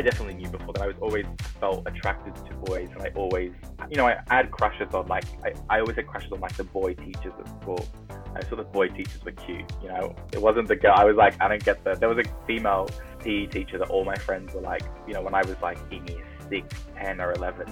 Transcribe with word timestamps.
I 0.00 0.02
definitely 0.02 0.32
knew 0.32 0.48
before 0.48 0.72
that 0.72 0.82
I 0.82 0.86
was 0.86 0.96
always 1.02 1.26
felt 1.60 1.86
attracted 1.86 2.34
to 2.34 2.54
boys, 2.64 2.88
and 2.90 3.02
I 3.02 3.12
always, 3.14 3.52
you 3.90 3.98
know, 3.98 4.06
I, 4.06 4.18
I 4.30 4.36
had 4.36 4.50
crushes 4.50 4.94
on 4.94 5.06
like 5.08 5.24
I, 5.44 5.52
I 5.68 5.80
always 5.80 5.96
had 5.96 6.06
crushes 6.06 6.32
on 6.32 6.40
like 6.40 6.56
the 6.56 6.64
boy 6.64 6.94
teachers 6.94 7.34
at 7.38 7.46
school. 7.60 7.86
I 8.34 8.40
thought 8.40 8.56
the 8.56 8.64
boy 8.64 8.88
teachers 8.88 9.22
were 9.22 9.32
cute, 9.32 9.70
you 9.82 9.88
know. 9.88 10.16
It 10.32 10.40
wasn't 10.40 10.68
the 10.68 10.76
girl. 10.76 10.94
I 10.96 11.04
was 11.04 11.16
like, 11.16 11.38
I 11.38 11.48
don't 11.48 11.62
get 11.62 11.84
that. 11.84 12.00
There 12.00 12.08
was 12.08 12.16
a 12.16 12.24
female 12.46 12.88
PE 13.18 13.48
teacher 13.48 13.76
that 13.76 13.90
all 13.90 14.06
my 14.06 14.14
friends 14.14 14.54
were 14.54 14.62
like, 14.62 14.84
you 15.06 15.12
know, 15.12 15.20
when 15.20 15.34
I 15.34 15.42
was 15.42 15.56
like 15.60 15.76
in 15.90 16.06
year 16.06 16.24
six, 16.48 16.74
ten, 16.96 17.20
or 17.20 17.32
eleven, 17.32 17.66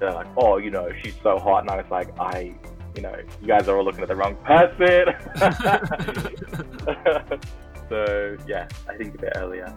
they're 0.00 0.12
like, 0.12 0.26
oh, 0.36 0.56
you 0.56 0.72
know, 0.72 0.90
she's 1.00 1.14
so 1.22 1.38
hot, 1.38 1.60
and 1.60 1.70
I 1.70 1.76
was 1.76 1.90
like, 1.92 2.08
I, 2.18 2.56
you 2.96 3.02
know, 3.02 3.14
you 3.40 3.46
guys 3.46 3.68
are 3.68 3.76
all 3.76 3.84
looking 3.84 4.02
at 4.02 4.08
the 4.08 4.16
wrong 4.16 4.34
person. 4.38 5.14
so 7.88 8.36
yeah, 8.48 8.66
I 8.88 8.96
think 8.96 9.14
a 9.14 9.18
bit 9.18 9.34
earlier. 9.36 9.72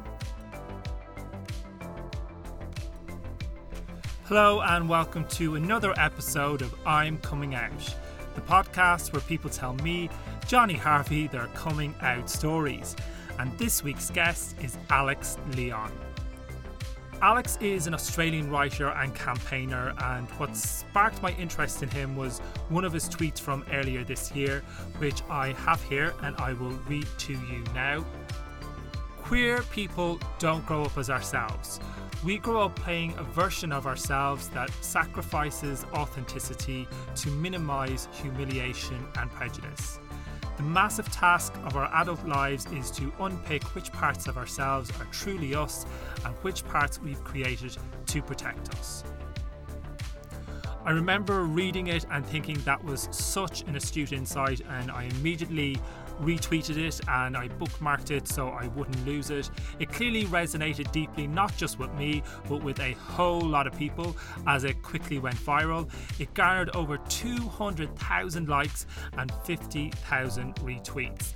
Hello, 4.34 4.62
and 4.62 4.88
welcome 4.88 5.26
to 5.26 5.56
another 5.56 5.94
episode 6.00 6.62
of 6.62 6.74
I'm 6.86 7.18
Coming 7.18 7.54
Out, 7.54 7.96
the 8.34 8.40
podcast 8.40 9.12
where 9.12 9.22
people 9.24 9.50
tell 9.50 9.74
me, 9.74 10.10
Johnny 10.48 10.76
Harvey, 10.76 11.28
their 11.28 11.48
coming 11.48 11.94
out 12.00 12.30
stories. 12.30 12.96
And 13.40 13.52
this 13.58 13.84
week's 13.84 14.10
guest 14.10 14.56
is 14.64 14.78
Alex 14.90 15.38
Leon. 15.58 15.92
Alex 17.22 17.58
is 17.60 17.88
an 17.88 17.94
Australian 17.94 18.50
writer 18.50 18.88
and 18.92 19.14
campaigner, 19.14 19.94
and 20.02 20.30
what 20.40 20.56
sparked 20.56 21.22
my 21.22 21.32
interest 21.32 21.84
in 21.84 21.90
him 21.90 22.16
was 22.16 22.40
one 22.70 22.86
of 22.86 22.94
his 22.94 23.10
tweets 23.10 23.38
from 23.38 23.66
earlier 23.74 24.06
this 24.06 24.32
year, 24.32 24.64
which 25.00 25.22
I 25.30 25.52
have 25.66 25.84
here 25.84 26.14
and 26.24 26.38
I 26.38 26.54
will 26.54 26.80
read 26.88 27.08
to 27.18 27.34
you 27.34 27.66
now. 27.76 28.06
Queer 29.24 29.64
people 29.74 30.22
don't 30.40 30.66
grow 30.66 30.84
up 30.84 30.98
as 30.98 31.10
ourselves. 31.10 31.82
We 32.24 32.38
grow 32.38 32.62
up 32.66 32.76
playing 32.76 33.16
a 33.18 33.24
version 33.24 33.72
of 33.72 33.88
ourselves 33.88 34.48
that 34.50 34.70
sacrifices 34.82 35.86
authenticity 35.96 36.88
to 37.16 37.30
minimize 37.32 38.08
humiliation 38.12 39.08
and 39.18 39.32
prejudice. 39.32 40.00
The 40.58 40.62
massive 40.62 41.12
task 41.12 41.52
of 41.66 41.76
our 41.76 41.92
adult 42.00 42.24
lives 42.28 42.68
is 42.74 42.92
to 42.92 43.12
unpick 43.20 43.64
which 43.74 43.92
parts 43.92 44.28
of 44.28 44.38
ourselves 44.38 44.92
are 45.00 45.06
truly 45.06 45.56
us 45.56 45.88
and 46.24 46.36
which 46.44 46.64
parts 46.66 47.02
we've 47.02 47.24
created 47.24 47.76
to 48.06 48.22
protect 48.22 48.70
us. 48.76 49.04
I 50.86 50.92
remember 50.92 51.44
reading 51.44 51.88
it 51.88 52.06
and 52.12 52.24
thinking 52.24 52.58
that 52.66 52.84
was 52.84 53.08
such 53.12 53.62
an 53.64 53.76
astute 53.76 54.12
insight, 54.12 54.62
and 54.68 54.92
I 54.92 55.04
immediately 55.04 55.80
retweeted 56.22 56.78
it 56.78 57.00
and 57.08 57.36
I 57.36 57.48
bookmarked 57.48 58.12
it 58.12 58.28
so 58.28 58.50
I 58.50 58.68
wouldn't 58.68 59.06
lose 59.06 59.30
it. 59.30 59.50
It 59.80 59.92
clearly 59.92 60.26
resonated 60.26 60.92
deeply, 60.92 61.28
not 61.28 61.56
just 61.58 61.80
with 61.80 61.94
me, 61.94 62.24
but 62.48 62.64
with 62.64 62.80
a 62.80 62.94
whole 62.94 63.42
lot 63.42 63.68
of 63.68 63.78
people 63.78 64.16
as 64.48 64.64
it 64.64 64.82
quickly 64.82 65.20
went 65.20 65.36
viral. 65.36 65.90
It 66.20 66.34
garnered 66.34 66.76
over 66.76 66.98
200,000 66.98 68.48
likes 68.48 68.86
and 69.18 69.32
50,000 69.46 70.56
retweets. 70.56 71.34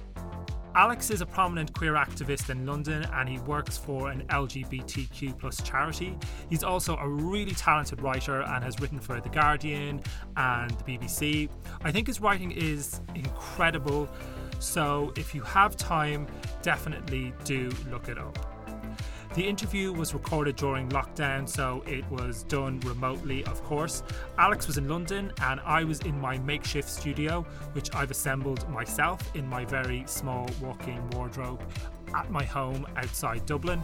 Alex 0.75 1.09
is 1.09 1.21
a 1.21 1.25
prominent 1.25 1.73
queer 1.73 1.93
activist 1.93 2.49
in 2.49 2.65
London 2.65 3.07
and 3.13 3.29
he 3.29 3.39
works 3.39 3.77
for 3.77 4.11
an 4.11 4.25
LGBTQ 4.27 5.39
plus 5.39 5.61
charity. 5.61 6.17
He's 6.49 6.65
also 6.65 6.97
a 6.97 7.07
really 7.07 7.53
talented 7.53 8.01
writer 8.01 8.41
and 8.41 8.61
has 8.61 8.77
written 8.81 8.99
for 8.99 9.21
The 9.21 9.29
Guardian 9.29 10.01
and 10.35 10.71
the 10.71 10.83
BBC. 10.83 11.49
I 11.85 11.93
think 11.93 12.07
his 12.07 12.19
writing 12.19 12.51
is 12.51 12.99
incredible. 13.15 14.09
So 14.59 15.13
if 15.15 15.35
you 15.35 15.41
have 15.41 15.75
time, 15.77 16.27
definitely 16.61 17.33
do 17.43 17.71
look 17.89 18.09
it 18.09 18.17
up. 18.17 18.37
The 19.35 19.45
interview 19.45 19.91
was 19.91 20.13
recorded 20.13 20.55
during 20.55 20.87
lockdown, 20.89 21.49
so 21.49 21.83
it 21.85 22.09
was 22.09 22.43
done 22.43 22.79
remotely, 22.85 23.43
of 23.43 23.61
course. 23.65 24.01
Alex 24.37 24.65
was 24.65 24.77
in 24.77 24.87
London, 24.87 25.33
and 25.41 25.59
I 25.65 25.83
was 25.83 25.99
in 26.01 26.17
my 26.21 26.37
makeshift 26.37 26.89
studio, 26.89 27.45
which 27.73 27.93
I've 27.93 28.11
assembled 28.11 28.69
myself 28.69 29.35
in 29.35 29.45
my 29.45 29.65
very 29.65 30.05
small 30.07 30.49
walk 30.61 30.87
in 30.87 31.05
wardrobe 31.09 31.61
at 32.15 32.31
my 32.31 32.45
home 32.45 32.87
outside 32.95 33.45
Dublin. 33.45 33.83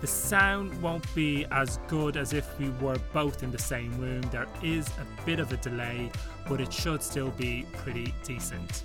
The 0.00 0.06
sound 0.06 0.80
won't 0.80 1.14
be 1.14 1.44
as 1.50 1.78
good 1.86 2.16
as 2.16 2.32
if 2.32 2.58
we 2.58 2.70
were 2.80 2.96
both 3.12 3.42
in 3.42 3.50
the 3.50 3.58
same 3.58 4.00
room. 4.00 4.22
There 4.30 4.48
is 4.62 4.88
a 4.88 5.26
bit 5.26 5.40
of 5.40 5.52
a 5.52 5.58
delay, 5.58 6.10
but 6.48 6.58
it 6.58 6.72
should 6.72 7.02
still 7.02 7.32
be 7.32 7.66
pretty 7.76 8.14
decent. 8.24 8.84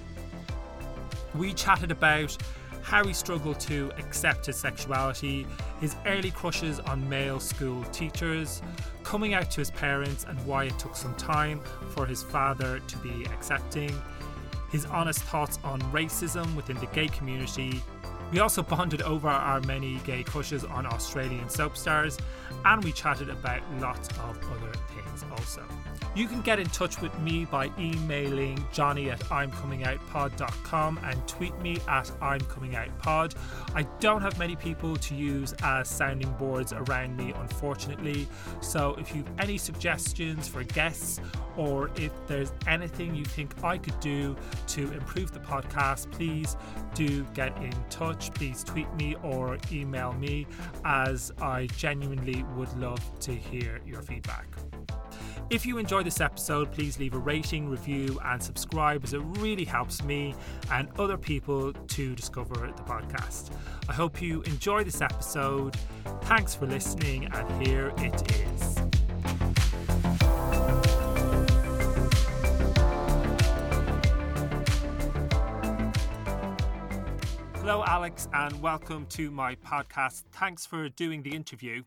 We 1.38 1.54
chatted 1.54 1.92
about 1.92 2.38
how 2.82 3.04
he 3.04 3.14
struggled 3.14 3.60
to 3.60 3.92
accept 3.98 4.46
his 4.46 4.56
sexuality, 4.56 5.48
his 5.82 5.96
early 6.06 6.32
crushes 6.32 6.80
on 6.80 7.08
male 7.10 7.40
school 7.40 7.84
teachers, 7.86 8.62
coming 9.04 9.34
out 9.34 9.50
to 9.52 9.62
his 9.62 9.72
parents 9.72 10.26
and 10.30 10.40
why 10.46 10.66
it 10.66 10.78
took 10.78 10.96
some 10.96 11.16
time 11.16 11.62
for 11.90 12.06
his 12.06 12.22
father 12.22 12.80
to 12.88 12.98
be 13.00 13.26
accepting, 13.26 13.92
his 14.72 14.86
honest 14.86 15.22
thoughts 15.24 15.58
on 15.64 15.82
racism 15.92 16.56
within 16.56 16.78
the 16.78 16.86
gay 16.88 17.08
community. 17.08 17.82
We 18.32 18.40
also 18.40 18.62
bonded 18.62 19.02
over 19.02 19.30
our 19.30 19.62
many 19.62 19.98
gay 20.06 20.24
crushes 20.24 20.64
on 20.64 20.86
Australian 20.86 21.50
soap 21.50 21.78
stars, 21.78 22.18
and 22.66 22.84
we 22.84 22.92
chatted 22.92 23.30
about 23.30 23.62
lots 23.80 24.10
of 24.10 24.40
other 24.52 24.72
things 24.94 25.26
also. 25.32 25.64
You 26.16 26.28
can 26.28 26.40
get 26.40 26.60
in 26.60 26.68
touch 26.68 27.02
with 27.02 27.18
me 27.20 27.44
by 27.44 27.70
emailing 27.78 28.66
johnny 28.72 29.10
at 29.10 29.20
imcomingoutpod.com 29.20 31.00
and 31.04 31.28
tweet 31.28 31.60
me 31.60 31.78
at 31.90 32.06
imcomingoutpod. 32.22 33.36
I 33.76 33.84
don't 34.00 34.22
have 34.22 34.40
many 34.40 34.56
people 34.56 34.96
to 34.96 35.14
use 35.14 35.54
as 35.62 35.90
sounding 35.90 36.32
boards 36.34 36.72
around 36.72 37.18
me, 37.18 37.34
unfortunately. 37.38 38.30
So 38.62 38.96
if 38.98 39.14
you 39.14 39.26
have 39.26 39.40
any 39.40 39.58
suggestions 39.58 40.48
for 40.48 40.64
guests 40.64 41.20
or 41.58 41.92
if 41.98 42.14
there's 42.28 42.54
anything 42.66 43.14
you 43.14 43.26
think 43.26 43.62
I 43.62 43.78
could 43.78 44.00
do 44.00 44.38
to 44.68 44.92
improve 44.94 45.34
the 45.34 45.42
podcast, 45.42 46.10
please 46.12 46.56
do 46.94 47.26
get 47.34 47.58
in 47.58 47.74
touch. 47.90 48.34
Please 48.34 48.64
tweet 48.64 48.94
me 48.96 49.16
or 49.22 49.58
email 49.70 50.14
me, 50.14 50.48
as 50.86 51.34
I 51.42 51.68
genuinely 51.76 52.44
would 52.56 52.74
love 52.78 53.20
to 53.20 53.34
hear 53.36 53.82
your 53.86 54.02
feedback. 54.02 54.48
If 55.52 55.64
you 55.64 55.78
enjoyed 55.78 56.08
this 56.08 56.22
episode, 56.22 56.72
please 56.72 56.98
leave 56.98 57.14
a 57.14 57.20
rating, 57.20 57.70
review, 57.70 58.20
and 58.26 58.42
subscribe 58.42 59.04
as 59.04 59.14
it 59.14 59.20
really 59.38 59.64
helps 59.64 60.04
me 60.04 60.34
and 60.72 60.90
other 60.98 61.18
people 61.18 61.72
to 61.72 62.16
discover 62.16 62.56
the 62.76 62.82
podcast. 62.82 63.52
I 63.88 63.94
hope 63.94 64.24
you 64.24 64.42
enjoy 64.42 64.84
this 64.84 65.02
episode. 65.02 65.78
Thanks 66.24 66.56
for 66.56 66.66
listening, 66.66 67.26
and 67.32 67.64
here 67.64 67.94
it 67.98 68.32
is. 68.32 68.80
Hello, 77.60 77.84
Alex, 77.86 78.28
and 78.34 78.60
welcome 78.64 79.06
to 79.10 79.30
my 79.30 79.54
podcast. 79.54 80.24
Thanks 80.32 80.66
for 80.66 80.90
doing 80.90 81.22
the 81.22 81.36
interview. 81.36 81.84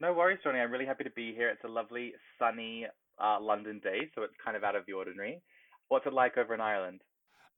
No 0.00 0.12
worries, 0.12 0.38
Johnny. 0.42 0.58
I'm 0.58 0.70
really 0.70 0.86
happy 0.86 1.04
to 1.04 1.10
be 1.10 1.34
here. 1.34 1.48
It's 1.48 1.64
a 1.64 1.68
lovely, 1.68 2.12
sunny 2.38 2.86
uh, 3.22 3.38
London 3.40 3.80
day, 3.82 4.10
so 4.14 4.22
it's 4.22 4.34
kind 4.44 4.56
of 4.56 4.64
out 4.64 4.74
of 4.76 4.84
the 4.86 4.92
ordinary. 4.92 5.40
What's 5.88 6.06
it 6.06 6.12
like 6.12 6.36
over 6.36 6.54
in 6.54 6.60
Ireland? 6.60 7.00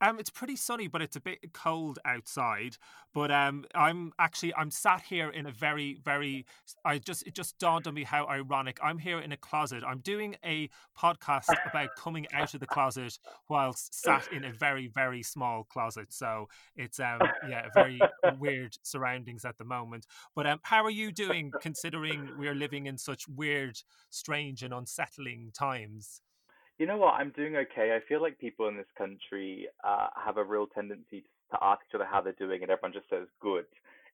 Um, 0.00 0.18
it's 0.18 0.30
pretty 0.30 0.56
sunny, 0.56 0.88
but 0.88 1.00
it's 1.00 1.16
a 1.16 1.20
bit 1.20 1.52
cold 1.54 1.98
outside. 2.04 2.76
But 3.14 3.30
um, 3.30 3.64
I'm 3.74 4.12
actually 4.18 4.54
I'm 4.54 4.70
sat 4.70 5.02
here 5.02 5.30
in 5.30 5.46
a 5.46 5.50
very 5.50 5.98
very. 6.04 6.44
I 6.84 6.98
just 6.98 7.26
it 7.26 7.34
just 7.34 7.58
dawned 7.58 7.86
on 7.86 7.94
me 7.94 8.04
how 8.04 8.26
ironic. 8.26 8.78
I'm 8.82 8.98
here 8.98 9.18
in 9.20 9.32
a 9.32 9.36
closet. 9.36 9.82
I'm 9.86 10.00
doing 10.00 10.36
a 10.44 10.68
podcast 10.98 11.54
about 11.68 11.90
coming 11.96 12.26
out 12.34 12.52
of 12.52 12.60
the 12.60 12.66
closet 12.66 13.18
whilst 13.48 13.94
sat 13.94 14.30
in 14.32 14.44
a 14.44 14.52
very 14.52 14.86
very 14.88 15.22
small 15.22 15.64
closet. 15.64 16.12
So 16.12 16.48
it's 16.76 17.00
um 17.00 17.20
yeah 17.48 17.68
very 17.74 18.00
weird 18.38 18.76
surroundings 18.82 19.44
at 19.44 19.56
the 19.56 19.64
moment. 19.64 20.06
But 20.34 20.46
um, 20.46 20.60
how 20.62 20.84
are 20.84 20.90
you 20.90 21.10
doing 21.10 21.52
considering 21.62 22.30
we're 22.36 22.54
living 22.54 22.86
in 22.86 22.98
such 22.98 23.26
weird, 23.28 23.80
strange, 24.10 24.62
and 24.62 24.74
unsettling 24.74 25.52
times? 25.54 26.20
You 26.78 26.86
know 26.86 26.98
what? 26.98 27.14
I'm 27.14 27.30
doing 27.30 27.56
okay. 27.56 27.96
I 27.96 28.06
feel 28.06 28.20
like 28.20 28.38
people 28.38 28.68
in 28.68 28.76
this 28.76 28.86
country 28.98 29.66
uh, 29.82 30.08
have 30.22 30.36
a 30.36 30.44
real 30.44 30.66
tendency 30.66 31.24
to 31.50 31.58
ask 31.62 31.80
each 31.88 31.94
other 31.94 32.04
how 32.04 32.20
they're 32.20 32.34
doing, 32.34 32.62
and 32.62 32.70
everyone 32.70 32.92
just 32.92 33.08
says 33.08 33.26
good. 33.40 33.64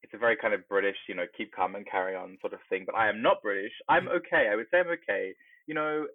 It's 0.03 0.14
a 0.14 0.19
very 0.19 0.37
kind 0.37 0.55
of 0.55 0.69
British, 0.69 0.97
you 1.09 1.14
know, 1.14 1.26
keep 1.37 1.53
calm 1.55 1.75
and 1.75 1.88
carry 1.88 2.14
on 2.14 2.38
sort 2.41 2.53
of 2.53 2.61
thing. 2.69 2.85
But 2.87 2.97
I 2.97 3.09
am 3.09 3.23
not 3.23 3.43
British. 3.43 3.73
I'm 3.88 4.05
mm-hmm. 4.05 4.17
okay. 4.17 4.49
I 4.53 4.56
would 4.56 4.67
say 4.70 4.81
I'm 4.81 4.88
okay. 4.88 5.35
You 5.67 5.75
know, 5.75 6.06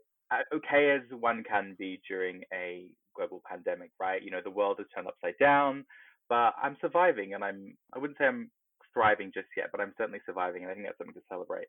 okay 0.54 0.92
as 0.92 1.02
one 1.20 1.44
can 1.44 1.76
be 1.78 2.02
during 2.08 2.44
a 2.54 2.88
global 3.16 3.42
pandemic, 3.50 3.92
right? 4.00 4.24
You 4.24 4.32
know, 4.32 4.42
the 4.44 4.52
world 4.52 4.78
has 4.80 4.88
turned 4.94 5.08
upside 5.08 5.38
down, 5.40 5.86
but 6.30 6.54
I'm 6.62 6.78
surviving, 6.82 7.34
and 7.34 7.44
I'm. 7.44 7.76
I 7.94 8.00
wouldn't 8.00 8.18
say 8.18 8.26
I'm 8.26 8.50
thriving 8.94 9.32
just 9.34 9.48
yet, 9.56 9.68
but 9.72 9.82
I'm 9.82 9.94
certainly 9.98 10.22
surviving, 10.26 10.64
and 10.64 10.72
I 10.72 10.74
think 10.76 10.86
that's 10.86 10.98
something 10.98 11.14
to 11.14 11.28
celebrate. 11.30 11.68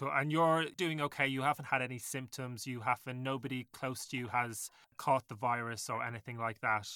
Cool. 0.00 0.10
And 0.14 0.32
you're 0.32 0.64
doing 0.78 1.02
okay. 1.02 1.26
You 1.26 1.42
haven't 1.42 1.66
had 1.66 1.82
any 1.82 1.98
symptoms. 1.98 2.66
You 2.66 2.80
haven't. 2.80 3.22
Nobody 3.22 3.66
close 3.74 4.06
to 4.06 4.16
you 4.16 4.28
has 4.28 4.70
caught 4.96 5.28
the 5.28 5.34
virus 5.34 5.90
or 5.90 6.02
anything 6.02 6.38
like 6.38 6.60
that. 6.60 6.88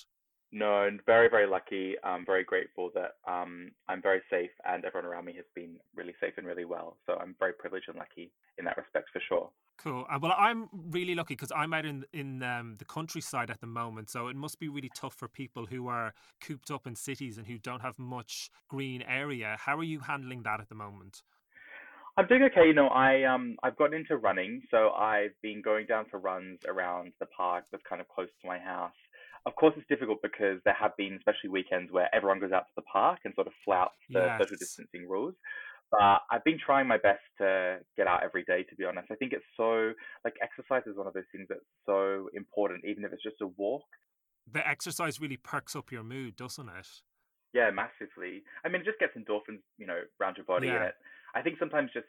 No, 0.51 0.89
very, 1.05 1.29
very 1.29 1.47
lucky. 1.47 1.97
I'm 2.03 2.25
very 2.25 2.45
grateful 2.45 2.91
that 2.95 3.17
um, 3.31 3.73
I'm 3.91 4.01
very 4.01 4.23
safe 4.31 4.53
and 4.65 4.87
everyone 4.87 5.11
around 5.11 5.27
me 5.27 5.35
has 5.35 5.45
been 5.55 5.77
really 5.95 6.15
safe 6.19 6.33
and 6.39 6.47
really 6.47 6.65
well. 6.65 6.97
So 7.05 7.19
I'm 7.21 7.35
very 7.39 7.53
privileged 7.53 7.89
and 7.89 7.99
lucky 7.99 8.31
in 8.57 8.65
that 8.65 8.79
respect 8.79 9.11
for 9.13 9.21
sure. 9.29 9.51
Cool. 9.77 10.07
Uh, 10.09 10.19
well, 10.23 10.35
I'm 10.39 10.69
really 10.73 11.15
lucky 11.15 11.35
because 11.35 11.53
I'm 11.55 11.75
out 11.75 11.85
in 11.85 12.05
in 12.13 12.43
um, 12.43 12.77
the 12.79 12.85
countryside 12.85 13.51
at 13.51 13.61
the 13.61 13.67
moment, 13.67 14.09
so 14.09 14.29
it 14.29 14.37
must 14.37 14.61
be 14.61 14.69
really 14.69 14.91
tough 14.95 15.15
for 15.15 15.27
people 15.27 15.67
who 15.67 15.89
are 15.89 16.15
cooped 16.41 16.71
up 16.71 16.87
in 16.87 16.95
cities 16.95 17.37
and 17.37 17.49
who 17.49 17.59
don't 17.59 17.81
have 17.81 17.99
much 17.99 18.51
green 18.69 19.03
area. 19.03 19.57
How 19.59 19.77
are 19.77 19.85
you 19.85 19.99
handling 19.99 20.45
that 20.45 20.61
at 20.61 20.69
the 20.69 20.77
moment? 20.77 21.23
I'm 22.17 22.27
doing 22.27 22.45
okay. 22.45 22.67
You 22.67 22.75
know, 22.75 22.89
I 22.89 23.25
um 23.25 23.57
I've 23.63 23.77
gotten 23.77 23.95
into 23.95 24.17
running, 24.17 24.63
so 24.71 24.91
I've 24.91 25.35
been 25.43 25.63
going 25.63 25.87
down 25.87 26.07
for 26.11 26.19
runs 26.19 26.61
around 26.67 27.13
the 27.21 27.27
park 27.27 27.65
that's 27.71 27.83
kind 27.89 28.01
of 28.01 28.09
close 28.09 28.29
to 28.43 28.47
my 28.47 28.59
house. 28.59 28.93
Of 29.47 29.55
course, 29.57 29.75
it's 29.77 29.87
difficult 29.89 30.21
because 30.23 30.61
there 30.65 30.77
have 30.79 30.97
been, 30.97 31.15
especially 31.15 31.51
weekends, 31.51 31.93
where 31.93 32.09
everyone 32.15 32.41
goes 32.41 32.53
out 32.53 32.67
to 32.67 32.73
the 32.77 32.83
park 32.91 33.19
and 33.25 33.35
sort 33.35 33.47
of 33.47 33.53
flouts 33.65 33.97
the 34.09 34.21
yes. 34.21 34.39
social 34.41 34.57
distancing 34.57 35.09
rules. 35.09 35.35
But 35.91 36.23
I've 36.31 36.43
been 36.45 36.59
trying 36.65 36.89
my 36.89 36.97
best 36.97 37.21
to 37.39 37.79
get 37.97 38.07
out 38.07 38.23
every 38.25 38.43
day, 38.45 38.63
to 38.63 38.75
be 38.75 38.85
honest. 38.85 39.09
I 39.13 39.17
think 39.17 39.33
it's 39.33 39.45
so, 39.55 39.93
like, 40.25 40.35
exercise 40.43 40.83
is 40.87 40.97
one 40.97 41.07
of 41.07 41.13
those 41.13 41.29
things 41.31 41.47
that's 41.49 41.61
so 41.85 42.31
important, 42.33 42.85
even 42.87 43.05
if 43.05 43.13
it's 43.13 43.23
just 43.23 43.37
a 43.43 43.49
walk. 43.59 43.85
The 44.51 44.67
exercise 44.67 45.21
really 45.21 45.37
perks 45.37 45.77
up 45.77 45.93
your 45.93 46.03
mood, 46.03 46.37
doesn't 46.37 46.69
it? 46.69 46.89
Yeah, 47.53 47.71
massively. 47.71 48.43
I 48.65 48.69
mean, 48.71 48.81
it 48.81 48.87
just 48.87 48.99
gets 48.99 49.13
endorphins, 49.17 49.61
you 49.79 49.87
know, 49.87 50.01
around 50.21 50.39
your 50.39 50.47
body, 50.47 50.69
yeah. 50.69 50.77
and 50.77 50.85
it. 50.87 50.95
I 51.35 51.43
think 51.43 51.59
sometimes 51.59 51.91
just 51.93 52.07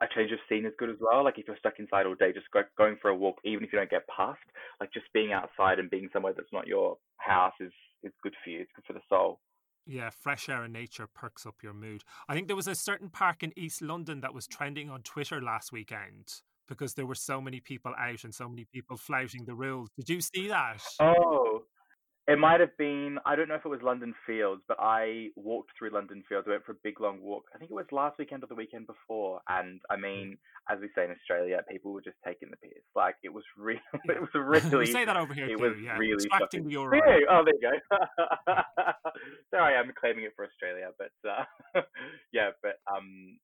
a 0.00 0.06
change 0.14 0.32
of 0.32 0.38
scene 0.48 0.66
is 0.66 0.72
good 0.78 0.90
as 0.90 0.96
well. 1.00 1.24
Like 1.24 1.38
if 1.38 1.46
you're 1.46 1.58
stuck 1.58 1.78
inside 1.78 2.06
all 2.06 2.14
day, 2.14 2.32
just 2.32 2.50
go, 2.52 2.62
going 2.76 2.96
for 3.00 3.10
a 3.10 3.16
walk, 3.16 3.38
even 3.44 3.64
if 3.64 3.72
you 3.72 3.78
don't 3.78 3.90
get 3.90 4.06
past, 4.08 4.40
like 4.80 4.92
just 4.92 5.06
being 5.12 5.32
outside 5.32 5.78
and 5.78 5.90
being 5.90 6.08
somewhere 6.12 6.32
that's 6.36 6.52
not 6.52 6.66
your 6.66 6.96
house 7.18 7.54
is 7.60 7.72
is 8.02 8.12
good 8.22 8.34
for 8.44 8.50
you. 8.50 8.60
It's 8.60 8.72
good 8.76 8.84
for 8.86 8.92
the 8.92 9.00
soul. 9.08 9.40
Yeah, 9.86 10.10
fresh 10.10 10.48
air 10.48 10.62
and 10.64 10.72
nature 10.72 11.06
perks 11.06 11.44
up 11.44 11.62
your 11.62 11.74
mood. 11.74 12.04
I 12.28 12.34
think 12.34 12.46
there 12.46 12.56
was 12.56 12.68
a 12.68 12.74
certain 12.74 13.10
park 13.10 13.42
in 13.42 13.52
East 13.58 13.82
London 13.82 14.20
that 14.20 14.32
was 14.32 14.46
trending 14.46 14.88
on 14.88 15.02
Twitter 15.02 15.42
last 15.42 15.72
weekend 15.72 16.40
because 16.66 16.94
there 16.94 17.06
were 17.06 17.14
so 17.14 17.40
many 17.40 17.60
people 17.60 17.94
out 17.98 18.24
and 18.24 18.34
so 18.34 18.48
many 18.48 18.64
people 18.64 18.96
flouting 18.96 19.44
the 19.44 19.54
rules. 19.54 19.90
Did 19.96 20.08
you 20.08 20.20
see 20.22 20.48
that? 20.48 20.82
Oh, 20.98 21.66
it 22.26 22.38
might 22.38 22.60
have 22.60 22.74
been, 22.78 23.18
I 23.26 23.36
don't 23.36 23.48
know 23.48 23.56
if 23.56 23.66
it 23.66 23.68
was 23.68 23.82
London 23.82 24.14
Fields, 24.26 24.62
but 24.66 24.78
I 24.80 25.28
walked 25.36 25.72
through 25.78 25.90
London 25.90 26.24
Fields. 26.26 26.46
I 26.48 26.52
went 26.52 26.64
for 26.64 26.72
a 26.72 26.82
big 26.82 26.98
long 26.98 27.20
walk. 27.20 27.44
I 27.54 27.58
think 27.58 27.70
it 27.70 27.74
was 27.74 27.84
last 27.92 28.18
weekend 28.18 28.42
or 28.42 28.46
the 28.46 28.54
weekend 28.54 28.86
before. 28.86 29.40
And 29.46 29.80
I 29.90 29.96
mean, 29.96 30.38
as 30.70 30.78
we 30.80 30.88
say 30.94 31.04
in 31.04 31.10
Australia, 31.10 31.60
people 31.70 31.92
were 31.92 32.00
just 32.00 32.16
taking 32.26 32.48
the 32.50 32.56
piss. 32.56 32.82
Like 32.96 33.16
it 33.22 33.32
was 33.32 33.44
really, 33.58 33.80
it 34.08 34.20
was 34.20 34.30
really. 34.34 34.76
we 34.76 34.86
say 34.86 35.04
that 35.04 35.16
over 35.18 35.34
here 35.34 35.50
it 35.50 35.58
too. 35.58 35.62
Was 35.62 35.74
yeah. 35.82 35.98
really 35.98 36.14
Extracting 36.14 36.66
the 36.66 36.76
Oh, 36.78 37.44
there 37.44 37.54
you 37.54 37.60
go. 37.60 38.54
there 39.52 39.60
I 39.62 39.78
am 39.78 39.92
claiming 40.00 40.24
it 40.24 40.32
for 40.34 40.46
Australia, 40.46 40.90
but 40.98 41.28
uh, 41.28 41.82
yeah, 42.32 42.50
but 42.62 42.76
um, 42.90 43.38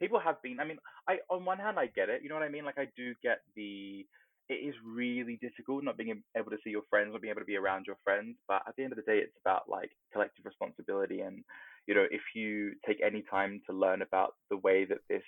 people 0.00 0.18
have 0.20 0.40
been. 0.42 0.58
I 0.58 0.64
mean, 0.64 0.78
I 1.06 1.18
on 1.28 1.44
one 1.44 1.58
hand 1.58 1.78
I 1.78 1.86
get 1.86 2.08
it. 2.08 2.22
You 2.22 2.30
know 2.30 2.36
what 2.36 2.44
I 2.44 2.48
mean? 2.48 2.64
Like 2.64 2.78
I 2.78 2.86
do 2.96 3.12
get 3.22 3.40
the 3.56 4.06
it 4.48 4.54
is 4.54 4.74
really 4.84 5.38
difficult 5.40 5.84
not 5.84 5.96
being 5.96 6.22
able 6.36 6.50
to 6.50 6.58
see 6.62 6.70
your 6.70 6.82
friends, 6.90 7.10
not 7.12 7.22
being 7.22 7.30
able 7.30 7.40
to 7.40 7.46
be 7.46 7.56
around 7.56 7.84
your 7.86 7.96
friends. 8.04 8.36
But 8.48 8.62
at 8.66 8.74
the 8.76 8.84
end 8.84 8.92
of 8.92 8.96
the 8.96 9.10
day, 9.10 9.18
it's 9.18 9.36
about 9.44 9.62
like 9.68 9.90
collective 10.12 10.44
responsibility. 10.44 11.20
And, 11.20 11.42
you 11.86 11.94
know, 11.94 12.06
if 12.10 12.22
you 12.34 12.72
take 12.86 13.00
any 13.04 13.24
time 13.30 13.60
to 13.68 13.76
learn 13.76 14.02
about 14.02 14.34
the 14.50 14.58
way 14.58 14.84
that 14.84 14.98
this 15.08 15.22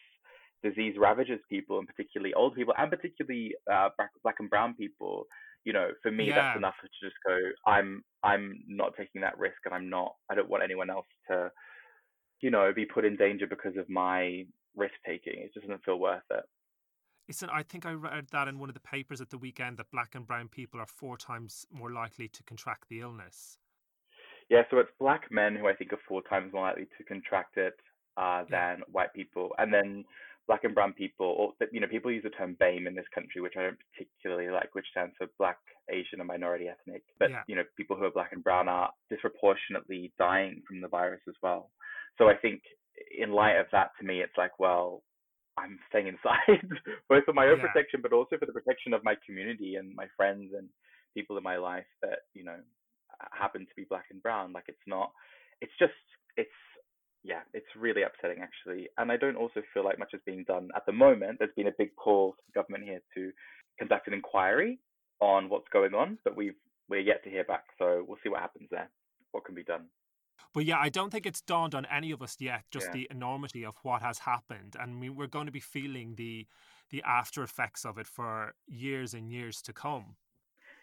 disease 0.63 0.97
ravages 0.99 1.41
people, 1.49 1.79
and 1.79 1.89
particularly 1.89 2.35
old 2.35 2.55
people, 2.55 2.75
and 2.77 2.91
particularly 2.91 3.55
uh, 3.73 3.91
black 4.23 4.37
and 4.39 4.51
brown 4.51 4.75
people, 4.75 5.27
you 5.65 5.73
know, 5.73 5.91
for 6.03 6.11
me, 6.11 6.29
yeah. 6.29 6.35
that's 6.35 6.59
enough 6.59 6.75
to 6.83 7.07
just 7.07 7.17
go, 7.27 7.39
I'm, 7.67 8.03
I'm 8.23 8.61
not 8.67 8.95
taking 8.97 9.21
that 9.23 9.39
risk, 9.39 9.57
and 9.65 9.75
I'm 9.75 9.89
not, 9.89 10.15
I 10.31 10.35
don't 10.35 10.49
want 10.51 10.63
anyone 10.63 10.91
else 10.91 11.07
to, 11.31 11.51
you 12.41 12.51
know, 12.51 12.73
be 12.75 12.85
put 12.85 13.05
in 13.05 13.17
danger 13.17 13.47
because 13.47 13.77
of 13.79 13.89
my 13.89 14.45
risk 14.77 14.95
taking. 15.07 15.41
It 15.41 15.55
just 15.55 15.67
doesn't 15.67 15.85
feel 15.85 15.99
worth 15.99 16.23
it. 16.31 16.45
It's 17.29 17.43
an, 17.43 17.49
I 17.51 17.63
think 17.63 17.87
I 17.87 17.93
read 17.93 18.27
that 18.33 18.49
in 18.49 18.59
one 18.59 18.69
of 18.69 18.75
the 18.75 18.81
papers 18.81 19.21
at 19.21 19.31
the 19.31 19.39
weekend 19.39 19.79
that 19.79 19.91
black 19.91 20.15
and 20.15 20.27
brown 20.27 20.49
people 20.49 20.81
are 20.81 20.87
four 20.87 21.17
times 21.17 21.67
more 21.73 21.91
likely 21.91 22.29
to 22.29 22.43
contract 22.43 22.89
the 22.89 23.01
illness. 23.01 23.59
Yeah, 24.51 24.63
so 24.71 24.79
it's 24.79 24.91
black 25.01 25.31
men 25.31 25.57
who 25.57 25.67
I 25.67 25.75
think 25.75 25.93
are 25.93 26.01
four 26.07 26.23
times 26.23 26.53
more 26.53 26.67
likely 26.67 26.87
to 26.99 27.05
contract 27.05 27.57
it 27.57 27.75
uh, 28.17 28.45
than 28.51 28.79
yeah. 28.79 28.85
white 28.93 29.15
people, 29.15 29.53
and 29.59 29.73
then 29.73 30.05
black 30.47 30.65
and 30.65 30.75
brown 30.75 30.93
people, 30.93 31.27
or 31.27 31.67
you 31.73 31.81
know, 31.81 31.87
people 31.87 32.11
use 32.11 32.23
the 32.23 32.31
term 32.31 32.57
BAME 32.61 32.87
in 32.87 32.95
this 32.95 33.07
country, 33.15 33.41
which 33.41 33.55
I 33.59 33.63
don't 33.63 33.79
particularly 33.93 34.51
like, 34.51 34.75
which 34.75 34.87
stands 34.91 35.15
for 35.17 35.27
Black, 35.39 35.57
Asian, 35.91 36.21
and 36.21 36.27
Minority 36.27 36.67
Ethnic. 36.69 37.03
But 37.19 37.31
yeah. 37.31 37.43
you 37.47 37.57
know, 37.57 37.63
people 37.77 37.97
who 37.97 38.05
are 38.05 38.11
black 38.11 38.33
and 38.33 38.45
brown 38.45 38.69
are 38.69 38.91
disproportionately 39.11 40.13
dying 40.19 40.63
from 40.69 40.81
the 40.81 40.89
virus 40.89 41.23
as 41.29 41.35
well. 41.43 41.71
So 42.19 42.29
I 42.29 42.37
think, 42.37 42.61
in 43.19 43.33
light 43.33 43.57
of 43.57 43.67
that, 43.73 43.91
to 43.99 44.07
me, 44.07 44.21
it's 44.21 44.37
like, 44.37 44.59
well, 44.59 45.03
I'm 45.57 45.79
staying 45.89 46.09
inside, 46.09 46.67
both 47.09 47.25
for 47.25 47.33
my 47.33 47.47
own 47.47 47.59
yeah. 47.59 47.67
protection, 47.67 48.01
but 48.03 48.13
also 48.13 48.37
for 48.39 48.47
the 48.47 48.53
protection 48.53 48.93
of 48.93 49.05
my 49.05 49.15
community 49.25 49.77
and 49.77 49.95
my 49.95 50.07
friends 50.17 50.53
and 50.57 50.69
people 51.15 51.37
in 51.37 51.43
my 51.43 51.57
life 51.57 51.87
that 52.03 52.27
you 52.35 52.45
know 52.45 52.59
happen 53.33 53.63
to 53.63 53.75
be 53.77 53.87
black 53.89 54.07
and 54.11 54.23
brown. 54.23 54.53
Like 54.53 54.65
it's 54.69 54.87
not, 54.87 55.13
it's 55.61 55.73
just, 55.79 55.93
it's 56.37 56.51
yeah, 57.23 57.41
it's 57.55 57.67
really 57.79 58.03
upsetting 58.03 58.43
actually. 58.43 58.89
And 58.99 59.11
I 59.11 59.17
don't 59.17 59.37
also 59.37 59.63
feel 59.73 59.85
like 59.85 59.99
much 59.99 60.13
is 60.13 60.21
being 60.27 60.45
done 60.45 60.69
at 60.77 60.85
the 60.87 60.93
moment. 60.93 61.39
There's 61.39 61.55
been 61.57 61.69
a 61.69 61.79
big 61.79 61.97
call 61.97 62.33
for 62.33 62.43
the 62.47 62.61
government 62.61 62.85
here 62.85 63.01
to 63.15 63.33
conduct 63.79 64.09
an 64.09 64.15
inquiry 64.15 64.79
on 65.21 65.49
what's 65.49 65.69
going 65.73 65.95
on, 65.95 66.19
but 66.25 66.37
we've 66.37 66.55
we're 66.89 67.01
yet 67.01 67.25
to 67.25 67.31
hear 67.31 67.45
back. 67.45 67.65
So 67.79 68.05
we'll 68.07 68.19
see 68.23 68.29
what 68.29 68.41
happens 68.41 68.69
there. 68.71 68.91
What 69.33 69.45
can 69.45 69.55
be 69.55 69.65
done. 69.65 69.87
But 70.53 70.65
yeah, 70.65 70.79
I 70.79 70.89
don't 70.89 71.11
think 71.11 71.27
it's 71.27 71.41
dawned 71.41 71.75
on 71.75 71.87
any 71.87 72.11
of 72.11 72.23
us 72.23 72.37
yet 72.39 72.65
just 72.71 72.87
yeah. 72.87 72.93
the 72.93 73.09
enormity 73.11 73.65
of 73.65 73.77
what 73.83 74.03
has 74.03 74.19
happened, 74.21 74.77
and 74.79 75.01
we, 75.01 75.09
we're 75.11 75.27
going 75.27 75.47
to 75.47 75.53
be 75.53 75.61
feeling 75.61 76.15
the 76.17 76.47
the 76.91 77.03
after 77.03 77.43
effects 77.43 77.85
of 77.85 77.99
it 77.99 78.07
for 78.07 78.55
years 78.67 79.15
and 79.15 79.31
years 79.31 79.63
to 79.63 79.73
come. 79.73 80.17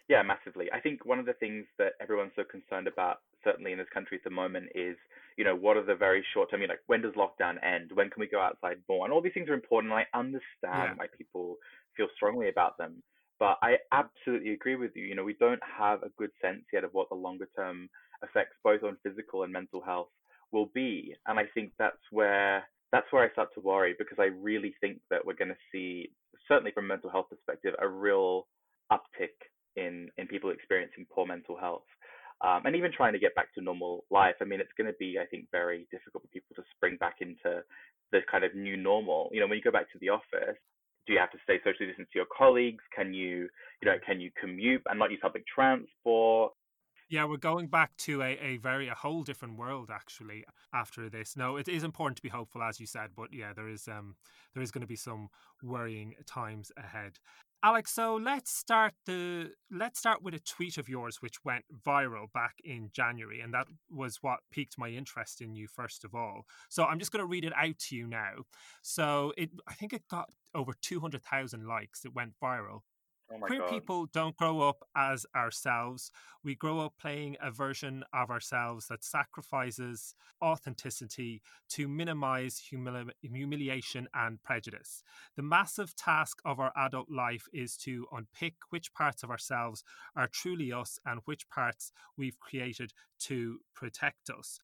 Yeah, 0.08 0.22
massively. 0.22 0.66
I 0.72 0.80
think 0.80 1.06
one 1.06 1.18
of 1.18 1.26
the 1.26 1.32
things 1.34 1.64
that 1.78 1.92
everyone's 2.00 2.32
so 2.36 2.42
concerned 2.44 2.86
about, 2.88 3.18
certainly 3.44 3.72
in 3.72 3.78
this 3.78 3.88
country 3.94 4.18
at 4.18 4.24
the 4.24 4.34
moment, 4.34 4.66
is 4.74 4.96
you 5.38 5.44
know 5.44 5.54
what 5.54 5.76
are 5.76 5.84
the 5.84 5.94
very 5.94 6.24
short 6.34 6.50
term. 6.50 6.60
You 6.60 6.68
know, 6.68 6.72
like 6.72 6.80
when 6.86 7.02
does 7.02 7.14
lockdown 7.14 7.62
end? 7.64 7.90
When 7.94 8.10
can 8.10 8.20
we 8.20 8.28
go 8.28 8.40
outside 8.40 8.78
more? 8.88 9.04
And 9.06 9.12
all 9.12 9.22
these 9.22 9.32
things 9.32 9.48
are 9.48 9.54
important. 9.54 9.92
And 9.92 10.00
I 10.00 10.18
understand 10.18 10.42
yeah. 10.62 10.94
why 10.96 11.06
people 11.16 11.56
feel 11.96 12.08
strongly 12.16 12.48
about 12.48 12.76
them. 12.78 13.02
But 13.38 13.58
I 13.62 13.76
absolutely 13.90 14.52
agree 14.52 14.76
with 14.76 14.92
you. 14.94 15.04
You 15.04 15.14
know, 15.14 15.24
we 15.24 15.34
don't 15.34 15.62
have 15.78 16.02
a 16.02 16.10
good 16.16 16.30
sense 16.40 16.62
yet 16.72 16.84
of 16.84 16.90
what 16.92 17.08
the 17.08 17.16
longer 17.16 17.48
term 17.56 17.88
effects 18.22 18.56
both 18.62 18.82
on 18.82 18.96
physical 19.02 19.42
and 19.42 19.52
mental 19.52 19.80
health 19.80 20.08
will 20.52 20.70
be. 20.74 21.14
And 21.26 21.38
I 21.38 21.44
think 21.54 21.72
that's 21.78 22.02
where 22.10 22.64
that's 22.92 23.10
where 23.10 23.24
I 23.24 23.32
start 23.32 23.48
to 23.54 23.60
worry 23.60 23.94
because 23.98 24.18
I 24.20 24.26
really 24.26 24.74
think 24.80 25.00
that 25.10 25.24
we're 25.24 25.34
going 25.34 25.48
to 25.48 25.64
see, 25.72 26.10
certainly 26.46 26.72
from 26.72 26.84
a 26.84 26.88
mental 26.88 27.10
health 27.10 27.26
perspective, 27.30 27.74
a 27.80 27.88
real 27.88 28.46
uptick 28.92 29.34
in 29.76 30.08
in 30.18 30.26
people 30.26 30.50
experiencing 30.50 31.06
poor 31.10 31.26
mental 31.26 31.56
health. 31.56 31.86
Um, 32.42 32.62
and 32.66 32.74
even 32.74 32.90
trying 32.90 33.12
to 33.12 33.20
get 33.20 33.36
back 33.36 33.54
to 33.54 33.62
normal 33.62 34.04
life. 34.10 34.34
I 34.40 34.44
mean, 34.44 34.60
it's 34.60 34.74
going 34.76 34.90
to 34.90 34.98
be, 34.98 35.16
I 35.16 35.26
think, 35.26 35.46
very 35.52 35.86
difficult 35.92 36.24
for 36.24 36.28
people 36.28 36.56
to 36.56 36.64
spring 36.74 36.96
back 36.98 37.18
into 37.20 37.62
the 38.10 38.18
kind 38.28 38.42
of 38.42 38.52
new 38.56 38.76
normal. 38.76 39.30
You 39.32 39.40
know, 39.40 39.46
when 39.46 39.56
you 39.56 39.62
go 39.62 39.70
back 39.70 39.92
to 39.92 39.98
the 40.00 40.08
office, 40.08 40.58
do 41.06 41.12
you 41.12 41.20
have 41.20 41.30
to 41.30 41.38
stay 41.44 41.58
socially 41.62 41.86
distant 41.86 42.08
to 42.12 42.18
your 42.18 42.26
colleagues? 42.36 42.82
Can 42.94 43.14
you, 43.14 43.48
you 43.80 43.86
know, 43.86 43.96
can 44.04 44.20
you 44.20 44.30
commute 44.40 44.82
and 44.86 44.98
not 44.98 45.12
use 45.12 45.20
public 45.22 45.44
transport? 45.46 46.52
Yeah, 47.12 47.26
we're 47.26 47.36
going 47.36 47.66
back 47.66 47.94
to 47.98 48.22
a, 48.22 48.38
a 48.40 48.56
very 48.56 48.88
a 48.88 48.94
whole 48.94 49.22
different 49.22 49.58
world 49.58 49.90
actually 49.92 50.46
after 50.72 51.10
this. 51.10 51.36
No, 51.36 51.58
it 51.58 51.68
is 51.68 51.84
important 51.84 52.16
to 52.16 52.22
be 52.22 52.30
hopeful, 52.30 52.62
as 52.62 52.80
you 52.80 52.86
said, 52.86 53.10
but 53.14 53.34
yeah, 53.34 53.52
there 53.54 53.68
is 53.68 53.86
um 53.86 54.14
there 54.54 54.62
is 54.62 54.70
going 54.70 54.80
to 54.80 54.86
be 54.86 54.96
some 54.96 55.28
worrying 55.62 56.14
times 56.26 56.72
ahead. 56.78 57.18
Alex, 57.62 57.92
so 57.92 58.16
let's 58.16 58.50
start 58.50 58.94
the 59.04 59.50
let's 59.70 59.98
start 59.98 60.22
with 60.22 60.32
a 60.32 60.38
tweet 60.38 60.78
of 60.78 60.88
yours 60.88 61.18
which 61.20 61.44
went 61.44 61.66
viral 61.86 62.32
back 62.32 62.54
in 62.64 62.88
January, 62.94 63.40
and 63.40 63.52
that 63.52 63.66
was 63.90 64.16
what 64.22 64.40
piqued 64.50 64.78
my 64.78 64.88
interest 64.88 65.42
in 65.42 65.54
you 65.54 65.68
first 65.68 66.06
of 66.06 66.14
all. 66.14 66.46
So 66.70 66.84
I'm 66.84 66.98
just 66.98 67.12
going 67.12 67.20
to 67.22 67.26
read 67.26 67.44
it 67.44 67.52
out 67.54 67.78
to 67.90 67.94
you 67.96 68.06
now. 68.06 68.46
So 68.80 69.34
it 69.36 69.50
I 69.68 69.74
think 69.74 69.92
it 69.92 70.08
got 70.08 70.30
over 70.54 70.72
two 70.80 71.00
hundred 71.00 71.24
thousand 71.24 71.66
likes. 71.66 72.06
It 72.06 72.14
went 72.14 72.32
viral, 72.42 72.80
Oh 73.34 73.46
Queer 73.46 73.60
God. 73.60 73.70
people 73.70 74.06
don't 74.06 74.36
grow 74.36 74.60
up 74.60 74.82
as 74.96 75.24
ourselves. 75.34 76.10
We 76.44 76.54
grow 76.54 76.80
up 76.80 76.94
playing 77.00 77.36
a 77.40 77.50
version 77.50 78.04
of 78.12 78.30
ourselves 78.30 78.88
that 78.88 79.04
sacrifices 79.04 80.14
authenticity 80.42 81.42
to 81.70 81.88
minimize 81.88 82.60
humili- 82.70 83.10
humiliation 83.22 84.08
and 84.14 84.42
prejudice. 84.42 85.02
The 85.36 85.42
massive 85.42 85.94
task 85.96 86.40
of 86.44 86.60
our 86.60 86.72
adult 86.76 87.10
life 87.10 87.46
is 87.52 87.76
to 87.78 88.06
unpick 88.12 88.54
which 88.70 88.92
parts 88.92 89.22
of 89.22 89.30
ourselves 89.30 89.82
are 90.16 90.28
truly 90.28 90.72
us 90.72 90.98
and 91.06 91.20
which 91.24 91.48
parts 91.48 91.92
we've 92.16 92.38
created 92.40 92.92
to 93.20 93.60
protect 93.74 94.30
us. 94.30 94.58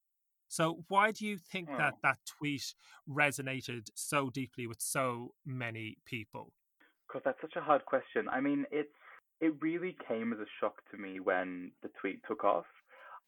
So, 0.50 0.84
why 0.88 1.12
do 1.12 1.26
you 1.26 1.36
think 1.38 1.68
that 1.76 1.94
Oh. 1.96 1.98
that 2.02 2.18
tweet 2.26 2.74
resonated 3.08 3.88
so 3.94 4.30
deeply 4.30 4.66
with 4.66 4.80
so 4.80 5.34
many 5.44 5.98
people? 6.06 6.54
Because 7.08 7.22
that's 7.24 7.40
such 7.40 7.56
a 7.56 7.64
hard 7.64 7.84
question. 7.86 8.28
I 8.30 8.40
mean, 8.40 8.66
it's 8.70 8.88
it 9.40 9.54
really 9.60 9.96
came 10.06 10.32
as 10.32 10.40
a 10.40 10.50
shock 10.60 10.74
to 10.90 10.98
me 10.98 11.20
when 11.20 11.70
the 11.82 11.90
tweet 12.00 12.20
took 12.28 12.44
off. 12.44 12.66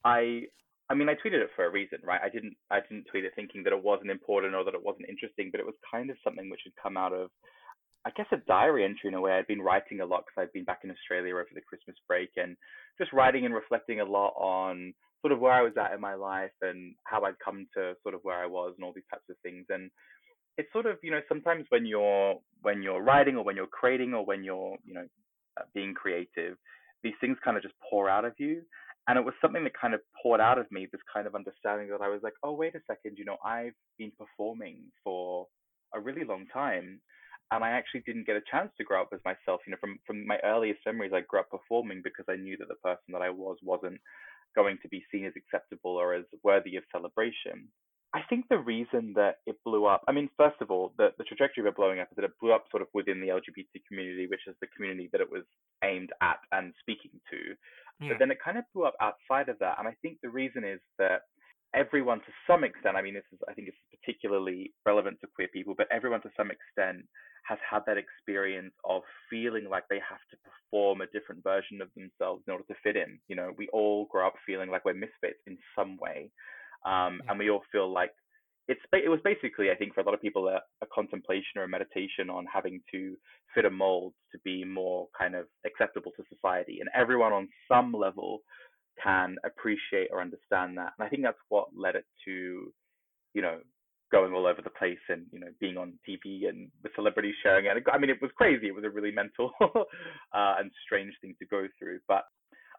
I 0.04 0.42
I 0.90 0.94
mean, 0.94 1.08
I 1.08 1.14
tweeted 1.14 1.40
it 1.40 1.50
for 1.54 1.64
a 1.64 1.70
reason, 1.70 2.00
right? 2.04 2.20
I 2.22 2.28
didn't 2.28 2.56
I 2.70 2.80
didn't 2.80 3.06
tweet 3.10 3.24
it 3.24 3.32
thinking 3.36 3.62
that 3.64 3.72
it 3.72 3.82
wasn't 3.82 4.10
important 4.10 4.54
or 4.54 4.64
that 4.64 4.74
it 4.74 4.84
wasn't 4.84 5.08
interesting, 5.08 5.50
but 5.50 5.60
it 5.60 5.66
was 5.66 5.76
kind 5.90 6.10
of 6.10 6.16
something 6.24 6.50
which 6.50 6.62
had 6.64 6.82
come 6.82 6.96
out 6.96 7.12
of 7.12 7.30
I 8.04 8.10
guess 8.16 8.26
a 8.32 8.38
diary 8.48 8.84
entry 8.84 9.08
in 9.08 9.14
a 9.14 9.20
way. 9.20 9.32
I'd 9.32 9.46
been 9.46 9.62
writing 9.62 10.00
a 10.00 10.06
lot 10.06 10.24
because 10.24 10.42
I'd 10.42 10.52
been 10.52 10.64
back 10.64 10.80
in 10.84 10.90
Australia 10.90 11.34
over 11.34 11.46
the 11.54 11.60
Christmas 11.60 11.96
break 12.08 12.30
and 12.36 12.56
just 12.98 13.12
writing 13.12 13.44
and 13.44 13.54
reflecting 13.54 14.00
a 14.00 14.04
lot 14.04 14.32
on 14.36 14.94
sort 15.20 15.32
of 15.32 15.40
where 15.40 15.52
I 15.52 15.62
was 15.62 15.76
at 15.78 15.92
in 15.92 16.00
my 16.00 16.14
life 16.14 16.56
and 16.62 16.94
how 17.04 17.24
I'd 17.24 17.38
come 17.44 17.66
to 17.76 17.94
sort 18.02 18.14
of 18.14 18.20
where 18.22 18.42
I 18.42 18.46
was 18.46 18.72
and 18.76 18.84
all 18.84 18.92
these 18.94 19.10
types 19.12 19.28
of 19.28 19.36
things. 19.42 19.66
And 19.68 19.90
it's 20.60 20.72
sort 20.72 20.86
of 20.86 20.96
you 21.02 21.10
know 21.10 21.20
sometimes 21.28 21.64
when 21.70 21.86
you're 21.86 22.34
when 22.62 22.82
you're 22.82 23.02
writing 23.02 23.36
or 23.36 23.44
when 23.44 23.56
you're 23.56 23.66
creating 23.80 24.14
or 24.14 24.24
when 24.24 24.44
you're 24.44 24.76
you 24.84 24.94
know 24.94 25.06
uh, 25.58 25.64
being 25.74 25.94
creative, 25.94 26.56
these 27.02 27.18
things 27.20 27.36
kind 27.44 27.56
of 27.56 27.62
just 27.62 27.74
pour 27.88 28.08
out 28.08 28.24
of 28.24 28.34
you. 28.38 28.62
And 29.08 29.18
it 29.18 29.24
was 29.24 29.34
something 29.40 29.64
that 29.64 29.72
kind 29.80 29.94
of 29.94 30.00
poured 30.22 30.40
out 30.40 30.58
of 30.58 30.70
me 30.70 30.86
this 30.92 31.00
kind 31.12 31.26
of 31.26 31.34
understanding 31.34 31.88
that 31.88 32.02
I 32.02 32.08
was 32.08 32.20
like, 32.22 32.34
oh 32.42 32.52
wait 32.52 32.74
a 32.74 32.80
second, 32.86 33.16
you 33.18 33.24
know, 33.24 33.38
I've 33.44 33.78
been 33.98 34.12
performing 34.16 34.78
for 35.02 35.46
a 35.94 36.00
really 36.00 36.24
long 36.24 36.46
time 36.52 37.00
and 37.50 37.64
I 37.64 37.70
actually 37.70 38.02
didn't 38.06 38.26
get 38.26 38.36
a 38.36 38.50
chance 38.50 38.70
to 38.78 38.84
grow 38.84 39.02
up 39.02 39.08
as 39.12 39.20
myself. 39.24 39.60
You 39.66 39.72
know, 39.72 39.78
from 39.80 39.98
from 40.06 40.26
my 40.26 40.38
earliest 40.44 40.80
memories, 40.86 41.12
I 41.14 41.22
grew 41.22 41.40
up 41.40 41.50
performing 41.50 42.00
because 42.04 42.26
I 42.28 42.36
knew 42.36 42.56
that 42.58 42.68
the 42.68 42.76
person 42.76 43.10
that 43.12 43.22
I 43.22 43.30
was 43.30 43.56
wasn't 43.62 44.00
going 44.54 44.78
to 44.82 44.88
be 44.88 45.04
seen 45.10 45.24
as 45.26 45.32
acceptable 45.36 45.96
or 45.96 46.14
as 46.14 46.24
worthy 46.44 46.76
of 46.76 46.84
celebration. 46.92 47.68
I 48.12 48.22
think 48.28 48.46
the 48.48 48.58
reason 48.58 49.12
that 49.14 49.36
it 49.46 49.56
blew 49.64 49.86
up, 49.86 50.02
I 50.08 50.12
mean, 50.12 50.28
first 50.36 50.56
of 50.60 50.70
all, 50.70 50.92
the, 50.98 51.10
the 51.18 51.24
trajectory 51.24 51.62
of 51.62 51.66
it 51.68 51.76
blowing 51.76 52.00
up 52.00 52.08
is 52.10 52.16
that 52.16 52.24
it 52.24 52.32
blew 52.40 52.52
up 52.52 52.64
sort 52.70 52.82
of 52.82 52.88
within 52.92 53.20
the 53.20 53.28
LGBT 53.28 53.66
community, 53.86 54.26
which 54.26 54.48
is 54.48 54.56
the 54.60 54.66
community 54.74 55.08
that 55.12 55.20
it 55.20 55.30
was 55.30 55.44
aimed 55.84 56.10
at 56.20 56.38
and 56.50 56.74
speaking 56.80 57.12
to. 57.30 57.54
Yeah. 58.00 58.08
But 58.10 58.18
then 58.18 58.30
it 58.32 58.38
kind 58.42 58.58
of 58.58 58.64
blew 58.74 58.84
up 58.84 58.96
outside 59.00 59.48
of 59.48 59.58
that. 59.60 59.76
And 59.78 59.86
I 59.86 59.94
think 60.02 60.18
the 60.22 60.30
reason 60.30 60.64
is 60.64 60.80
that 60.98 61.22
everyone 61.72 62.18
to 62.20 62.32
some 62.46 62.64
extent, 62.64 62.96
I 62.96 63.02
mean, 63.02 63.14
this 63.14 63.30
is, 63.32 63.38
I 63.48 63.54
think 63.54 63.68
it's 63.68 63.78
particularly 63.94 64.72
relevant 64.84 65.18
to 65.20 65.28
queer 65.32 65.48
people, 65.52 65.74
but 65.76 65.86
everyone 65.92 66.20
to 66.22 66.30
some 66.36 66.50
extent 66.50 67.06
has 67.46 67.58
had 67.68 67.82
that 67.86 67.96
experience 67.96 68.74
of 68.84 69.02
feeling 69.30 69.68
like 69.70 69.84
they 69.88 70.00
have 70.02 70.20
to 70.30 70.36
perform 70.42 71.00
a 71.00 71.06
different 71.06 71.42
version 71.42 71.80
of 71.80 71.88
themselves 71.94 72.42
in 72.46 72.52
order 72.52 72.64
to 72.68 72.74
fit 72.82 72.96
in. 72.96 73.18
You 73.28 73.36
know, 73.36 73.52
we 73.56 73.68
all 73.68 74.06
grow 74.10 74.26
up 74.26 74.34
feeling 74.46 74.70
like 74.70 74.84
we're 74.84 74.94
misfits 74.94 75.40
in 75.46 75.58
some 75.76 75.96
way. 75.98 76.30
Um, 76.86 77.20
yeah. 77.24 77.30
And 77.30 77.38
we 77.38 77.50
all 77.50 77.62
feel 77.72 77.92
like 77.92 78.12
it's 78.68 78.80
it 78.92 79.08
was 79.08 79.20
basically 79.24 79.70
I 79.70 79.74
think 79.74 79.94
for 79.94 80.00
a 80.00 80.04
lot 80.04 80.14
of 80.14 80.22
people 80.22 80.48
a, 80.48 80.60
a, 80.82 80.86
contemplation 80.94 81.56
or 81.56 81.64
a 81.64 81.68
meditation 81.68 82.30
on 82.30 82.46
having 82.52 82.80
to 82.92 83.16
fit 83.54 83.64
a 83.64 83.70
mold 83.70 84.12
to 84.32 84.38
be 84.44 84.64
more 84.64 85.08
kind 85.18 85.34
of 85.34 85.46
acceptable 85.66 86.12
to 86.16 86.24
society 86.32 86.78
and 86.80 86.88
everyone 86.94 87.32
on 87.32 87.48
some 87.66 87.92
level 87.92 88.40
can 89.02 89.36
appreciate 89.44 90.08
or 90.12 90.20
understand 90.20 90.78
that 90.78 90.92
and 90.98 91.06
I 91.06 91.08
think 91.08 91.22
that's 91.22 91.38
what 91.48 91.68
led 91.76 91.96
it 91.96 92.04
to 92.26 92.72
you 93.34 93.42
know 93.42 93.58
going 94.10 94.32
all 94.32 94.46
over 94.46 94.60
the 94.62 94.70
place 94.70 94.98
and 95.08 95.26
you 95.32 95.38
know 95.40 95.48
being 95.60 95.76
on 95.76 95.94
TV 96.08 96.48
and 96.48 96.68
the 96.82 96.90
celebrities 96.94 97.34
sharing 97.42 97.66
it. 97.66 97.76
I 97.92 97.98
mean, 97.98 98.10
it 98.10 98.20
was 98.20 98.30
crazy. 98.36 98.66
It 98.66 98.74
was 98.74 98.84
a 98.84 98.90
really 98.90 99.12
mental 99.12 99.52
uh, 99.60 100.54
and 100.58 100.70
strange 100.84 101.14
thing 101.20 101.34
to 101.38 101.46
go 101.46 101.66
through. 101.78 102.00
But 102.08 102.24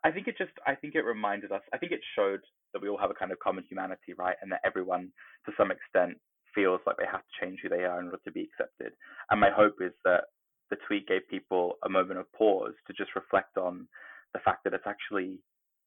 I 0.03 0.11
think 0.11 0.27
it 0.27 0.37
just 0.37 0.51
I 0.65 0.75
think 0.75 0.95
it 0.95 1.01
reminded 1.01 1.51
us. 1.51 1.61
I 1.73 1.77
think 1.77 1.91
it 1.91 2.01
showed 2.15 2.41
that 2.73 2.81
we 2.81 2.89
all 2.89 2.97
have 2.97 3.11
a 3.11 3.15
kind 3.15 3.31
of 3.31 3.39
common 3.39 3.63
humanity, 3.69 4.13
right? 4.17 4.35
And 4.41 4.51
that 4.51 4.61
everyone, 4.65 5.11
to 5.45 5.51
some 5.57 5.71
extent, 5.71 6.17
feels 6.55 6.81
like 6.85 6.97
they 6.97 7.05
have 7.09 7.21
to 7.21 7.45
change 7.45 7.59
who 7.61 7.69
they 7.69 7.83
are 7.83 7.99
in 7.99 8.05
order 8.05 8.19
to 8.25 8.31
be 8.31 8.49
accepted. 8.49 8.93
And 9.29 9.39
my 9.39 9.49
hope 9.49 9.75
is 9.81 9.93
that 10.05 10.25
the 10.69 10.77
tweet 10.87 11.07
gave 11.07 11.27
people 11.29 11.75
a 11.85 11.89
moment 11.89 12.19
of 12.19 12.31
pause 12.33 12.73
to 12.87 12.93
just 12.93 13.15
reflect 13.15 13.57
on 13.57 13.87
the 14.33 14.39
fact 14.39 14.63
that 14.63 14.73
it's 14.73 14.87
actually 14.87 15.39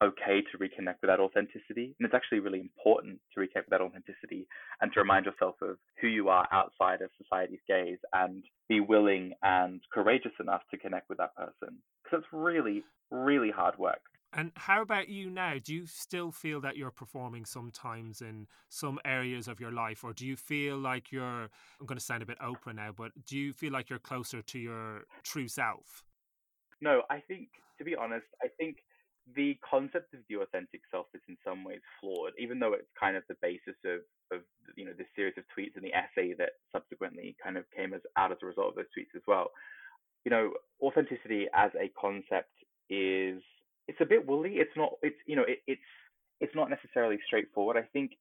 okay 0.02 0.42
to 0.52 0.58
reconnect 0.58 1.00
with 1.00 1.08
that 1.08 1.20
authenticity. 1.20 1.94
And 1.98 2.04
it's 2.04 2.14
actually 2.14 2.40
really 2.40 2.60
important 2.60 3.18
to 3.32 3.40
reconnect 3.40 3.66
with 3.66 3.70
that 3.70 3.80
authenticity 3.80 4.46
and 4.80 4.92
to 4.92 5.00
remind 5.00 5.26
yourself 5.26 5.54
of 5.62 5.76
who 6.00 6.08
you 6.08 6.28
are 6.28 6.46
outside 6.52 7.00
of 7.00 7.10
society's 7.20 7.64
gaze 7.66 7.98
and 8.12 8.44
be 8.68 8.80
willing 8.80 9.32
and 9.42 9.80
courageous 9.92 10.32
enough 10.40 10.62
to 10.70 10.78
connect 10.78 11.08
with 11.08 11.18
that 11.18 11.34
person. 11.36 11.78
Because 12.04 12.20
it's 12.20 12.32
really, 12.32 12.84
really 13.10 13.50
hard 13.50 13.78
work. 13.78 14.00
And 14.36 14.50
how 14.56 14.82
about 14.82 15.08
you 15.08 15.30
now? 15.30 15.54
Do 15.62 15.72
you 15.72 15.86
still 15.86 16.32
feel 16.32 16.60
that 16.62 16.76
you're 16.76 16.90
performing 16.90 17.44
sometimes 17.44 18.20
in 18.20 18.48
some 18.68 18.98
areas 19.04 19.46
of 19.46 19.60
your 19.60 19.70
life, 19.70 20.02
or 20.02 20.12
do 20.12 20.26
you 20.26 20.36
feel 20.36 20.76
like 20.76 21.12
you're, 21.12 21.48
I'm 21.80 21.86
going 21.86 21.98
to 21.98 22.04
sound 22.04 22.22
a 22.22 22.26
bit 22.26 22.38
Oprah 22.40 22.74
now, 22.74 22.90
but 22.96 23.12
do 23.26 23.38
you 23.38 23.52
feel 23.52 23.72
like 23.72 23.88
you're 23.88 24.00
closer 24.00 24.42
to 24.42 24.58
your 24.58 25.02
true 25.22 25.46
self? 25.46 26.02
No, 26.80 27.02
I 27.10 27.20
think, 27.20 27.48
to 27.78 27.84
be 27.84 27.94
honest, 27.94 28.26
I 28.42 28.48
think 28.58 28.78
the 29.36 29.56
concept 29.68 30.12
of 30.12 30.20
the 30.28 30.36
authentic 30.36 30.82
self 30.90 31.06
is 31.14 31.22
in 31.28 31.36
some 31.46 31.64
ways 31.64 31.80
flawed, 32.00 32.32
even 32.38 32.58
though 32.58 32.74
it's 32.74 32.90
kind 32.98 33.16
of 33.16 33.22
the 33.28 33.36
basis 33.40 33.76
of, 33.86 34.00
of 34.32 34.42
you 34.76 34.84
know 34.84 34.92
this 34.96 35.06
series 35.16 35.34
of 35.38 35.44
tweets 35.56 35.76
and 35.76 35.84
the 35.84 35.94
essay 35.94 36.34
that 36.36 36.60
subsequently 36.72 37.34
kind 37.42 37.56
of 37.56 37.64
came 37.74 37.94
as 37.94 38.02
out 38.18 38.32
as 38.32 38.38
a 38.42 38.46
result 38.46 38.68
of 38.68 38.74
those 38.74 38.92
tweets 38.96 39.16
as 39.16 39.22
well. 39.26 39.50
You 40.24 40.30
know, 40.30 40.52
authenticity 40.82 41.46
as 41.54 41.70
a 41.80 41.90
concept 42.00 42.50
is 42.90 43.42
it's 43.88 44.00
a 44.00 44.06
bit 44.06 44.26
woolly. 44.26 44.54
It's 44.56 44.76
not 44.76 44.92
it's 45.02 45.16
you 45.26 45.36
know 45.36 45.44
it, 45.46 45.60
it's 45.66 45.80
it's 46.40 46.54
not 46.54 46.70
necessarily 46.70 47.18
straightforward. 47.26 47.76
I 47.76 47.86
think 47.92 48.12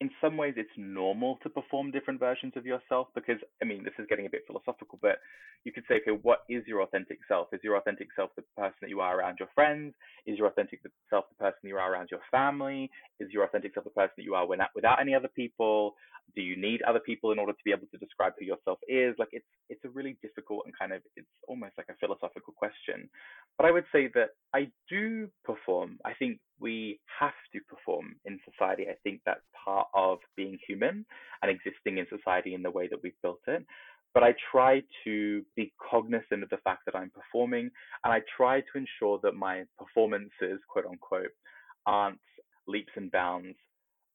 in 0.00 0.10
some 0.20 0.36
ways 0.36 0.54
it's 0.56 0.70
normal 0.76 1.38
to 1.42 1.48
perform 1.48 1.90
different 1.90 2.18
versions 2.18 2.52
of 2.56 2.66
yourself 2.66 3.08
because 3.14 3.38
I 3.62 3.64
mean 3.64 3.84
this 3.84 3.94
is 3.98 4.06
getting 4.08 4.26
a 4.26 4.30
bit 4.30 4.42
philosophical, 4.46 4.98
but 5.00 5.18
you 5.64 5.72
could 5.72 5.84
say, 5.88 5.96
okay, 5.96 6.18
what 6.22 6.40
is 6.48 6.62
your 6.66 6.82
authentic 6.82 7.18
self? 7.26 7.48
Is 7.52 7.60
your 7.62 7.76
authentic 7.76 8.08
self 8.14 8.30
the 8.36 8.42
person 8.56 8.76
that 8.82 8.90
you 8.90 9.00
are 9.00 9.18
around 9.18 9.36
your 9.38 9.48
friends? 9.54 9.94
Is 10.26 10.38
your 10.38 10.48
authentic 10.48 10.80
self 11.08 11.24
the 11.30 11.42
person 11.42 11.58
you 11.62 11.76
are 11.76 11.92
around 11.92 12.08
your 12.10 12.20
family? 12.30 12.90
Is 13.20 13.30
your 13.30 13.44
authentic 13.44 13.72
self 13.74 13.84
the 13.84 13.90
person 13.90 14.12
that 14.18 14.24
you 14.24 14.34
are 14.34 14.46
without, 14.46 14.68
without 14.74 15.00
any 15.00 15.14
other 15.14 15.30
people? 15.34 15.94
Do 16.34 16.42
you 16.42 16.56
need 16.56 16.82
other 16.82 17.00
people 17.00 17.32
in 17.32 17.38
order 17.38 17.52
to 17.52 17.64
be 17.64 17.70
able 17.70 17.86
to 17.92 17.98
describe 17.98 18.32
who 18.38 18.44
yourself 18.44 18.78
is? 18.88 19.14
Like 19.18 19.28
it's 19.32 19.46
it's 19.68 19.84
a 19.84 19.88
really 19.88 20.16
difficult 20.22 20.62
and 20.64 20.74
kind 20.76 20.92
of 20.92 21.02
it's 21.16 21.28
almost 21.48 21.72
like 21.78 21.86
a 21.90 21.96
philosophical 22.00 22.52
question. 22.56 23.08
But 23.56 23.66
I 23.66 23.70
would 23.70 23.84
say 23.92 24.10
that 24.14 24.30
I 24.54 24.68
do 24.88 25.28
perform. 25.44 25.98
I 26.04 26.14
think 26.14 26.40
we 26.58 27.00
have 27.20 27.38
to 27.52 27.60
perform 27.68 28.16
in 28.24 28.40
society. 28.50 28.86
I 28.88 28.96
think 29.04 29.20
that's 29.24 29.44
part 29.64 29.88
of 29.94 30.18
being 30.36 30.58
human 30.66 31.06
and 31.42 31.50
existing 31.50 31.98
in 31.98 32.06
society 32.08 32.54
in 32.54 32.62
the 32.62 32.70
way 32.70 32.88
that 32.88 33.00
we've 33.02 33.20
built 33.22 33.40
it 33.46 33.64
but 34.14 34.22
I 34.22 34.32
try 34.52 34.80
to 35.04 35.42
be 35.56 35.72
cognizant 35.90 36.44
of 36.44 36.48
the 36.48 36.58
fact 36.58 36.82
that 36.86 36.94
I'm 36.94 37.10
performing 37.10 37.68
and 38.04 38.12
I 38.12 38.20
try 38.36 38.60
to 38.60 38.66
ensure 38.76 39.18
that 39.24 39.34
my 39.34 39.64
performances, 39.76 40.60
quote 40.68 40.86
unquote, 40.86 41.32
aren't 41.84 42.20
leaps 42.68 42.92
and 42.94 43.10
bounds 43.10 43.56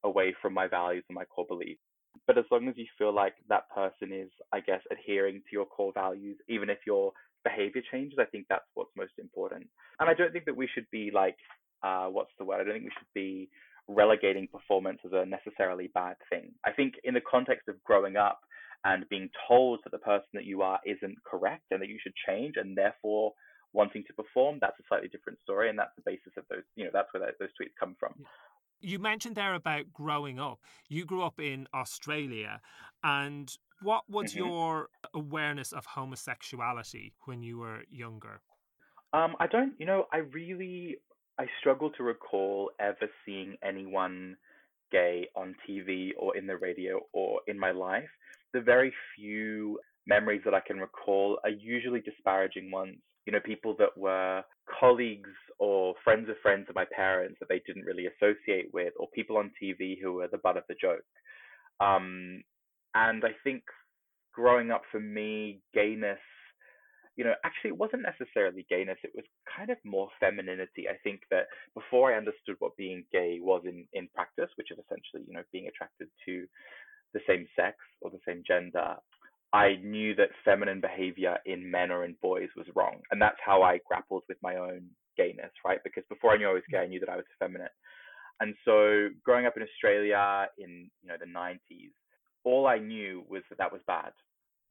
away 0.03 0.33
from 0.41 0.53
my 0.53 0.67
values 0.67 1.03
and 1.09 1.15
my 1.15 1.25
core 1.25 1.45
beliefs. 1.47 1.81
But 2.29 2.37
as 2.37 2.45
long 2.51 2.67
as 2.67 2.77
you 2.77 2.85
feel 2.95 3.11
like 3.11 3.33
that 3.47 3.67
person 3.71 4.13
is, 4.13 4.29
I 4.53 4.59
guess, 4.59 4.81
adhering 4.91 5.37
to 5.37 5.51
your 5.51 5.65
core 5.65 5.91
values, 5.91 6.37
even 6.47 6.69
if 6.69 6.77
your 6.85 7.11
behavior 7.43 7.81
changes, 7.91 8.19
I 8.21 8.25
think 8.25 8.45
that's 8.47 8.69
what's 8.75 8.91
most 8.95 9.13
important. 9.17 9.65
And 9.99 10.07
I 10.07 10.13
don't 10.13 10.31
think 10.31 10.45
that 10.45 10.55
we 10.55 10.69
should 10.71 10.85
be 10.91 11.09
like, 11.11 11.37
uh, 11.81 12.05
what's 12.05 12.29
the 12.37 12.45
word? 12.45 12.61
I 12.61 12.65
don't 12.65 12.73
think 12.73 12.83
we 12.83 12.91
should 12.99 13.13
be 13.15 13.49
relegating 13.87 14.47
performance 14.47 14.99
as 15.03 15.11
a 15.11 15.25
necessarily 15.25 15.89
bad 15.95 16.17
thing. 16.29 16.51
I 16.63 16.71
think 16.71 16.93
in 17.03 17.15
the 17.15 17.21
context 17.21 17.67
of 17.67 17.83
growing 17.83 18.15
up, 18.15 18.41
and 18.85 19.09
being 19.09 19.29
told 19.47 19.79
that 19.83 19.91
the 19.91 19.97
person 19.97 20.29
that 20.33 20.45
you 20.45 20.61
are 20.61 20.79
isn't 20.85 21.17
correct 21.25 21.65
and 21.71 21.81
that 21.81 21.89
you 21.89 21.97
should 22.01 22.13
change 22.27 22.55
and 22.55 22.77
therefore 22.77 23.33
wanting 23.73 24.03
to 24.07 24.13
perform 24.13 24.57
that's 24.61 24.79
a 24.79 24.83
slightly 24.87 25.09
different 25.09 25.37
story 25.43 25.69
and 25.69 25.77
that's 25.77 25.95
the 25.97 26.03
basis 26.05 26.31
of 26.37 26.45
those 26.49 26.63
you 26.75 26.85
know 26.85 26.89
that's 26.93 27.09
where 27.13 27.33
those 27.39 27.49
tweets 27.59 27.75
come 27.77 27.95
from 27.99 28.13
you 28.81 28.99
mentioned 28.99 29.35
there 29.35 29.55
about 29.55 29.91
growing 29.93 30.39
up 30.39 30.59
you 30.87 31.05
grew 31.05 31.23
up 31.23 31.39
in 31.39 31.67
australia 31.73 32.59
and 33.03 33.57
what 33.81 34.03
was 34.09 34.33
mm-hmm. 34.33 34.45
your 34.45 34.89
awareness 35.13 35.71
of 35.71 35.85
homosexuality 35.85 37.13
when 37.25 37.41
you 37.41 37.57
were 37.57 37.83
younger 37.89 38.41
um, 39.13 39.35
i 39.39 39.47
don't 39.47 39.73
you 39.79 39.85
know 39.85 40.05
i 40.13 40.17
really 40.17 40.97
i 41.39 41.45
struggle 41.59 41.89
to 41.89 42.03
recall 42.03 42.71
ever 42.79 43.09
seeing 43.25 43.57
anyone 43.63 44.35
gay 44.91 45.27
on 45.35 45.55
tv 45.67 46.11
or 46.17 46.35
in 46.35 46.47
the 46.47 46.57
radio 46.57 46.99
or 47.13 47.41
in 47.47 47.57
my 47.57 47.71
life 47.71 48.09
the 48.53 48.61
very 48.61 48.91
few 49.15 49.79
memories 50.09 50.41
that 50.43 50.53
I 50.53 50.59
can 50.59 50.79
recall 50.79 51.39
are 51.43 51.49
usually 51.49 52.01
disparaging 52.01 52.71
ones. 52.71 52.97
You 53.29 53.33
know, 53.33 53.41
people 53.45 53.75
that 53.77 53.95
were 53.95 54.41
colleagues 54.79 55.29
or 55.59 55.93
friends 56.03 56.27
of 56.29 56.35
friends 56.41 56.65
of 56.67 56.73
my 56.73 56.85
parents 56.95 57.37
that 57.39 57.47
they 57.47 57.61
didn't 57.67 57.85
really 57.85 58.07
associate 58.07 58.73
with, 58.73 58.91
or 58.97 59.07
people 59.13 59.37
on 59.37 59.51
TV 59.61 60.01
who 60.01 60.13
were 60.13 60.27
the 60.27 60.39
butt 60.39 60.57
of 60.57 60.63
the 60.67 60.73
joke. 60.81 61.05
Um, 61.79 62.41
and 62.95 63.23
I 63.23 63.35
think 63.43 63.61
growing 64.33 64.71
up 64.71 64.81
for 64.91 64.99
me, 64.99 65.61
gayness, 65.75 66.17
you 67.17 67.23
know, 67.23 67.35
actually 67.45 67.69
it 67.69 67.77
wasn't 67.77 68.01
necessarily 68.01 68.65
gayness, 68.67 68.97
it 69.03 69.11
was 69.13 69.25
kind 69.55 69.69
of 69.69 69.77
more 69.85 70.09
femininity. 70.19 70.89
I 70.89 70.97
think 71.03 71.21
that 71.29 71.45
before 71.75 72.11
I 72.11 72.17
understood 72.17 72.55
what 72.57 72.77
being 72.77 73.03
gay 73.11 73.37
was 73.39 73.61
in, 73.63 73.85
in 73.93 74.07
practice, 74.15 74.49
which 74.55 74.71
is 74.71 74.79
essentially, 74.79 75.23
you 75.27 75.35
know, 75.35 75.43
being 75.51 75.67
attracted 75.67 76.07
to 76.25 76.47
the 77.13 77.19
same 77.27 77.45
sex 77.55 77.77
or 78.01 78.09
the 78.09 78.25
same 78.25 78.41
gender, 78.47 78.95
I 79.51 79.77
knew 79.83 80.15
that 80.15 80.29
feminine 80.45 80.79
behavior 80.79 81.37
in 81.45 81.69
men 81.69 81.91
or 81.91 82.05
in 82.05 82.15
boys 82.21 82.49
was 82.55 82.67
wrong. 82.75 83.01
And 83.11 83.21
that's 83.21 83.39
how 83.43 83.63
I 83.63 83.79
grappled 83.87 84.23
with 84.29 84.37
my 84.43 84.57
own 84.57 84.89
gayness, 85.17 85.51
right? 85.65 85.79
Because 85.83 86.03
before 86.07 86.31
I 86.31 86.37
knew 86.37 86.49
I 86.49 86.53
was 86.53 86.63
gay, 86.69 86.79
I 86.79 86.87
knew 86.87 86.99
that 86.99 87.09
I 87.09 87.15
was 87.15 87.25
feminine. 87.39 87.67
And 88.39 88.55
so 88.63 89.09
growing 89.23 89.45
up 89.45 89.57
in 89.57 89.63
Australia 89.63 90.47
in 90.57 90.89
you 91.01 91.09
know 91.09 91.15
the 91.19 91.25
90s, 91.25 91.91
all 92.43 92.67
I 92.67 92.77
knew 92.77 93.23
was 93.27 93.43
that 93.49 93.57
that 93.57 93.71
was 93.71 93.81
bad, 93.85 94.13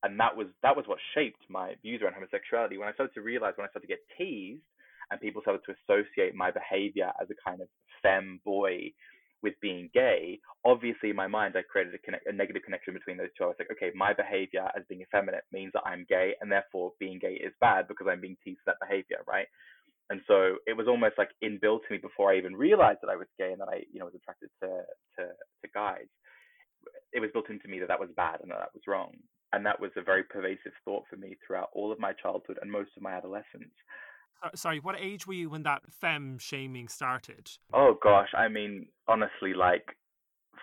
and 0.03 0.19
that 0.19 0.35
was 0.35 0.47
that 0.63 0.75
was 0.75 0.87
what 0.87 0.99
shaped 1.15 1.45
my 1.51 1.75
views 1.83 2.01
around 2.01 2.15
homosexuality. 2.15 2.79
When 2.79 2.89
I 2.89 2.95
started 2.95 3.13
to 3.15 3.21
realize, 3.21 3.53
when 3.57 3.67
I 3.67 3.71
started 3.71 3.89
to 3.89 3.95
get 3.95 4.01
teased, 4.17 4.63
and 5.11 5.21
people 5.21 5.43
started 5.43 5.61
to 5.67 5.75
associate 5.85 6.35
my 6.35 6.51
behavior 6.51 7.13
as 7.21 7.29
a 7.31 7.51
kind 7.51 7.61
of 7.61 7.69
femme 8.03 8.41
boy 8.45 8.93
with 9.43 9.55
being 9.61 9.91
gay, 9.95 10.41
obviously 10.65 11.11
in 11.11 11.17
my 11.17 11.27
mind 11.27 11.55
I 11.57 11.63
created 11.63 11.95
a, 11.95 11.99
connect, 11.99 12.27
a 12.27 12.33
negative 12.33 12.63
connection 12.65 12.95
between 12.95 13.17
those 13.17 13.29
two. 13.37 13.45
I 13.45 13.49
was 13.49 13.57
like, 13.59 13.71
okay, 13.73 13.91
my 13.95 14.13
behavior 14.13 14.69
as 14.77 14.85
being 14.89 15.03
effeminate 15.03 15.45
means 15.53 15.73
that 15.75 15.87
I'm 15.87 16.07
gay, 16.09 16.35
and 16.41 16.51
therefore 16.51 16.93
being 16.99 17.19
gay 17.19 17.35
is 17.35 17.53
bad 17.61 17.89
because 17.89 18.07
I'm 18.11 18.21
being 18.21 18.37
teased 18.45 18.61
that 18.67 18.81
behavior, 18.81 19.19
right? 19.27 19.47
And 20.11 20.21
so 20.27 20.57
it 20.67 20.77
was 20.77 20.89
almost 20.89 21.19
like 21.19 21.31
inbuilt 21.45 21.85
to 21.87 21.93
me 21.93 21.99
before 21.99 22.33
I 22.33 22.39
even 22.39 22.57
realized 22.57 23.01
that 23.03 23.11
I 23.11 23.17
was 23.17 23.29
gay 23.39 23.53
and 23.53 23.61
that 23.61 23.69
I, 23.69 23.85
you 23.93 24.01
know, 24.01 24.07
was 24.07 24.15
attracted 24.15 24.51
to 24.63 24.69
to, 25.19 25.25
to 25.29 25.69
guys. 25.75 26.09
It 27.13 27.21
was 27.21 27.31
built 27.33 27.51
into 27.51 27.69
me 27.69 27.79
that 27.81 27.89
that 27.89 28.01
was 28.01 28.09
bad 28.17 28.41
and 28.41 28.51
that 28.51 28.59
that 28.59 28.75
was 28.75 28.83
wrong, 28.89 29.13
and 29.53 29.65
that 29.67 29.81
was 29.81 29.91
a 29.97 30.03
very 30.03 30.25
pervasive 30.25 30.73
thought 30.85 31.05
for 31.11 31.17
me 31.17 31.37
throughout 31.47 31.69
all 31.75 31.93
of 31.93 31.99
my 32.01 32.13
childhood 32.15 32.59
and 32.63 32.71
most 32.71 32.91
of 32.97 33.03
my 33.03 33.13
adolescence. 33.13 33.75
Uh, 34.43 34.51
sorry, 34.55 34.79
what 34.79 34.95
age 34.99 35.27
were 35.27 35.35
you 35.35 35.51
when 35.51 35.63
that 35.65 35.83
fem 35.91 36.39
shaming 36.39 36.89
started? 36.89 37.51
Oh 37.73 37.99
gosh, 38.03 38.29
I 38.37 38.49
mean, 38.49 38.87
honestly, 39.07 39.55
like 39.55 39.97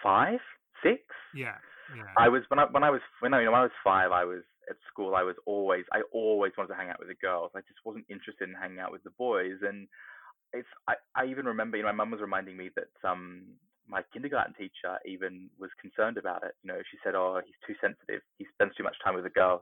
five, 0.02 0.40
six. 0.82 1.02
Yeah, 1.34 1.58
yeah. 1.96 2.04
I 2.18 2.30
was 2.30 2.44
when 2.48 2.60
I 2.60 2.66
when 2.72 2.84
I 2.84 2.90
was 2.90 3.02
when 3.20 3.34
I, 3.34 3.40
you 3.40 3.46
know, 3.46 3.52
when 3.52 3.62
I 3.62 3.64
was 3.64 3.72
five, 3.84 4.12
I 4.12 4.24
was 4.24 4.44
at 4.70 4.78
school. 4.92 5.16
I 5.16 5.24
was 5.24 5.36
always 5.46 5.84
I 5.92 6.02
always 6.14 6.54
wanted 6.58 6.70
to 6.70 6.76
hang 6.76 6.90
out 6.90 7.00
with 7.00 7.10
the 7.10 7.16
girls. 7.16 7.52
I 7.56 7.60
just 7.62 7.80
wasn't 7.84 8.06
interested 8.10 8.48
in 8.48 8.56
hanging 8.56 8.80
out 8.80 8.92
with 8.92 9.04
the 9.04 9.12
boys. 9.12 9.60
And 9.62 9.88
it's 10.54 10.68
I, 10.88 10.96
I 11.16 11.26
even 11.26 11.46
remember, 11.46 11.78
you 11.78 11.84
know, 11.84 11.90
my 11.90 12.04
mum 12.04 12.12
was 12.12 12.22
reminding 12.22 12.56
me 12.56 12.70
that 12.76 13.10
um 13.10 13.44
my 13.88 14.02
kindergarten 14.14 14.54
teacher 14.56 14.98
even 15.06 15.50
was 15.60 15.70
concerned 15.82 16.18
about 16.18 16.44
it. 16.44 16.56
You 16.64 16.70
know, 16.70 16.80
she 16.90 16.98
said, 17.04 17.14
"Oh, 17.16 17.42
he's 17.46 17.56
too 17.68 17.76
sensitive. 17.82 18.22
He 18.38 18.48
spends 18.54 18.76
too 18.76 18.84
much 18.84 18.96
time 19.04 19.16
with 19.16 19.26
the 19.26 19.30
girls." 19.30 19.62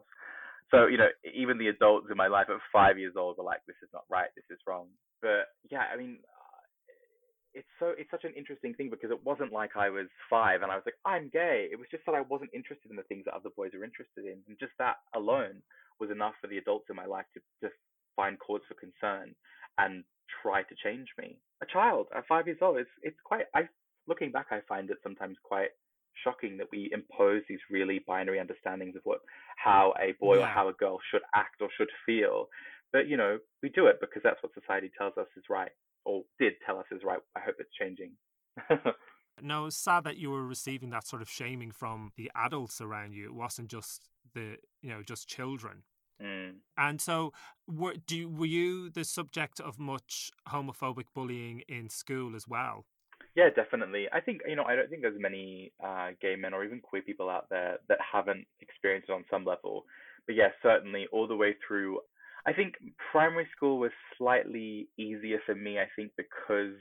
So 0.72 0.88
you 0.88 0.98
know, 0.98 1.10
even 1.34 1.58
the 1.58 1.67
adults 1.70 2.08
in 2.12 2.17
my 2.17 2.27
life 2.27 2.48
at 2.50 2.58
five 2.72 2.98
years 2.98 3.13
old 3.17 3.38
were 3.38 3.43
like, 3.43 3.62
"This 3.67 3.77
is 3.84 3.89
not 3.93 4.05
right. 4.10 4.29
This 4.36 4.46
is 4.50 4.60
wrong." 4.67 4.88
But 5.22 5.50
yeah, 5.70 5.86
I 5.93 5.98
mean, 5.98 6.20
uh, 6.24 6.62
it's 7.53 7.67
so 7.79 7.93
it's 7.98 8.12
such 8.12 8.24
an 8.24 8.34
interesting 8.36 8.74
thing 8.74 8.89
because 8.89 9.12
it 9.12 9.24
wasn't 9.24 9.51
like 9.53 9.75
I 9.77 9.89
was 9.89 10.08
five 10.29 10.62
and 10.62 10.72
I 10.72 10.75
was 10.75 10.86
like, 10.86 10.98
"I'm 11.05 11.29
gay." 11.29 11.70
It 11.72 11.77
was 11.77 11.88
just 11.91 12.05
that 12.05 12.15
I 12.15 12.22
wasn't 12.22 12.53
interested 12.53 12.89
in 12.89 12.98
the 12.98 13.03
things 13.03 13.25
that 13.25 13.34
other 13.36 13.51
boys 13.55 13.74
are 13.74 13.84
interested 13.84 14.25
in, 14.25 14.41
and 14.48 14.60
just 14.60 14.74
that 14.79 14.98
alone 15.15 15.62
was 16.00 16.10
enough 16.12 16.34
for 16.41 16.48
the 16.48 16.58
adults 16.58 16.89
in 16.89 16.96
my 16.96 17.05
life 17.05 17.25
to 17.34 17.41
just 17.62 17.75
find 18.15 18.39
cause 18.39 18.62
for 18.67 18.75
concern 18.75 19.36
and 19.77 20.03
try 20.41 20.63
to 20.63 20.75
change 20.84 21.10
me. 21.17 21.38
A 21.62 21.65
child 21.65 22.08
at 22.15 22.27
five 22.27 22.48
years 22.48 22.60
old, 22.62 22.77
it's 22.77 22.89
it's 23.01 23.20
quite. 23.24 23.46
I 23.53 23.70
looking 24.08 24.32
back, 24.32 24.48
I 24.51 24.62
find 24.67 24.89
it 24.89 24.98
sometimes 25.03 25.38
quite 25.43 25.72
shocking 26.24 26.58
that 26.58 26.67
we 26.72 26.89
impose 26.91 27.41
these 27.48 27.60
really 27.70 28.00
binary 28.05 28.39
understandings 28.39 28.96
of 28.96 29.01
what 29.03 29.20
how 29.58 29.93
a 30.00 30.13
boy 30.20 30.38
yeah. 30.38 30.43
or 30.43 30.48
how 30.48 30.67
a 30.70 30.74
girl 30.74 31.00
should 31.12 31.22
act 31.36 31.62
or 31.62 31.70
should 31.77 31.89
feel. 32.05 32.48
But 32.91 33.08
you 33.08 33.17
know, 33.17 33.39
we 33.62 33.70
do 33.70 33.88
it 33.88 33.98
because 34.01 34.22
that's 34.24 34.41
what 34.41 34.53
society 34.53 34.91
tells 34.98 35.17
us 35.17 35.27
is 35.38 35.43
right, 35.50 35.72
or 36.05 36.24
did 36.39 36.53
tell 36.65 36.77
us 36.77 36.86
is 36.91 37.01
right. 37.03 37.20
I 37.36 37.39
hope 37.39 37.55
it's 37.60 37.74
changing. 37.79 38.12
no, 39.41 39.65
it's 39.65 39.77
sad 39.77 40.03
that 40.03 40.17
you 40.17 40.29
were 40.29 40.46
receiving 40.46 40.91
that 40.91 41.08
sort 41.08 41.22
of 41.22 41.29
shaming 41.29 41.72
from 41.72 42.12
the 42.17 42.32
adults 42.36 42.82
around 42.82 43.13
you. 43.13 43.25
It 43.25 43.34
wasn't 43.34 43.70
just 43.70 44.08
the 44.34 44.58
you 44.82 44.89
know 44.89 45.01
just 45.01 45.27
children. 45.27 45.84
Mm. 46.22 46.55
And 46.77 47.01
so, 47.01 47.34
were 47.67 47.96
do 48.05 48.29
were 48.29 48.46
you 48.46 48.89
the 48.89 49.03
subject 49.03 49.60
of 49.60 49.79
much 49.79 50.32
homophobic 50.48 51.05
bullying 51.13 51.62
in 51.67 51.89
school 51.89 52.36
as 52.36 52.48
well? 52.48 52.86
Yeah, 53.35 53.49
definitely. 53.55 54.07
I 54.13 54.19
think 54.21 54.41
you 54.47 54.55
know 54.55 54.63
I 54.63 54.75
don't 54.75 54.89
think 54.89 55.01
there's 55.01 55.19
many 55.19 55.71
uh, 55.84 56.10
gay 56.21 56.36
men 56.36 56.53
or 56.53 56.63
even 56.63 56.81
queer 56.81 57.01
people 57.01 57.29
out 57.29 57.47
there 57.49 57.77
that 57.89 57.97
haven't 58.01 58.45
experienced 58.62 59.10
it 59.10 59.13
on 59.13 59.25
some 59.29 59.43
level. 59.45 59.86
But 60.27 60.36
yeah, 60.36 60.49
certainly 60.62 61.08
all 61.12 61.27
the 61.27 61.36
way 61.36 61.55
through. 61.67 61.99
I 62.45 62.53
think 62.53 62.75
primary 63.12 63.47
school 63.55 63.79
was 63.79 63.91
slightly 64.17 64.89
easier 64.97 65.39
for 65.45 65.55
me. 65.55 65.79
I 65.79 65.88
think 65.95 66.12
because 66.17 66.75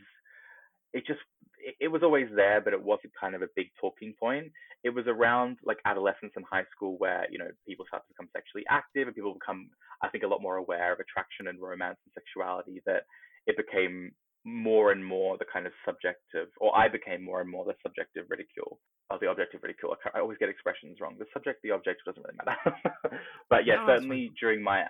it 0.92 1.06
just 1.06 1.20
it, 1.58 1.74
it 1.80 1.88
was 1.88 2.02
always 2.02 2.28
there, 2.34 2.60
but 2.60 2.72
it 2.72 2.82
wasn't 2.82 3.12
kind 3.18 3.34
of 3.34 3.42
a 3.42 3.48
big 3.56 3.68
talking 3.80 4.14
point. 4.18 4.52
It 4.84 4.90
was 4.90 5.06
around 5.06 5.58
like 5.64 5.78
adolescence 5.86 6.32
and 6.36 6.44
high 6.50 6.64
school 6.74 6.96
where 6.98 7.26
you 7.30 7.38
know 7.38 7.48
people 7.66 7.86
start 7.88 8.04
to 8.04 8.12
become 8.14 8.28
sexually 8.32 8.64
active 8.68 9.06
and 9.08 9.14
people 9.14 9.34
become 9.34 9.70
I 10.02 10.08
think 10.08 10.24
a 10.24 10.28
lot 10.28 10.42
more 10.42 10.56
aware 10.56 10.92
of 10.92 11.00
attraction 11.00 11.48
and 11.48 11.60
romance 11.60 11.98
and 12.04 12.12
sexuality 12.14 12.82
that 12.86 13.04
it 13.46 13.56
became 13.56 14.12
more 14.44 14.90
and 14.90 15.04
more 15.04 15.38
the 15.38 15.44
kind 15.52 15.66
of 15.66 15.72
subjective, 15.84 16.48
or 16.60 16.76
I 16.76 16.88
became 16.88 17.24
more 17.24 17.40
and 17.40 17.50
more 17.50 17.64
the 17.64 17.74
subjective 17.82 18.26
ridicule, 18.28 18.78
or 19.10 19.18
the 19.20 19.30
objective 19.30 19.62
ridicule. 19.62 19.94
I 20.14 20.20
always 20.20 20.38
get 20.38 20.48
expressions 20.48 20.98
wrong. 21.00 21.16
The 21.18 21.26
subject, 21.32 21.60
the 21.62 21.70
object 21.70 22.02
doesn't 22.04 22.22
really 22.22 22.38
matter. 22.44 23.18
but 23.50 23.66
yeah, 23.66 23.76
no, 23.76 23.86
certainly 23.86 24.32
during 24.40 24.62
my 24.62 24.84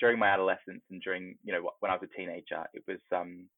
during 0.00 0.18
my 0.18 0.28
adolescence 0.28 0.82
and 0.90 1.00
during 1.02 1.36
you 1.44 1.52
know 1.52 1.70
when 1.80 1.90
I 1.90 1.94
was 1.94 2.08
a 2.10 2.16
teenager, 2.16 2.64
it 2.74 2.82
was 2.86 3.00
um 3.14 3.48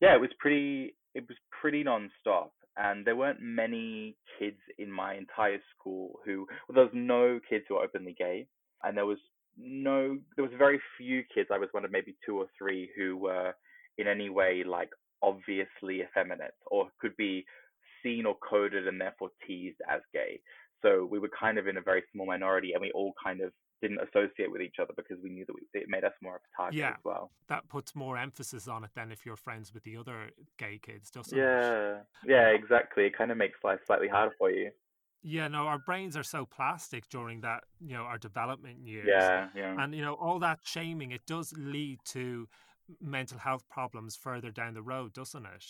yeah, 0.00 0.14
it 0.14 0.20
was 0.20 0.30
pretty 0.38 0.94
it 1.14 1.24
was 1.28 1.36
pretty 1.60 1.84
nonstop. 1.84 2.50
And 2.76 3.04
there 3.04 3.16
weren't 3.16 3.40
many 3.42 4.16
kids 4.38 4.60
in 4.78 4.90
my 4.90 5.14
entire 5.14 5.58
school 5.74 6.20
who 6.24 6.46
well, 6.68 6.74
there 6.74 6.84
was 6.84 6.94
no 6.94 7.40
kids 7.48 7.64
who 7.68 7.74
were 7.74 7.84
openly 7.84 8.14
gay, 8.18 8.46
and 8.82 8.96
there 8.96 9.06
was 9.06 9.18
no 9.58 10.18
there 10.36 10.44
was 10.44 10.54
very 10.56 10.80
few 10.96 11.22
kids. 11.34 11.48
I 11.52 11.58
was 11.58 11.68
one 11.72 11.84
of 11.84 11.90
maybe 11.90 12.16
two 12.24 12.38
or 12.38 12.46
three 12.58 12.90
who 12.96 13.16
were 13.16 13.54
in 14.00 14.08
any 14.08 14.30
way 14.30 14.62
like 14.66 14.90
obviously 15.22 16.02
effeminate 16.02 16.54
or 16.70 16.88
could 17.00 17.16
be 17.16 17.44
seen 18.02 18.26
or 18.26 18.36
coded 18.48 18.86
and 18.88 19.00
therefore 19.00 19.30
teased 19.46 19.76
as 19.88 20.00
gay. 20.12 20.40
So 20.82 21.06
we 21.10 21.18
were 21.18 21.30
kind 21.38 21.58
of 21.58 21.66
in 21.66 21.76
a 21.76 21.82
very 21.82 22.02
small 22.12 22.26
minority 22.26 22.72
and 22.72 22.80
we 22.80 22.90
all 22.92 23.12
kind 23.22 23.40
of 23.40 23.52
didn't 23.82 24.00
associate 24.00 24.50
with 24.50 24.60
each 24.60 24.76
other 24.80 24.92
because 24.96 25.16
we 25.22 25.30
knew 25.30 25.44
that 25.46 25.54
we, 25.54 25.80
it 25.80 25.88
made 25.88 26.04
us 26.04 26.12
more 26.22 26.36
of 26.36 26.40
a 26.42 26.62
target 26.62 26.78
yeah, 26.78 26.90
as 26.90 27.04
well. 27.04 27.30
That 27.48 27.68
puts 27.68 27.94
more 27.94 28.16
emphasis 28.18 28.68
on 28.68 28.84
it 28.84 28.90
than 28.94 29.10
if 29.10 29.24
you're 29.24 29.36
friends 29.36 29.72
with 29.72 29.84
the 29.84 29.96
other 29.96 30.30
gay 30.58 30.78
kids, 30.82 31.10
doesn't 31.10 31.36
yeah, 31.36 31.96
it? 31.96 32.06
Yeah, 32.26 32.48
exactly. 32.48 33.04
It 33.04 33.16
kind 33.16 33.30
of 33.30 33.38
makes 33.38 33.58
life 33.64 33.80
slightly 33.86 34.08
harder 34.08 34.34
for 34.38 34.50
you. 34.50 34.70
Yeah, 35.22 35.48
no, 35.48 35.66
our 35.66 35.78
brains 35.78 36.16
are 36.16 36.22
so 36.22 36.46
plastic 36.46 37.08
during 37.10 37.42
that, 37.42 37.64
you 37.78 37.94
know, 37.94 38.02
our 38.02 38.16
development 38.16 38.86
years. 38.86 39.06
Yeah, 39.08 39.48
yeah. 39.54 39.76
And, 39.78 39.94
you 39.94 40.02
know, 40.02 40.14
all 40.14 40.38
that 40.38 40.60
shaming, 40.62 41.10
it 41.10 41.26
does 41.26 41.52
lead 41.58 41.98
to 42.06 42.48
mental 43.00 43.38
health 43.38 43.68
problems 43.68 44.16
further 44.16 44.50
down 44.50 44.74
the 44.74 44.82
road, 44.82 45.12
doesn't 45.12 45.46
it? 45.46 45.64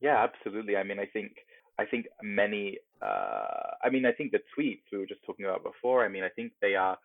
Yeah, 0.00 0.22
absolutely. 0.22 0.76
I 0.76 0.82
mean, 0.82 0.98
I 0.98 1.06
think 1.06 1.32
I 1.78 1.84
think 1.84 2.06
many. 2.22 2.78
Uh, 3.02 3.72
I 3.82 3.90
mean, 3.90 4.06
I 4.06 4.12
think 4.12 4.32
the 4.32 4.40
tweets 4.56 4.82
we 4.92 4.98
were 4.98 5.06
just 5.06 5.24
talking 5.24 5.44
about 5.44 5.62
before. 5.62 6.04
I 6.04 6.08
mean, 6.08 6.24
I 6.24 6.28
think 6.28 6.52
they 6.60 6.74
are 6.74 6.96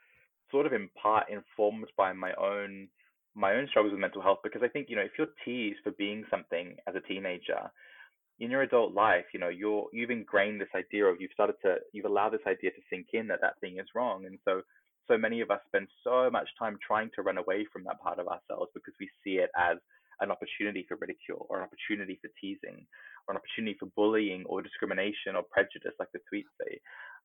sort 0.52 0.66
of 0.66 0.74
in 0.74 0.90
part 1.02 1.30
informed 1.30 1.88
by 1.98 2.14
my 2.14 2.34
own 2.34 2.88
my 3.36 3.54
own 3.54 3.68
struggles 3.70 3.92
with 3.92 4.02
mental 4.02 4.22
health 4.22 4.40
because 4.44 4.62
I 4.64 4.68
think 4.68 4.88
you 4.90 4.96
know 4.96 5.04
if 5.04 5.12
you're 5.18 5.28
teased 5.46 5.80
for 5.84 5.92
being 5.92 6.26
something 6.30 6.76
as 6.88 6.96
a 6.96 7.02
teenager 7.02 7.72
in 8.40 8.52
your 8.52 8.64
adult 8.64 8.94
life, 8.94 9.26
you 9.34 9.40
know 9.40 9.50
you're 9.50 9.88
you've 9.94 10.12
ingrained 10.12 10.62
this 10.62 10.70
idea 10.76 11.06
of 11.06 11.18
you've 11.20 11.32
started 11.34 11.56
to 11.64 11.78
you've 11.94 12.06
allowed 12.06 12.32
this 12.32 12.48
idea 12.48 12.72
to 12.72 12.82
sink 12.90 13.08
in 13.14 13.28
that 13.28 13.42
that 13.42 13.60
thing 13.62 13.80
is 13.80 13.88
wrong, 13.96 14.26
and 14.26 14.40
so 14.46 14.62
so 15.10 15.18
many 15.18 15.42
of 15.42 15.52
us 15.52 15.60
spend 15.68 15.88
so 16.04 16.30
much 16.30 16.48
time 16.58 16.78
trying 16.86 17.10
to 17.16 17.22
run 17.22 17.38
away 17.38 17.66
from 17.74 17.84
that 17.84 18.00
part 18.00 18.20
of 18.20 18.28
ourselves 18.28 18.72
because 18.74 18.94
we 19.00 19.10
see 19.24 19.42
it 19.42 19.50
as 19.58 19.78
an 20.22 20.32
opportunity 20.32 20.86
for 20.88 20.98
ridicule 21.02 21.48
or 21.50 21.58
an 21.60 21.68
opportunity 21.68 22.20
for 22.22 22.30
teasing 22.40 22.86
or 23.28 23.34
an 23.34 23.38
opportunity 23.38 23.76
for 23.80 23.88
bullying 23.96 24.46
or 24.46 24.62
discrimination 24.62 25.36
or 25.36 25.44
prejudice, 25.44 25.94
like 26.00 26.12
the 26.14 26.20
tweets 26.32 26.52
say. 26.62 26.80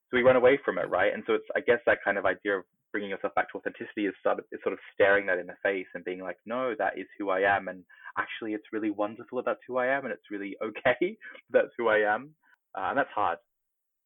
So 0.09 0.17
we 0.17 0.23
run 0.23 0.35
away 0.35 0.59
from 0.63 0.77
it, 0.77 0.89
right? 0.89 1.13
And 1.13 1.23
so 1.27 1.33
it's, 1.33 1.45
I 1.55 1.61
guess, 1.61 1.79
that 1.85 2.03
kind 2.03 2.17
of 2.17 2.25
idea 2.25 2.59
of 2.59 2.63
bringing 2.91 3.09
yourself 3.09 3.35
back 3.35 3.51
to 3.51 3.57
authenticity 3.57 4.05
is 4.05 4.13
sort 4.23 4.39
of, 4.39 4.45
is 4.51 4.59
sort 4.63 4.73
of 4.73 4.79
staring 4.93 5.25
that 5.25 5.39
in 5.39 5.47
the 5.47 5.57
face 5.63 5.87
and 5.93 6.05
being 6.05 6.21
like, 6.21 6.37
no, 6.45 6.73
that 6.77 6.97
is 6.97 7.07
who 7.17 7.29
I 7.29 7.41
am. 7.41 7.67
And 7.67 7.83
actually, 8.17 8.53
it's 8.53 8.71
really 8.71 8.91
wonderful 8.91 9.37
that 9.37 9.45
that's 9.45 9.65
who 9.67 9.77
I 9.77 9.87
am. 9.87 10.05
And 10.05 10.13
it's 10.13 10.31
really 10.31 10.55
okay 10.63 11.17
that's 11.51 11.73
who 11.77 11.89
I 11.89 11.99
am. 11.99 12.31
Uh, 12.77 12.89
and 12.89 12.97
that's 12.97 13.09
hard. 13.13 13.39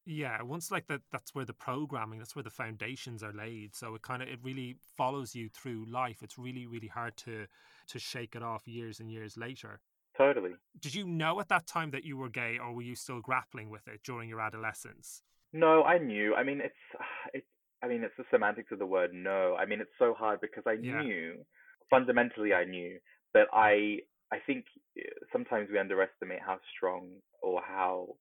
Yeah, 0.06 0.42
once 0.42 0.72
like 0.72 0.88
that, 0.88 1.02
that's 1.12 1.36
where 1.36 1.46
the 1.46 1.54
programming, 1.54 2.20
that's 2.20 2.36
where 2.36 2.44
the 2.44 2.50
foundations 2.50 3.22
are 3.22 3.34
laid. 3.34 3.76
So 3.76 3.96
it 3.96 4.02
kind 4.02 4.22
of 4.22 4.28
it 4.28 4.40
really 4.42 4.78
follows 4.98 5.36
you 5.36 5.50
through 5.50 5.86
life. 5.90 6.18
It's 6.22 6.38
really 6.38 6.66
really 6.66 6.88
hard 6.88 7.16
to 7.18 7.46
to 7.90 8.00
shake 8.00 8.36
it 8.36 8.44
off 8.44 8.68
years 8.68 9.00
and 9.00 9.12
years 9.12 9.38
later. 9.38 9.82
Totally. 10.18 10.52
Did 10.80 10.96
you 10.96 11.06
know 11.06 11.40
at 11.40 11.50
that 11.50 11.68
time 11.68 11.92
that 11.92 12.04
you 12.04 12.18
were 12.18 12.30
gay, 12.30 12.58
or 12.58 12.74
were 12.74 12.82
you 12.82 12.96
still 12.96 13.22
grappling 13.22 13.70
with 13.70 13.88
it 13.88 14.02
during 14.04 14.30
your 14.30 14.42
adolescence? 14.42 15.22
No, 15.54 15.84
I 15.84 15.98
knew. 15.98 16.36
I 16.36 16.44
mean, 16.44 16.62
it's 16.62 16.76
it's. 17.34 17.48
I 17.82 17.88
mean, 17.88 18.04
it's 18.04 18.16
the 18.18 18.26
semantics 18.30 18.74
of 18.74 18.80
the 18.80 18.86
word 18.86 19.12
no. 19.14 19.56
I 19.58 19.66
mean, 19.66 19.80
it's 19.80 19.98
so 19.98 20.14
hard 20.14 20.42
because 20.42 20.64
I 20.68 20.76
yeah. 20.82 21.02
knew 21.02 21.46
fundamentally, 21.90 22.54
I 22.54 22.66
knew, 22.66 23.00
but 23.34 23.48
I 23.54 24.00
I 24.32 24.38
think 24.46 24.66
eh, 24.98 25.04
sometimes 25.32 25.70
we 25.72 25.80
underestimate 25.80 26.40
how 26.46 26.58
strong 26.76 27.08
or 27.42 27.62
how 27.66 28.16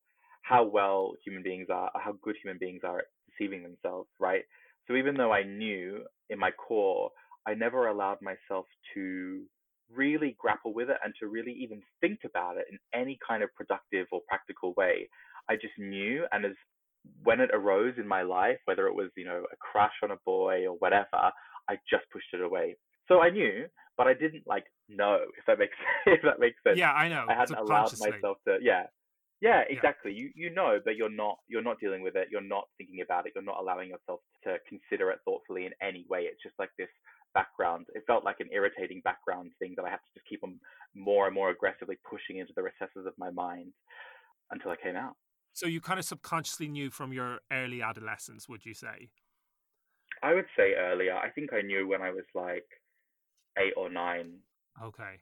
how 0.48 0.64
well 0.64 1.12
human 1.24 1.42
beings 1.42 1.68
are, 1.70 1.90
how 1.94 2.14
good 2.22 2.36
human 2.42 2.58
beings 2.58 2.80
are 2.84 3.00
at 3.00 3.04
deceiving 3.28 3.62
themselves, 3.62 4.08
right? 4.18 4.42
So 4.86 4.96
even 4.96 5.14
though 5.14 5.32
I 5.32 5.42
knew 5.42 6.04
in 6.30 6.38
my 6.38 6.50
core, 6.52 7.10
I 7.46 7.54
never 7.54 7.88
allowed 7.88 8.18
myself 8.22 8.64
to 8.94 9.42
really 9.90 10.36
grapple 10.38 10.72
with 10.72 10.88
it 10.88 10.96
and 11.04 11.12
to 11.20 11.28
really 11.28 11.52
even 11.52 11.82
think 12.00 12.20
about 12.24 12.56
it 12.56 12.64
in 12.70 12.78
any 12.98 13.18
kind 13.26 13.42
of 13.42 13.54
productive 13.54 14.06
or 14.10 14.20
practical 14.26 14.72
way. 14.76 15.08
I 15.50 15.54
just 15.54 15.78
knew, 15.78 16.24
and 16.32 16.46
as 16.46 16.52
when 17.22 17.40
it 17.40 17.50
arose 17.52 17.94
in 17.98 18.08
my 18.08 18.22
life, 18.22 18.58
whether 18.64 18.86
it 18.86 18.94
was 18.94 19.10
you 19.16 19.24
know 19.24 19.44
a 19.52 19.56
crush 19.56 19.92
on 20.02 20.10
a 20.10 20.16
boy 20.24 20.66
or 20.66 20.76
whatever, 20.78 21.30
I 21.68 21.76
just 21.90 22.04
pushed 22.12 22.32
it 22.32 22.40
away. 22.40 22.76
So 23.06 23.20
I 23.20 23.30
knew, 23.30 23.66
but 23.96 24.06
I 24.06 24.14
didn't 24.14 24.44
like 24.46 24.64
know 24.88 25.20
if 25.38 25.44
that 25.46 25.58
makes 25.58 25.76
if 26.06 26.22
that 26.22 26.40
makes 26.40 26.56
sense. 26.66 26.78
Yeah, 26.78 26.92
I 26.92 27.08
know. 27.08 27.26
I 27.28 27.34
hadn't 27.34 27.58
allowed 27.58 27.98
myself 27.98 28.38
to. 28.46 28.58
Yeah, 28.60 28.84
yeah, 29.40 29.62
exactly. 29.68 30.12
Yeah. 30.12 30.28
You 30.34 30.48
you 30.48 30.54
know, 30.54 30.78
but 30.84 30.96
you're 30.96 31.10
not 31.10 31.38
you're 31.48 31.62
not 31.62 31.78
dealing 31.80 32.02
with 32.02 32.16
it. 32.16 32.28
You're 32.30 32.40
not 32.40 32.68
thinking 32.76 33.00
about 33.02 33.26
it. 33.26 33.32
You're 33.34 33.44
not 33.44 33.60
allowing 33.60 33.90
yourself 33.90 34.20
to 34.44 34.56
consider 34.68 35.10
it 35.10 35.20
thoughtfully 35.24 35.66
in 35.66 35.72
any 35.80 36.04
way. 36.08 36.22
It's 36.22 36.42
just 36.42 36.58
like 36.58 36.70
this 36.78 36.88
background. 37.34 37.86
It 37.94 38.02
felt 38.06 38.24
like 38.24 38.40
an 38.40 38.48
irritating 38.52 39.00
background 39.04 39.52
thing 39.58 39.74
that 39.76 39.84
I 39.84 39.90
had 39.90 39.96
to 39.96 40.14
just 40.14 40.26
keep 40.28 40.42
on 40.42 40.58
more 40.94 41.26
and 41.26 41.34
more 41.34 41.50
aggressively 41.50 41.98
pushing 42.08 42.38
into 42.38 42.52
the 42.56 42.62
recesses 42.62 43.06
of 43.06 43.12
my 43.16 43.30
mind 43.30 43.72
until 44.50 44.72
I 44.72 44.76
came 44.82 44.96
out. 44.96 45.14
So 45.52 45.66
you 45.66 45.80
kind 45.80 45.98
of 45.98 46.04
subconsciously 46.04 46.68
knew 46.68 46.90
from 46.90 47.12
your 47.12 47.38
early 47.52 47.82
adolescence, 47.82 48.48
would 48.48 48.64
you 48.64 48.74
say? 48.74 49.10
I 50.22 50.34
would 50.34 50.46
say 50.56 50.74
earlier. 50.74 51.16
I 51.16 51.30
think 51.30 51.52
I 51.52 51.62
knew 51.62 51.86
when 51.86 52.02
I 52.02 52.10
was 52.10 52.24
like 52.34 52.66
eight 53.58 53.74
or 53.76 53.90
nine. 53.90 54.38
Okay. 54.82 55.20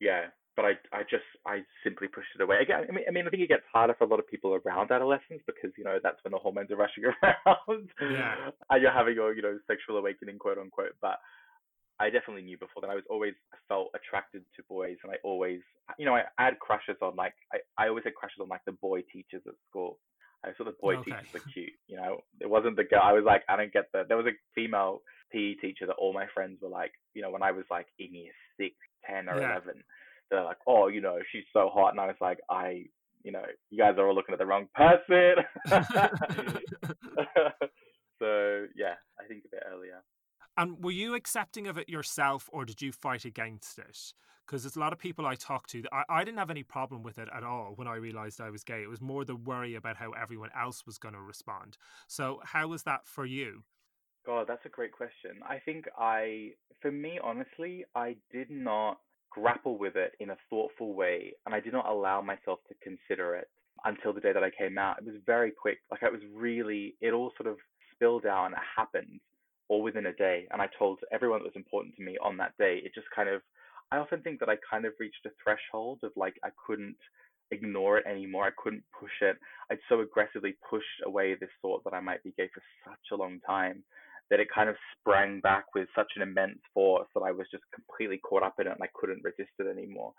Yeah, 0.00 0.26
but 0.60 0.68
I 0.68 1.00
I 1.00 1.02
just 1.08 1.24
I 1.46 1.64
simply 1.82 2.08
pushed 2.08 2.36
it 2.36 2.42
away. 2.42 2.58
Again, 2.60 2.84
I 2.86 2.92
mean 2.92 3.04
I 3.08 3.10
mean 3.10 3.26
I 3.26 3.30
think 3.30 3.42
it 3.42 3.48
gets 3.48 3.64
harder 3.72 3.94
for 3.96 4.04
a 4.04 4.06
lot 4.06 4.20
of 4.20 4.28
people 4.28 4.52
around 4.52 4.90
adolescence 4.92 5.40
because 5.46 5.72
you 5.78 5.84
know 5.84 5.98
that's 6.02 6.22
when 6.22 6.32
the 6.32 6.38
hormones 6.38 6.70
are 6.70 6.76
rushing 6.76 7.04
around. 7.08 7.88
Yeah. 8.00 8.50
and 8.68 8.82
you're 8.82 8.92
having 8.92 9.14
your 9.14 9.34
you 9.34 9.40
know 9.40 9.58
sexual 9.66 9.96
awakening 9.96 10.38
quote 10.38 10.58
unquote. 10.58 10.92
But 11.00 11.16
I 11.98 12.10
definitely 12.10 12.42
knew 12.42 12.58
before 12.58 12.82
that 12.82 12.90
I 12.90 12.94
was 12.94 13.08
always 13.08 13.34
felt 13.68 13.88
attracted 13.94 14.44
to 14.56 14.62
boys, 14.68 14.98
and 15.02 15.12
I 15.12 15.16
always 15.24 15.60
you 15.98 16.04
know 16.04 16.14
I, 16.14 16.24
I 16.36 16.44
had 16.44 16.58
crushes 16.58 17.00
on 17.00 17.16
like 17.16 17.34
I 17.52 17.58
I 17.82 17.88
always 17.88 18.04
had 18.04 18.14
crushes 18.14 18.40
on 18.40 18.48
like 18.48 18.64
the 18.66 18.72
boy 18.72 19.00
teachers 19.10 19.42
at 19.46 19.54
school. 19.68 19.98
I 20.44 20.50
saw 20.56 20.64
the 20.64 20.76
boy 20.80 20.96
okay. 20.96 21.12
teachers 21.12 21.32
were 21.32 21.52
cute. 21.52 21.72
You 21.88 21.96
know, 21.96 22.20
it 22.40 22.48
wasn't 22.48 22.76
the 22.76 22.84
girl. 22.84 23.00
I 23.02 23.12
was 23.12 23.24
like, 23.24 23.42
I 23.48 23.56
don't 23.56 23.72
get 23.72 23.88
that. 23.92 24.08
There 24.08 24.16
was 24.16 24.26
a 24.26 24.36
female 24.54 25.00
PE 25.32 25.54
teacher 25.54 25.86
that 25.86 25.96
all 25.96 26.12
my 26.12 26.26
friends 26.32 26.58
were 26.62 26.68
like, 26.68 26.92
you 27.14 27.22
know, 27.22 27.30
when 27.30 27.42
I 27.42 27.52
was 27.52 27.64
like 27.70 27.86
in 27.98 28.14
year 28.14 28.32
six, 28.58 28.74
ten, 29.08 29.28
or 29.28 29.40
yeah. 29.40 29.52
eleven, 29.52 29.84
they're 30.30 30.44
like, 30.44 30.58
oh, 30.66 30.88
you 30.88 31.00
know, 31.00 31.18
she's 31.32 31.44
so 31.52 31.70
hot, 31.72 31.90
and 31.90 32.00
I 32.00 32.06
was 32.06 32.16
like, 32.20 32.38
I, 32.48 32.84
you 33.22 33.32
know, 33.32 33.44
you 33.70 33.78
guys 33.78 33.94
are 33.98 34.06
all 34.06 34.14
looking 34.14 34.32
at 34.32 34.38
the 34.38 34.46
wrong 34.46 34.68
person. 34.74 35.34
so 38.18 38.66
yeah, 38.76 38.94
I 39.18 39.24
think 39.28 39.44
a 39.44 39.48
bit 39.50 39.62
earlier. 39.70 40.02
And 40.56 40.82
were 40.82 40.90
you 40.90 41.14
accepting 41.14 41.66
of 41.66 41.78
it 41.78 41.88
yourself, 41.88 42.48
or 42.52 42.64
did 42.64 42.82
you 42.82 42.92
fight 42.92 43.24
against 43.24 43.78
it? 43.78 44.12
Because 44.46 44.62
there's 44.62 44.76
a 44.76 44.80
lot 44.80 44.92
of 44.92 44.98
people 44.98 45.26
I 45.26 45.36
talk 45.36 45.68
to. 45.68 45.84
I, 45.92 46.02
I 46.08 46.24
didn't 46.24 46.38
have 46.38 46.50
any 46.50 46.64
problem 46.64 47.02
with 47.02 47.18
it 47.18 47.28
at 47.34 47.44
all 47.44 47.72
when 47.76 47.86
I 47.86 47.94
realized 47.94 48.40
I 48.40 48.50
was 48.50 48.64
gay. 48.64 48.82
It 48.82 48.88
was 48.88 49.00
more 49.00 49.24
the 49.24 49.36
worry 49.36 49.74
about 49.76 49.96
how 49.96 50.10
everyone 50.10 50.50
else 50.58 50.84
was 50.86 50.98
going 50.98 51.14
to 51.14 51.20
respond. 51.20 51.76
So, 52.08 52.40
how 52.44 52.66
was 52.68 52.82
that 52.82 53.06
for 53.06 53.24
you? 53.24 53.62
God, 54.26 54.46
that's 54.48 54.66
a 54.66 54.68
great 54.68 54.92
question. 54.92 55.40
I 55.48 55.60
think 55.64 55.86
I, 55.96 56.50
for 56.82 56.90
me, 56.90 57.18
honestly, 57.22 57.84
I 57.94 58.16
did 58.32 58.50
not 58.50 58.98
grapple 59.30 59.78
with 59.78 59.96
it 59.96 60.12
in 60.20 60.30
a 60.30 60.36
thoughtful 60.48 60.94
way, 60.94 61.32
and 61.46 61.54
I 61.54 61.60
did 61.60 61.72
not 61.72 61.86
allow 61.86 62.20
myself 62.20 62.60
to 62.68 62.74
consider 62.82 63.36
it 63.36 63.48
until 63.84 64.12
the 64.12 64.20
day 64.20 64.32
that 64.32 64.44
I 64.44 64.50
came 64.50 64.78
out. 64.78 64.98
It 64.98 65.06
was 65.06 65.20
very 65.26 65.50
quick. 65.50 65.78
Like 65.90 66.02
it 66.02 66.12
was 66.12 66.22
really, 66.34 66.96
it 67.00 67.12
all 67.12 67.32
sort 67.36 67.48
of 67.48 67.56
spilled 67.94 68.26
out 68.26 68.46
and 68.46 68.54
it 68.54 68.60
happened 68.76 69.20
all 69.68 69.82
within 69.82 70.06
a 70.06 70.12
day. 70.12 70.46
And 70.50 70.60
I 70.60 70.68
told 70.78 70.98
everyone 71.12 71.40
that 71.40 71.46
was 71.46 71.56
important 71.56 71.96
to 71.96 72.02
me 72.02 72.16
on 72.22 72.36
that 72.38 72.52
day. 72.58 72.80
It 72.84 72.92
just 72.94 73.06
kind 73.14 73.28
of, 73.28 73.40
I 73.92 73.96
often 73.96 74.20
think 74.22 74.40
that 74.40 74.48
I 74.48 74.56
kind 74.70 74.84
of 74.84 74.92
reached 75.00 75.24
a 75.26 75.30
threshold 75.42 76.00
of 76.02 76.12
like 76.16 76.34
I 76.44 76.50
couldn't 76.66 76.96
ignore 77.50 77.98
it 77.98 78.06
anymore. 78.06 78.46
I 78.46 78.62
couldn't 78.62 78.84
push 78.98 79.22
it. 79.22 79.36
I'd 79.70 79.78
so 79.88 80.00
aggressively 80.00 80.56
pushed 80.68 80.86
away 81.06 81.34
this 81.34 81.50
thought 81.62 81.82
that 81.84 81.94
I 81.94 82.00
might 82.00 82.22
be 82.22 82.34
gay 82.36 82.50
for 82.52 82.62
such 82.84 83.12
a 83.12 83.16
long 83.16 83.40
time 83.46 83.82
that 84.30 84.40
it 84.40 84.48
kind 84.54 84.68
of 84.68 84.76
sprang 84.98 85.40
back 85.40 85.66
with 85.74 85.88
such 85.94 86.12
an 86.16 86.22
immense 86.22 86.60
force 86.72 87.08
that 87.14 87.22
I 87.22 87.32
was 87.32 87.46
just 87.50 87.64
completely 87.74 88.18
caught 88.18 88.42
up 88.42 88.54
in 88.60 88.66
it 88.66 88.72
and 88.72 88.82
I 88.82 88.88
couldn't 88.94 89.24
resist 89.24 89.50
it 89.58 89.66
anymore. 89.66 90.12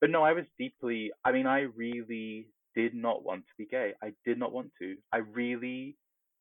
But 0.00 0.10
no, 0.10 0.24
I 0.24 0.32
was 0.32 0.44
deeply, 0.58 1.12
I 1.24 1.32
mean, 1.32 1.46
I 1.46 1.60
really 1.76 2.48
did 2.74 2.94
not 2.94 3.24
want 3.24 3.42
to 3.42 3.52
be 3.56 3.66
gay. 3.66 3.92
I 4.02 4.12
did 4.24 4.38
not 4.38 4.52
want 4.52 4.70
to. 4.80 4.96
I 5.12 5.18
really 5.18 5.96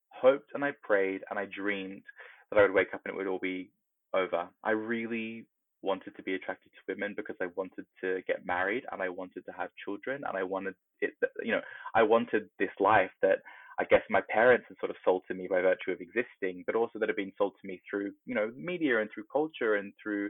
hoped 0.10 0.50
and 0.54 0.64
I 0.66 0.72
prayed 0.82 1.22
and 1.30 1.38
I 1.38 1.46
dreamed 1.46 2.04
that 2.52 2.60
I 2.60 2.64
would 2.64 2.74
wake 2.74 2.94
up 2.94 3.02
and 3.06 3.14
it 3.14 3.18
would 3.18 3.28
all 3.28 3.40
be 3.40 3.72
over. 4.14 4.48
I 4.64 4.72
really 4.72 5.46
wanted 5.84 6.16
to 6.16 6.24
be 6.24 6.36
attracted 6.36 6.72
to 6.72 6.94
women 6.94 7.14
because 7.16 7.36
I 7.42 7.48
wanted 7.56 7.86
to 8.02 8.22
get 8.28 8.46
married 8.46 8.84
and 8.92 9.02
I 9.02 9.10
wanted 9.10 9.46
to 9.46 9.52
have 9.58 9.70
children 9.84 10.22
and 10.28 10.38
I 10.38 10.44
wanted 10.44 10.76
it, 11.02 11.12
you 11.44 11.52
know, 11.52 11.62
I 11.96 12.04
wanted 12.04 12.50
this 12.60 12.70
life 12.80 13.12
that 13.22 13.40
I 13.82 13.86
guess 13.86 14.04
my 14.12 14.22
parents 14.30 14.66
had 14.68 14.78
sort 14.80 14.92
of 14.92 14.96
sold 15.04 15.24
to 15.28 15.34
me 15.34 15.48
by 15.50 15.60
virtue 15.60 15.90
of 15.90 16.02
existing, 16.02 16.64
but 16.68 16.76
also 16.76 17.00
that 17.00 17.10
had 17.10 17.16
been 17.16 17.32
sold 17.36 17.54
to 17.60 17.68
me 17.68 17.82
through, 17.90 18.12
you 18.28 18.36
know, 18.36 18.52
media 18.56 19.02
and 19.02 19.10
through 19.12 19.24
culture 19.34 19.76
and 19.76 19.92
through 20.02 20.30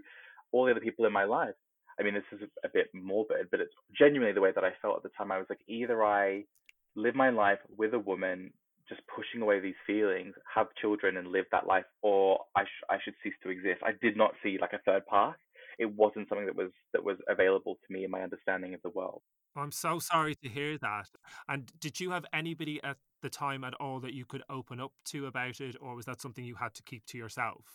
all 0.54 0.64
the 0.64 0.72
other 0.72 0.80
people 0.80 1.06
in 1.06 1.12
my 1.12 1.26
life. 1.26 1.54
I 2.00 2.04
mean, 2.04 2.14
this 2.14 2.24
is 2.32 2.48
a, 2.64 2.70
bit 2.70 2.88
morbid, 2.94 3.50
but 3.52 3.60
it's 3.60 3.74
genuinely 3.98 4.34
the 4.34 4.40
way 4.40 4.54
that 4.56 4.64
I 4.64 4.72
felt 4.82 4.96
at 4.96 5.04
the 5.04 5.10
time. 5.18 5.34
I 5.34 5.38
was 5.38 5.48
like, 5.50 5.60
either 5.68 6.02
I 6.02 6.46
live 6.96 7.14
my 7.14 7.30
life 7.30 7.60
with 7.78 7.94
a 7.94 8.00
woman, 8.00 8.54
just 8.88 9.02
pushing 9.14 9.42
away 9.42 9.60
these 9.60 9.76
feelings, 9.86 10.34
have 10.56 10.68
children 10.80 11.18
and 11.18 11.28
live 11.28 11.46
that 11.52 11.68
life, 11.68 11.84
or 12.02 12.40
I, 12.56 12.64
sh- 12.64 12.88
I 12.90 13.00
should 13.04 13.16
cease 13.22 13.34
to 13.44 13.50
exist. 13.50 13.82
I 13.84 13.92
did 14.02 14.16
not 14.16 14.32
see 14.42 14.60
like 14.62 14.72
a 14.72 14.80
third 14.86 15.06
path. 15.08 15.36
It 15.80 15.92
wasn't 15.94 16.30
something 16.30 16.46
that 16.46 16.56
was 16.56 16.72
that 16.94 17.04
was 17.04 17.18
available 17.28 17.76
to 17.76 17.94
me 17.94 18.04
in 18.04 18.12
my 18.12 18.22
understanding 18.22 18.74
of 18.74 18.82
the 18.82 18.90
world. 18.90 19.22
I'm 19.56 19.72
so 19.72 20.00
sorry 20.00 20.36
to 20.36 20.50
hear 20.50 20.78
that. 20.78 21.10
And 21.50 21.72
did 21.80 22.00
you 22.00 22.12
have 22.12 22.26
anybody 22.34 22.82
at 22.84 22.98
the 23.22 23.30
time 23.30 23.64
at 23.64 23.74
all 23.76 24.00
that 24.00 24.14
you 24.14 24.26
could 24.26 24.44
open 24.50 24.80
up 24.80 24.94
to 25.06 25.26
about 25.26 25.60
it, 25.60 25.76
or 25.82 25.96
was 25.96 26.06
that 26.06 26.22
something 26.22 26.44
you 26.44 26.56
had 26.56 26.74
to 26.76 26.84
keep 26.84 27.06
to 27.08 27.18
yourself? 27.18 27.66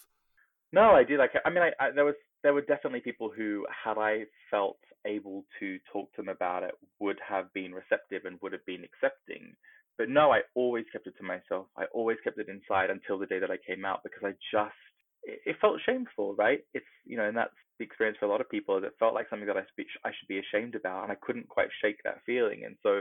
No, 0.73 0.93
I 0.93 1.05
did. 1.05 1.19
Like, 1.19 1.31
I 1.45 1.51
mean, 1.51 1.63
I, 1.63 1.71
I, 1.85 1.91
there 1.91 2.05
was 2.05 2.15
there 2.43 2.55
were 2.55 2.63
definitely 2.63 3.01
people 3.01 3.31
who, 3.35 3.67
had 3.85 3.99
I 3.99 4.25
felt 4.51 4.79
able 5.07 5.45
to 5.61 5.79
talk 5.93 6.13
to 6.13 6.23
them 6.23 6.29
about 6.29 6.63
it, 6.63 6.73
would 7.01 7.19
have 7.27 7.53
been 7.53 7.73
receptive 7.73 8.25
and 8.25 8.39
would 8.43 8.53
have 8.53 8.67
been 8.67 8.85
accepting. 8.85 9.55
But 9.99 10.09
no, 10.11 10.33
I 10.33 10.41
always 10.55 10.85
kept 10.93 11.07
it 11.07 11.15
to 11.19 11.25
myself. 11.25 11.67
I 11.77 11.85
always 11.93 12.19
kept 12.23 12.39
it 12.39 12.49
inside 12.49 12.91
until 12.91 13.19
the 13.19 13.27
day 13.27 13.39
that 13.39 13.51
I 13.51 13.57
came 13.67 13.85
out 13.85 14.03
because 14.03 14.23
I 14.25 14.33
just 14.53 14.75
it, 15.23 15.41
it 15.47 15.57
felt 15.61 15.81
shameful, 15.85 16.35
right? 16.35 16.61
It's 16.75 16.87
you 17.05 17.17
know, 17.17 17.25
and 17.25 17.37
that's 17.37 17.55
the 17.79 17.85
experience 17.85 18.19
for 18.19 18.27
a 18.27 18.29
lot 18.29 18.41
of 18.41 18.51
people. 18.51 18.77
Is 18.79 18.85
it 18.85 18.95
felt 18.99 19.15
like 19.15 19.29
something 19.29 19.47
that 19.47 19.57
I 19.57 19.65
speak 19.71 19.87
I 20.05 20.11
should 20.11 20.29
be 20.29 20.39
ashamed 20.41 20.75
about, 20.75 21.03
and 21.03 21.13
I 21.13 21.17
couldn't 21.17 21.49
quite 21.49 21.69
shake 21.83 22.03
that 22.05 22.21
feeling. 22.25 22.65
And 22.65 22.77
so 22.83 23.01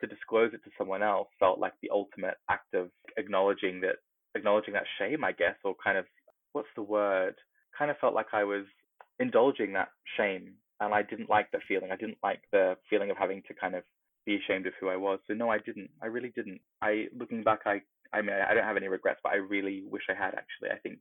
to 0.00 0.06
disclose 0.06 0.52
it 0.52 0.62
to 0.64 0.70
someone 0.76 1.02
else 1.02 1.28
felt 1.38 1.58
like 1.58 1.72
the 1.82 1.90
ultimate 1.90 2.36
act 2.50 2.74
of 2.74 2.90
acknowledging 3.16 3.80
that 3.80 3.96
acknowledging 4.34 4.74
that 4.74 4.84
shame, 4.98 5.24
I 5.24 5.32
guess, 5.32 5.56
or 5.64 5.74
kind 5.82 5.96
of 5.98 6.04
what's 6.52 6.68
the 6.76 6.82
word? 6.82 7.34
Kind 7.76 7.90
of 7.90 7.98
felt 7.98 8.14
like 8.14 8.32
I 8.32 8.44
was 8.44 8.64
indulging 9.18 9.72
that 9.72 9.88
shame, 10.16 10.54
and 10.80 10.92
I 10.92 11.02
didn't 11.02 11.30
like 11.30 11.50
that 11.52 11.62
feeling. 11.66 11.90
I 11.92 11.96
didn't 11.96 12.18
like 12.22 12.42
the 12.52 12.76
feeling 12.90 13.10
of 13.10 13.16
having 13.16 13.42
to 13.48 13.54
kind 13.54 13.74
of 13.74 13.82
be 14.26 14.36
ashamed 14.36 14.66
of 14.66 14.74
who 14.80 14.88
I 14.88 14.96
was. 14.96 15.20
So 15.26 15.34
no, 15.34 15.48
I 15.50 15.58
didn't. 15.58 15.90
I 16.02 16.06
really 16.06 16.32
didn't. 16.34 16.60
I 16.82 17.06
looking 17.16 17.42
back, 17.42 17.60
I 17.64 17.80
I 18.12 18.22
mean, 18.22 18.36
I 18.36 18.54
don't 18.54 18.64
have 18.64 18.76
any 18.76 18.88
regrets, 18.88 19.20
but 19.22 19.32
I 19.32 19.36
really 19.36 19.84
wish 19.88 20.02
I 20.08 20.14
had 20.14 20.34
actually. 20.34 20.70
I 20.70 20.78
think 20.78 20.98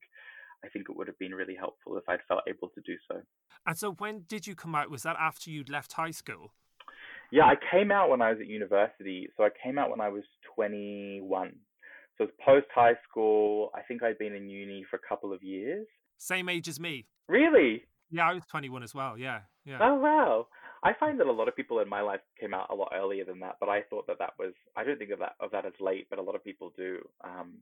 I 0.66 0.70
think 0.70 0.88
it 0.90 0.96
would 0.96 1.08
have 1.08 1.20
been 1.20 1.36
really 1.36 1.56
helpful 1.56 1.98
if 1.98 2.08
I'd 2.10 2.20
felt 2.28 2.42
able 2.48 2.70
to 2.70 2.82
do 2.82 2.96
so. 3.08 3.22
And 3.68 3.78
so, 3.78 3.92
when 3.94 4.24
did 4.28 4.48
you 4.48 4.56
come 4.56 4.76
out? 4.76 4.90
Was 4.90 5.04
that 5.04 5.16
after 5.20 5.50
you'd 5.50 5.70
left 5.70 5.94
high 5.94 6.12
school? 6.12 6.52
Yeah, 7.32 7.46
I 7.46 7.56
came 7.72 7.92
out 7.92 8.10
when 8.10 8.22
I 8.22 8.32
was 8.32 8.40
at 8.40 8.48
university. 8.48 9.28
So 9.36 9.44
I 9.44 9.50
came 9.64 9.78
out 9.78 9.90
when 9.90 10.02
I 10.02 10.10
was 10.10 10.24
21. 10.56 11.54
So 12.18 12.24
it 12.24 12.28
was 12.28 12.34
post 12.44 12.68
high 12.74 12.94
school. 13.10 13.72
I 13.76 13.82
think 13.82 14.04
I'd 14.04 14.18
been 14.18 14.34
in 14.34 14.50
uni 14.50 14.86
for 14.90 14.98
a 14.98 15.08
couple 15.08 15.34
of 15.34 15.44
years. 15.44 15.88
Same 16.18 16.50
age 16.50 16.68
as 16.68 16.80
me. 16.80 17.08
Really? 17.28 17.84
Yeah, 18.10 18.30
I 18.30 18.34
was 18.34 18.44
21 18.50 18.84
as 18.84 18.94
well. 18.94 19.18
Yeah, 19.18 19.42
yeah. 19.66 19.80
Oh 19.82 19.96
wow. 19.96 20.48
I 20.84 20.94
find 21.00 21.20
that 21.20 21.28
a 21.28 21.32
lot 21.32 21.48
of 21.48 21.56
people 21.56 21.80
in 21.80 21.90
my 21.90 22.02
life 22.02 22.22
came 22.40 22.54
out 22.54 22.68
a 22.70 22.76
lot 22.76 22.94
earlier 22.96 23.26
than 23.26 23.40
that, 23.40 23.56
but 23.60 23.70
I 23.70 23.82
thought 23.90 24.06
that 24.08 24.20
that 24.20 24.34
was 24.38 24.54
I 24.76 24.84
don't 24.84 24.98
think 24.98 25.12
of 25.12 25.20
that 25.20 25.34
of 25.40 25.52
that 25.52 25.66
as 25.66 25.74
late, 25.80 26.08
but 26.10 26.20
a 26.20 26.22
lot 26.22 26.36
of 26.36 26.44
people 26.44 26.72
do. 26.78 27.00
Um, 27.24 27.56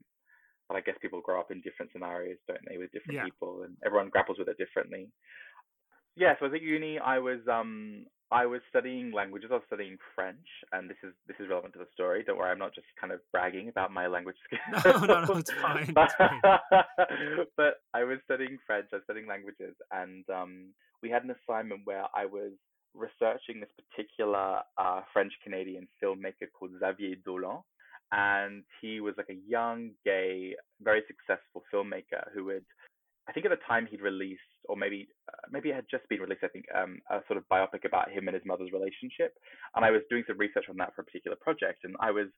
but 0.68 0.76
I 0.76 0.80
guess 0.80 0.96
people 1.00 1.20
grow 1.20 1.40
up 1.40 1.50
in 1.50 1.60
different 1.60 1.92
scenarios, 1.92 2.38
don't 2.48 2.60
they, 2.68 2.78
with 2.78 2.92
different 2.92 3.16
yeah. 3.16 3.24
people, 3.24 3.62
and 3.64 3.76
everyone 3.84 4.08
grapples 4.08 4.38
with 4.38 4.48
it 4.48 4.58
differently. 4.58 5.08
Yeah, 6.16 6.34
so 6.38 6.46
I 6.46 6.48
was 6.48 6.54
at 6.54 6.62
uni. 6.62 6.98
I 6.98 7.18
was 7.18 7.40
um 7.50 8.06
I 8.30 8.46
was 8.46 8.60
studying 8.68 9.12
languages. 9.12 9.50
I 9.52 9.56
was 9.56 9.64
studying 9.66 9.98
French, 10.14 10.46
and 10.72 10.88
this 10.88 10.96
is 11.02 11.12
this 11.26 11.36
is 11.40 11.48
relevant 11.48 11.74
to 11.74 11.80
the 11.80 11.88
story. 11.92 12.22
Don't 12.24 12.38
worry, 12.38 12.50
I'm 12.50 12.58
not 12.58 12.74
just 12.74 12.86
kind 13.00 13.12
of 13.12 13.20
bragging 13.32 13.68
about 13.68 13.92
my 13.92 14.06
language 14.06 14.36
skills. 14.44 14.84
No, 15.06 15.06
no, 15.06 15.24
no, 15.24 15.34
it's 15.38 15.52
fine. 15.52 15.92
but, 15.92 16.04
it's 16.04 16.14
fine. 16.14 16.40
but 17.56 17.74
I 17.92 18.04
was 18.04 18.18
studying 18.24 18.58
French. 18.66 18.86
I 18.92 18.96
was 18.96 19.04
studying 19.04 19.26
languages, 19.26 19.74
and 19.92 20.24
um, 20.30 20.66
we 21.02 21.10
had 21.10 21.24
an 21.24 21.34
assignment 21.34 21.82
where 21.84 22.04
I 22.14 22.26
was 22.26 22.52
researching 22.94 23.60
this 23.60 23.70
particular 23.76 24.60
uh, 24.78 25.00
French 25.12 25.32
Canadian 25.42 25.88
filmmaker 26.02 26.46
called 26.52 26.70
Xavier 26.78 27.16
Dolan, 27.24 27.58
and 28.14 28.62
he 28.80 29.00
was 29.00 29.14
like 29.16 29.28
a 29.28 29.42
young, 29.48 29.90
gay, 30.04 30.54
very 30.80 31.02
successful 31.06 31.64
filmmaker 31.72 32.22
who 32.32 32.48
had 32.48 32.62
I 33.26 33.32
think 33.32 33.46
at 33.46 33.50
the 33.50 33.64
time 33.66 33.88
he'd 33.90 34.02
released, 34.02 34.40
or 34.68 34.76
maybe 34.76 35.08
uh, 35.28 35.48
maybe 35.50 35.70
it 35.70 35.74
had 35.74 35.86
just 35.90 36.06
been 36.08 36.20
released. 36.20 36.44
I 36.44 36.48
think 36.48 36.66
um, 36.76 37.00
a 37.10 37.20
sort 37.26 37.38
of 37.38 37.48
biopic 37.48 37.86
about 37.86 38.10
him 38.10 38.28
and 38.28 38.34
his 38.34 38.44
mother's 38.44 38.72
relationship, 38.72 39.32
and 39.74 39.84
I 39.84 39.90
was 39.90 40.02
doing 40.10 40.24
some 40.26 40.36
research 40.38 40.66
on 40.68 40.76
that 40.76 40.94
for 40.94 41.02
a 41.02 41.04
particular 41.04 41.36
project, 41.40 41.84
and 41.84 41.96
I 42.00 42.10
was 42.10 42.28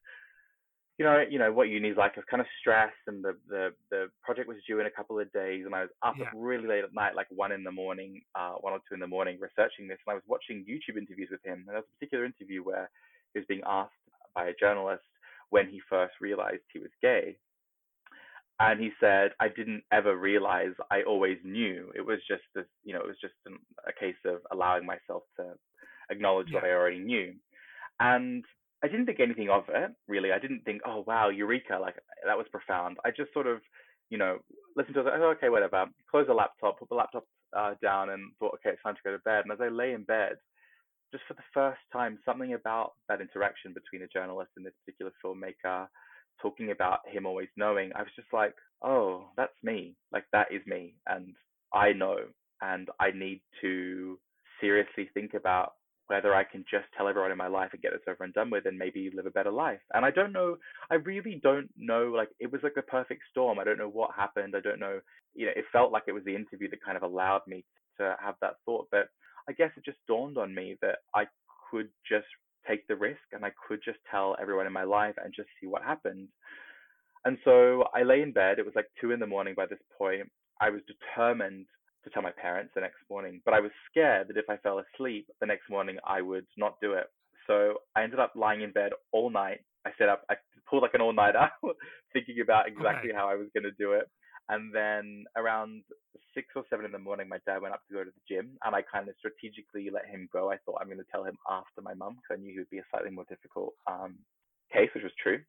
you 0.97 1.05
know, 1.05 1.23
you 1.29 1.37
know 1.37 1.51
what 1.51 1.69
uni's 1.69 1.97
like. 1.97 2.13
I 2.15 2.21
was 2.21 2.31
kind 2.31 2.41
of 2.41 2.47
stressed, 2.59 3.03
and 3.05 3.23
the 3.23 3.35
the 3.49 3.69
the 3.91 4.07
project 4.23 4.47
was 4.47 4.57
due 4.65 4.79
in 4.79 4.87
a 4.87 4.91
couple 4.91 5.19
of 5.19 5.31
days, 5.31 5.65
and 5.65 5.75
I 5.75 5.81
was 5.81 5.91
up 6.01 6.15
yeah. 6.17 6.31
really 6.33 6.67
late 6.67 6.83
at 6.83 6.93
night, 6.93 7.15
like 7.15 7.27
one 7.29 7.51
in 7.51 7.63
the 7.63 7.71
morning, 7.71 8.21
uh, 8.33 8.53
one 8.61 8.73
or 8.73 8.79
two 8.87 8.95
in 8.95 8.99
the 8.99 9.07
morning, 9.07 9.37
researching 9.39 9.87
this, 9.87 9.99
and 10.07 10.11
I 10.11 10.15
was 10.15 10.23
watching 10.25 10.65
YouTube 10.65 10.97
interviews 10.97 11.29
with 11.29 11.43
him. 11.45 11.59
And 11.59 11.67
there 11.67 11.75
was 11.75 11.85
a 11.85 11.95
particular 11.99 12.25
interview 12.25 12.63
where 12.63 12.89
he 13.33 13.39
was 13.39 13.45
being 13.47 13.61
asked 13.67 13.91
by 14.33 14.47
a 14.47 14.53
journalist 14.59 15.03
when 15.49 15.67
he 15.69 15.81
first 15.89 16.13
realized 16.21 16.61
he 16.71 16.79
was 16.79 16.91
gay, 17.01 17.37
and 18.59 18.79
he 18.79 18.91
said, 18.99 19.31
"I 19.39 19.47
didn't 19.49 19.83
ever 19.91 20.15
realize. 20.17 20.73
I 20.91 21.03
always 21.03 21.37
knew. 21.43 21.91
It 21.95 22.05
was 22.05 22.19
just 22.27 22.43
this, 22.55 22.65
you 22.83 22.93
know, 22.93 23.01
it 23.01 23.07
was 23.07 23.19
just 23.21 23.35
a 23.87 23.93
case 23.93 24.15
of 24.25 24.39
allowing 24.51 24.85
myself 24.85 25.23
to 25.37 25.53
acknowledge 26.09 26.47
yeah. 26.49 26.55
what 26.55 26.65
I 26.65 26.73
already 26.73 26.99
knew." 26.99 27.33
And 27.99 28.45
I 28.83 28.87
didn't 28.87 29.07
think 29.07 29.19
anything 29.19 29.49
of 29.49 29.63
it 29.69 29.91
really. 30.07 30.31
I 30.31 30.39
didn't 30.39 30.63
think, 30.63 30.81
oh 30.85 31.03
wow, 31.07 31.29
eureka, 31.29 31.77
like 31.81 31.95
that 32.25 32.37
was 32.37 32.47
profound. 32.51 32.97
I 33.05 33.09
just 33.09 33.33
sort 33.33 33.47
of, 33.47 33.59
you 34.09 34.17
know, 34.17 34.37
listened 34.75 34.95
to 34.95 35.01
it. 35.01 35.13
oh, 35.15 35.33
okay, 35.35 35.49
whatever. 35.49 35.85
Close 36.09 36.27
the 36.27 36.33
laptop, 36.33 36.79
put 36.79 36.89
the 36.89 36.95
laptop 36.95 37.25
uh, 37.57 37.73
down, 37.81 38.11
and 38.11 38.31
thought, 38.39 38.55
okay, 38.55 38.71
it's 38.71 38.83
time 38.83 38.95
to 38.95 39.01
go 39.03 39.11
to 39.11 39.19
bed. 39.19 39.43
And 39.43 39.51
as 39.51 39.59
I 39.61 39.69
lay 39.69 39.93
in 39.93 40.03
bed, 40.03 40.37
just 41.11 41.23
for 41.27 41.33
the 41.33 41.43
first 41.53 41.79
time, 41.93 42.19
something 42.25 42.53
about 42.53 42.93
that 43.09 43.21
interaction 43.21 43.73
between 43.73 44.03
a 44.03 44.07
journalist 44.07 44.51
and 44.57 44.65
this 44.65 44.73
particular 44.85 45.11
filmmaker, 45.23 45.87
talking 46.41 46.71
about 46.71 46.99
him 47.07 47.25
always 47.25 47.49
knowing, 47.55 47.91
I 47.95 48.01
was 48.01 48.11
just 48.15 48.31
like, 48.33 48.53
oh, 48.81 49.25
that's 49.37 49.63
me. 49.63 49.95
Like 50.11 50.25
that 50.33 50.47
is 50.51 50.61
me, 50.67 50.95
and 51.07 51.33
I 51.73 51.93
know, 51.93 52.17
and 52.61 52.89
I 52.99 53.11
need 53.11 53.41
to 53.61 54.19
seriously 54.61 55.09
think 55.13 55.33
about 55.33 55.73
whether 56.07 56.33
I 56.33 56.43
can 56.43 56.63
just 56.71 56.85
tell 56.95 57.07
everyone 57.07 57.31
in 57.31 57.37
my 57.37 57.47
life 57.47 57.71
and 57.73 57.81
get 57.81 57.91
this 57.91 58.01
over 58.07 58.23
and 58.23 58.33
done 58.33 58.49
with 58.49 58.65
and 58.65 58.77
maybe 58.77 59.11
live 59.13 59.25
a 59.25 59.31
better 59.31 59.51
life. 59.51 59.81
And 59.93 60.05
I 60.05 60.11
don't 60.11 60.31
know, 60.31 60.57
I 60.89 60.95
really 60.95 61.39
don't 61.43 61.69
know, 61.77 62.13
like, 62.15 62.29
it 62.39 62.51
was 62.51 62.61
like 62.63 62.77
a 62.77 62.81
perfect 62.81 63.23
storm. 63.29 63.59
I 63.59 63.65
don't 63.65 63.77
know 63.77 63.89
what 63.89 64.11
happened. 64.15 64.55
I 64.55 64.61
don't 64.61 64.79
know, 64.79 65.01
you 65.35 65.45
know, 65.45 65.51
it 65.55 65.65
felt 65.71 65.91
like 65.91 66.03
it 66.07 66.13
was 66.13 66.23
the 66.23 66.35
interview 66.35 66.69
that 66.69 66.83
kind 66.83 66.95
of 66.95 67.03
allowed 67.03 67.41
me 67.45 67.65
to 67.97 68.15
have 68.23 68.35
that 68.41 68.53
thought. 68.65 68.87
But 68.89 69.09
I 69.49 69.53
guess 69.53 69.71
it 69.77 69.85
just 69.85 69.97
dawned 70.07 70.37
on 70.37 70.53
me 70.53 70.75
that 70.81 70.99
I 71.15 71.25
could 71.69 71.89
just 72.07 72.27
take 72.67 72.87
the 72.87 72.95
risk 72.95 73.21
and 73.31 73.45
I 73.45 73.51
could 73.67 73.79
just 73.83 73.99
tell 74.11 74.35
everyone 74.41 74.67
in 74.67 74.73
my 74.73 74.83
life 74.83 75.15
and 75.23 75.33
just 75.33 75.49
see 75.59 75.67
what 75.67 75.83
happened. 75.83 76.27
And 77.25 77.37
so 77.43 77.85
I 77.93 78.03
lay 78.03 78.21
in 78.21 78.31
bed. 78.31 78.59
It 78.59 78.65
was 78.65 78.75
like 78.75 78.87
two 78.99 79.11
in 79.11 79.19
the 79.19 79.27
morning 79.27 79.53
by 79.55 79.65
this 79.65 79.79
point. 79.97 80.29
I 80.59 80.69
was 80.69 80.81
determined 80.87 81.65
to 82.03 82.09
tell 82.09 82.23
my 82.23 82.31
parents 82.31 82.71
the 82.73 82.81
next 82.81 82.97
morning. 83.09 83.41
But 83.45 83.53
I 83.53 83.59
was 83.59 83.71
scared 83.89 84.27
that 84.27 84.37
if 84.37 84.49
I 84.49 84.57
fell 84.57 84.79
asleep 84.79 85.27
the 85.39 85.45
next 85.45 85.69
morning, 85.69 85.97
I 86.05 86.21
would 86.21 86.45
not 86.57 86.75
do 86.81 86.93
it. 86.93 87.07
So 87.45 87.75
I 87.95 88.03
ended 88.03 88.19
up 88.19 88.33
lying 88.35 88.61
in 88.61 88.71
bed 88.71 88.91
all 89.11 89.29
night. 89.29 89.59
I 89.85 89.91
set 89.97 90.09
up, 90.09 90.23
I 90.29 90.35
pulled 90.69 90.83
like 90.83 90.93
an 90.93 91.01
all 91.01 91.13
nighter, 91.13 91.49
thinking 92.13 92.39
about 92.41 92.67
exactly 92.67 93.09
okay. 93.09 93.17
how 93.17 93.29
I 93.29 93.35
was 93.35 93.47
going 93.53 93.63
to 93.63 93.71
do 93.79 93.93
it. 93.93 94.09
And 94.49 94.73
then 94.73 95.25
around 95.35 95.83
six 96.33 96.47
or 96.55 96.63
seven 96.69 96.85
in 96.85 96.91
the 96.91 96.99
morning, 96.99 97.27
my 97.27 97.39
dad 97.45 97.61
went 97.61 97.73
up 97.73 97.81
to 97.87 97.93
go 97.93 98.03
to 98.03 98.11
the 98.11 98.25
gym, 98.35 98.57
and 98.63 98.75
I 98.75 98.81
kind 98.81 99.09
of 99.09 99.15
strategically 99.19 99.89
let 99.91 100.05
him 100.07 100.29
go. 100.31 100.51
I 100.51 100.57
thought 100.63 100.77
I'm 100.79 100.87
going 100.87 100.99
to 100.99 101.11
tell 101.11 101.23
him 101.23 101.37
after 101.49 101.81
my 101.81 101.93
mum 101.93 102.15
because 102.15 102.39
I 102.39 102.41
knew 102.41 102.53
he 102.53 102.59
would 102.59 102.69
be 102.69 102.79
a 102.79 102.89
slightly 102.89 103.11
more 103.11 103.25
difficult 103.27 103.73
um, 103.87 104.15
case, 104.71 104.89
which 104.93 105.03
was 105.03 105.13
true. 105.21 105.39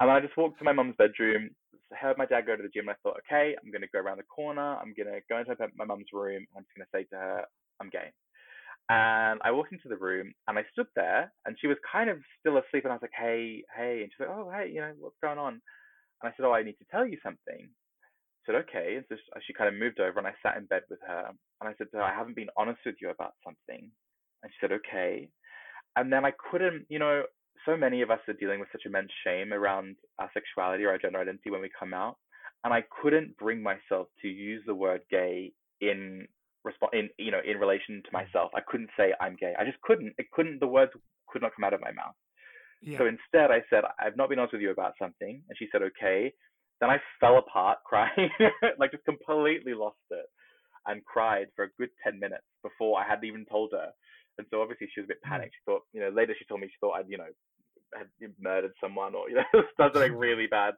And 0.00 0.10
I 0.10 0.20
just 0.20 0.36
walked 0.36 0.58
to 0.58 0.64
my 0.64 0.72
mum's 0.72 0.94
bedroom, 0.96 1.50
heard 1.92 2.18
my 2.18 2.26
dad 2.26 2.46
go 2.46 2.56
to 2.56 2.62
the 2.62 2.68
gym. 2.68 2.88
And 2.88 2.96
I 2.96 3.00
thought, 3.02 3.20
okay, 3.26 3.54
I'm 3.58 3.70
going 3.70 3.82
to 3.82 3.88
go 3.92 4.00
around 4.00 4.18
the 4.18 4.24
corner. 4.24 4.76
I'm 4.76 4.94
going 4.96 5.10
to 5.10 5.20
go 5.28 5.38
into 5.38 5.56
my 5.76 5.84
mum's 5.84 6.12
room. 6.12 6.46
I'm 6.56 6.62
just 6.62 6.74
going 6.76 6.86
to 6.86 6.94
say 6.94 7.04
to 7.10 7.16
her, 7.16 7.44
I'm 7.80 7.90
gay. 7.90 8.12
And 8.90 9.40
I 9.44 9.50
walked 9.50 9.72
into 9.72 9.88
the 9.88 9.96
room 9.96 10.32
and 10.46 10.58
I 10.58 10.62
stood 10.72 10.86
there 10.96 11.30
and 11.44 11.56
she 11.60 11.66
was 11.66 11.76
kind 11.90 12.08
of 12.08 12.18
still 12.40 12.56
asleep. 12.56 12.84
And 12.84 12.92
I 12.92 12.96
was 12.96 13.02
like, 13.02 13.18
hey, 13.18 13.62
hey. 13.76 14.00
And 14.02 14.10
she's 14.10 14.20
like, 14.20 14.30
oh, 14.30 14.50
hey, 14.54 14.70
you 14.72 14.80
know, 14.80 14.92
what's 14.98 15.18
going 15.22 15.38
on? 15.38 15.60
And 16.22 16.24
I 16.24 16.32
said, 16.36 16.46
oh, 16.46 16.52
I 16.54 16.62
need 16.62 16.78
to 16.78 16.86
tell 16.90 17.06
you 17.06 17.18
something. 17.22 17.68
Said, 18.48 18.64
okay. 18.64 18.96
And 18.96 19.04
so 19.10 19.16
she 19.46 19.52
kind 19.52 19.68
of 19.68 19.78
moved 19.78 20.00
over 20.00 20.18
and 20.18 20.26
I 20.26 20.32
sat 20.42 20.56
in 20.56 20.64
bed 20.64 20.82
with 20.88 21.00
her. 21.06 21.30
And 21.60 21.68
I 21.68 21.74
said 21.76 21.88
to 21.90 21.98
her, 21.98 22.02
I 22.02 22.14
haven't 22.14 22.34
been 22.36 22.48
honest 22.56 22.80
with 22.86 22.94
you 22.98 23.10
about 23.10 23.34
something. 23.44 23.90
And 24.42 24.52
she 24.52 24.56
said, 24.58 24.72
okay. 24.72 25.28
And 25.96 26.10
then 26.10 26.24
I 26.24 26.32
couldn't, 26.50 26.86
you 26.88 26.98
know, 26.98 27.24
so 27.66 27.76
many 27.76 28.00
of 28.00 28.10
us 28.10 28.20
are 28.26 28.32
dealing 28.34 28.58
with 28.58 28.70
such 28.72 28.86
immense 28.86 29.10
shame 29.22 29.52
around 29.52 29.96
our 30.18 30.30
sexuality 30.32 30.84
or 30.84 30.90
our 30.90 30.98
gender 30.98 31.20
identity 31.20 31.50
when 31.50 31.60
we 31.60 31.68
come 31.78 31.92
out. 31.92 32.16
And 32.64 32.72
I 32.72 32.84
couldn't 33.02 33.36
bring 33.36 33.62
myself 33.62 34.08
to 34.22 34.28
use 34.28 34.62
the 34.66 34.74
word 34.74 35.02
gay 35.10 35.52
in 35.80 36.26
response 36.64 36.90
in 36.92 37.08
you 37.18 37.30
know 37.30 37.40
in 37.44 37.58
relation 37.58 38.02
to 38.02 38.10
mm. 38.10 38.12
myself. 38.12 38.50
I 38.54 38.60
couldn't 38.66 38.90
say 38.96 39.12
I'm 39.20 39.36
gay. 39.36 39.54
I 39.58 39.64
just 39.64 39.80
couldn't. 39.82 40.14
It 40.18 40.30
couldn't. 40.32 40.60
The 40.60 40.66
words 40.66 40.92
could 41.28 41.42
not 41.42 41.52
come 41.54 41.64
out 41.64 41.74
of 41.74 41.80
my 41.80 41.92
mouth. 41.92 42.14
Yeah. 42.82 42.98
So 42.98 43.06
instead, 43.06 43.50
I 43.50 43.62
said, 43.70 43.84
I've 43.98 44.16
not 44.16 44.28
been 44.28 44.38
honest 44.38 44.52
with 44.52 44.62
you 44.62 44.70
about 44.70 44.94
something. 44.98 45.42
And 45.48 45.58
she 45.58 45.68
said, 45.70 45.82
okay. 45.82 46.32
Then 46.80 46.90
I 46.90 46.98
fell 47.20 47.38
apart 47.38 47.78
crying, 47.84 48.30
like 48.78 48.92
just 48.92 49.04
completely 49.04 49.74
lost 49.74 49.96
it 50.10 50.26
and 50.86 51.04
cried 51.04 51.48
for 51.54 51.64
a 51.64 51.72
good 51.78 51.90
10 52.04 52.18
minutes 52.18 52.44
before 52.62 52.98
I 52.98 53.06
hadn't 53.06 53.26
even 53.28 53.44
told 53.44 53.70
her. 53.72 53.90
And 54.38 54.46
so 54.50 54.62
obviously 54.62 54.88
she 54.94 55.00
was 55.00 55.06
a 55.06 55.14
bit 55.14 55.20
hmm. 55.24 55.30
panicked. 55.30 55.54
She 55.54 55.64
thought, 55.66 55.82
you 55.92 56.00
know, 56.00 56.10
later 56.10 56.34
she 56.38 56.44
told 56.46 56.60
me 56.60 56.68
she 56.68 56.78
thought 56.80 56.98
I'd, 56.98 57.08
you 57.08 57.18
know, 57.18 57.32
had 57.94 58.08
murdered 58.40 58.72
someone 58.80 59.14
or 59.14 59.30
you 59.30 59.36
know 59.36 59.62
something 59.76 60.14
really 60.14 60.46
bad. 60.46 60.74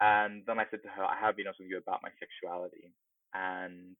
And 0.00 0.42
then 0.46 0.58
I 0.58 0.64
said 0.70 0.82
to 0.82 0.88
her, 0.88 1.04
I 1.04 1.16
have 1.20 1.36
been 1.36 1.46
honest 1.46 1.60
with 1.60 1.70
you 1.70 1.78
about 1.78 2.00
my 2.02 2.10
sexuality, 2.20 2.92
and 3.32 3.96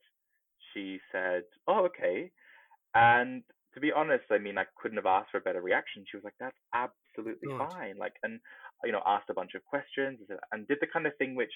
she 0.73 0.99
said, 1.11 1.45
"Oh, 1.67 1.87
okay." 1.87 2.31
And 2.95 3.43
to 3.75 3.81
be 3.81 3.93
honest, 3.93 4.25
I 4.31 4.39
mean, 4.39 4.59
I 4.59 4.65
couldn't 4.81 4.99
have 4.99 5.07
asked 5.07 5.31
for 5.31 5.39
a 5.39 5.43
better 5.43 5.63
reaction. 5.63 6.05
She 6.11 6.17
was 6.17 6.25
like, 6.25 6.37
"That's 6.39 6.57
absolutely 7.19 7.49
fine." 7.59 7.97
Like, 7.99 8.15
and 8.23 8.41
you 8.85 8.93
know, 8.93 9.03
asked 9.07 9.31
a 9.31 9.35
bunch 9.35 9.55
of 9.55 9.65
questions 9.65 10.21
and 10.53 10.67
did 10.69 10.79
the 10.81 10.87
kind 10.87 11.07
of 11.07 11.17
thing 11.17 11.35
which 11.35 11.53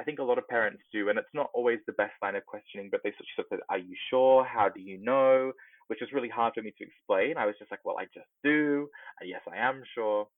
I 0.00 0.04
think 0.04 0.18
a 0.18 0.24
lot 0.24 0.38
of 0.38 0.48
parents 0.48 0.82
do, 0.92 1.08
and 1.08 1.18
it's 1.18 1.34
not 1.34 1.50
always 1.54 1.80
the 1.86 1.92
best 1.92 2.14
line 2.22 2.36
of 2.36 2.46
questioning. 2.46 2.88
But 2.90 3.00
they 3.04 3.10
she 3.10 3.42
said, 3.48 3.60
"Are 3.68 3.78
you 3.78 3.96
sure? 4.10 4.44
How 4.44 4.68
do 4.68 4.80
you 4.80 4.98
know?" 4.98 5.52
Which 5.88 6.00
was 6.00 6.12
really 6.12 6.30
hard 6.30 6.54
for 6.54 6.62
me 6.62 6.72
to 6.78 6.84
explain. 6.84 7.36
I 7.36 7.46
was 7.46 7.56
just 7.58 7.70
like, 7.70 7.84
"Well, 7.84 7.98
I 7.98 8.04
just 8.14 8.28
do. 8.42 8.88
And 9.20 9.28
yes, 9.28 9.42
I 9.50 9.56
am 9.58 9.82
sure." 9.94 10.28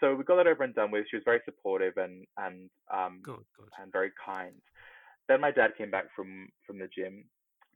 so 0.00 0.14
we 0.14 0.24
got 0.24 0.36
that 0.36 0.46
over 0.46 0.64
and 0.64 0.74
done 0.74 0.90
with. 0.90 1.06
She 1.10 1.16
was 1.16 1.24
very 1.24 1.40
supportive 1.44 1.96
and 1.96 2.26
and 2.36 2.70
um 2.92 3.20
good, 3.22 3.44
good. 3.56 3.68
and 3.80 3.92
very 3.92 4.10
kind. 4.24 4.60
Then 5.28 5.40
my 5.40 5.50
dad 5.50 5.76
came 5.78 5.90
back 5.90 6.06
from 6.14 6.48
from 6.66 6.78
the 6.78 6.88
gym. 6.88 7.24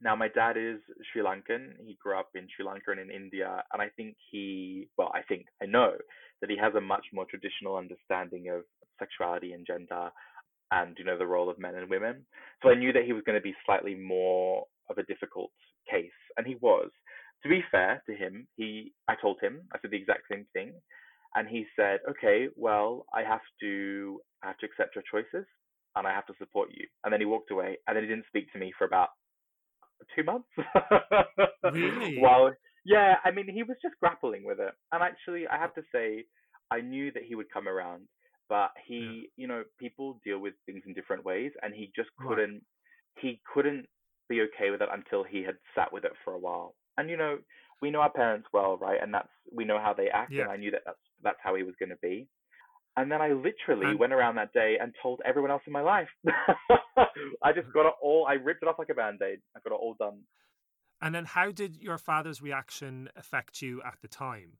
Now 0.01 0.15
my 0.15 0.27
dad 0.27 0.57
is 0.57 0.79
Sri 1.11 1.21
Lankan. 1.23 1.73
He 1.85 1.97
grew 2.01 2.17
up 2.17 2.29
in 2.35 2.47
Sri 2.55 2.65
Lanka 2.65 2.91
and 2.91 2.99
in 2.99 3.11
India, 3.11 3.63
and 3.73 3.81
I 3.81 3.89
think 3.97 4.15
he 4.31 4.89
well, 4.97 5.11
I 5.13 5.21
think 5.23 5.45
I 5.61 5.65
know 5.65 5.93
that 6.41 6.49
he 6.49 6.57
has 6.57 6.75
a 6.75 6.81
much 6.81 7.05
more 7.13 7.25
traditional 7.25 7.77
understanding 7.77 8.49
of 8.49 8.63
sexuality 8.99 9.53
and 9.53 9.65
gender 9.65 10.09
and 10.71 10.95
you 10.99 11.05
know 11.05 11.17
the 11.17 11.27
role 11.27 11.49
of 11.49 11.59
men 11.59 11.75
and 11.75 11.89
women. 11.89 12.25
So 12.63 12.69
I 12.69 12.75
knew 12.75 12.93
that 12.93 13.05
he 13.05 13.13
was 13.13 13.23
going 13.25 13.37
to 13.37 13.41
be 13.43 13.55
slightly 13.65 13.95
more 13.95 14.65
of 14.89 14.97
a 14.97 15.03
difficult 15.03 15.51
case, 15.89 16.11
and 16.37 16.45
he 16.45 16.55
was. 16.61 16.89
To 17.43 17.49
be 17.49 17.63
fair 17.71 18.01
to 18.07 18.15
him, 18.15 18.47
he 18.57 18.93
I 19.07 19.15
told 19.15 19.39
him 19.41 19.61
I 19.73 19.79
said 19.81 19.91
the 19.91 19.97
exact 19.97 20.23
same 20.31 20.45
thing 20.53 20.73
and 21.35 21.47
he 21.47 21.65
said, 21.75 21.99
"Okay, 22.09 22.47
well, 22.55 23.05
I 23.13 23.23
have 23.23 23.41
to 23.61 24.21
I 24.43 24.47
have 24.47 24.57
to 24.59 24.65
accept 24.65 24.95
your 24.95 25.03
choices, 25.09 25.45
and 25.95 26.07
I 26.07 26.13
have 26.13 26.25
to 26.27 26.33
support 26.39 26.69
you." 26.71 26.87
And 27.03 27.13
then 27.13 27.21
he 27.21 27.25
walked 27.25 27.51
away, 27.51 27.77
and 27.87 27.95
then 27.95 28.03
he 28.03 28.09
didn't 28.09 28.27
speak 28.27 28.51
to 28.53 28.59
me 28.59 28.73
for 28.77 28.85
about 28.85 29.09
two 30.15 30.23
months. 30.23 30.47
really? 31.73 32.17
While 32.19 32.53
yeah, 32.87 33.15
I 33.25 33.31
mean, 33.31 33.49
he 33.49 33.63
was 33.63 33.75
just 33.81 33.95
grappling 33.99 34.45
with 34.45 34.61
it, 34.61 34.73
and 34.93 35.03
actually, 35.03 35.45
I 35.45 35.57
have 35.57 35.75
to 35.75 35.81
say, 35.91 36.23
I 36.71 36.79
knew 36.79 37.11
that 37.11 37.23
he 37.23 37.35
would 37.35 37.51
come 37.51 37.67
around, 37.67 38.03
but 38.47 38.71
he, 38.85 38.95
yeah. 38.95 39.27
you 39.35 39.47
know, 39.47 39.63
people 39.77 40.21
deal 40.23 40.39
with 40.39 40.53
things 40.65 40.83
in 40.87 40.93
different 40.93 41.25
ways, 41.25 41.51
and 41.61 41.73
he 41.73 41.91
just 41.95 42.09
couldn't. 42.25 42.53
Right. 42.53 42.61
He 43.19 43.41
couldn't 43.53 43.87
be 44.29 44.41
okay 44.41 44.69
with 44.69 44.81
it 44.81 44.89
until 44.91 45.23
he 45.23 45.43
had 45.43 45.55
sat 45.75 45.91
with 45.91 46.05
it 46.05 46.13
for 46.23 46.33
a 46.33 46.39
while. 46.39 46.75
And 46.97 47.09
you 47.09 47.17
know, 47.17 47.39
we 47.81 47.91
know 47.91 47.99
our 47.99 48.11
parents 48.11 48.47
well, 48.53 48.77
right? 48.77 48.99
And 49.01 49.13
that's 49.13 49.27
we 49.53 49.65
know 49.65 49.79
how 49.79 49.93
they 49.93 50.07
act, 50.07 50.31
yeah. 50.31 50.43
and 50.43 50.51
I 50.51 50.55
knew 50.55 50.71
that 50.71 50.83
that's 50.85 50.97
that's 51.23 51.39
how 51.43 51.55
he 51.55 51.63
was 51.63 51.75
going 51.79 51.89
to 51.89 51.97
be. 52.01 52.27
And 52.97 53.11
then 53.11 53.21
I 53.21 53.29
literally 53.29 53.95
went 53.95 54.11
around 54.11 54.35
that 54.35 54.51
day 54.53 54.77
and 54.81 54.93
told 55.01 55.21
everyone 55.23 55.51
else 55.51 55.61
in 55.67 55.73
my 55.73 55.81
life. 55.81 56.09
I 57.43 57.53
just 57.53 57.71
got 57.71 57.85
it 57.85 57.93
all. 58.01 58.25
I 58.27 58.33
ripped 58.33 58.63
it 58.63 58.67
off 58.67 58.79
like 58.79 58.89
a 58.89 58.95
band 58.95 59.19
aid. 59.21 59.37
I 59.55 59.59
got 59.63 59.75
it 59.75 59.79
all 59.79 59.95
done. 59.99 60.21
And 60.99 61.13
then, 61.13 61.25
how 61.25 61.51
did 61.51 61.77
your 61.77 61.99
father's 61.99 62.41
reaction 62.41 63.07
affect 63.15 63.61
you 63.61 63.83
at 63.85 63.99
the 64.01 64.07
time? 64.07 64.53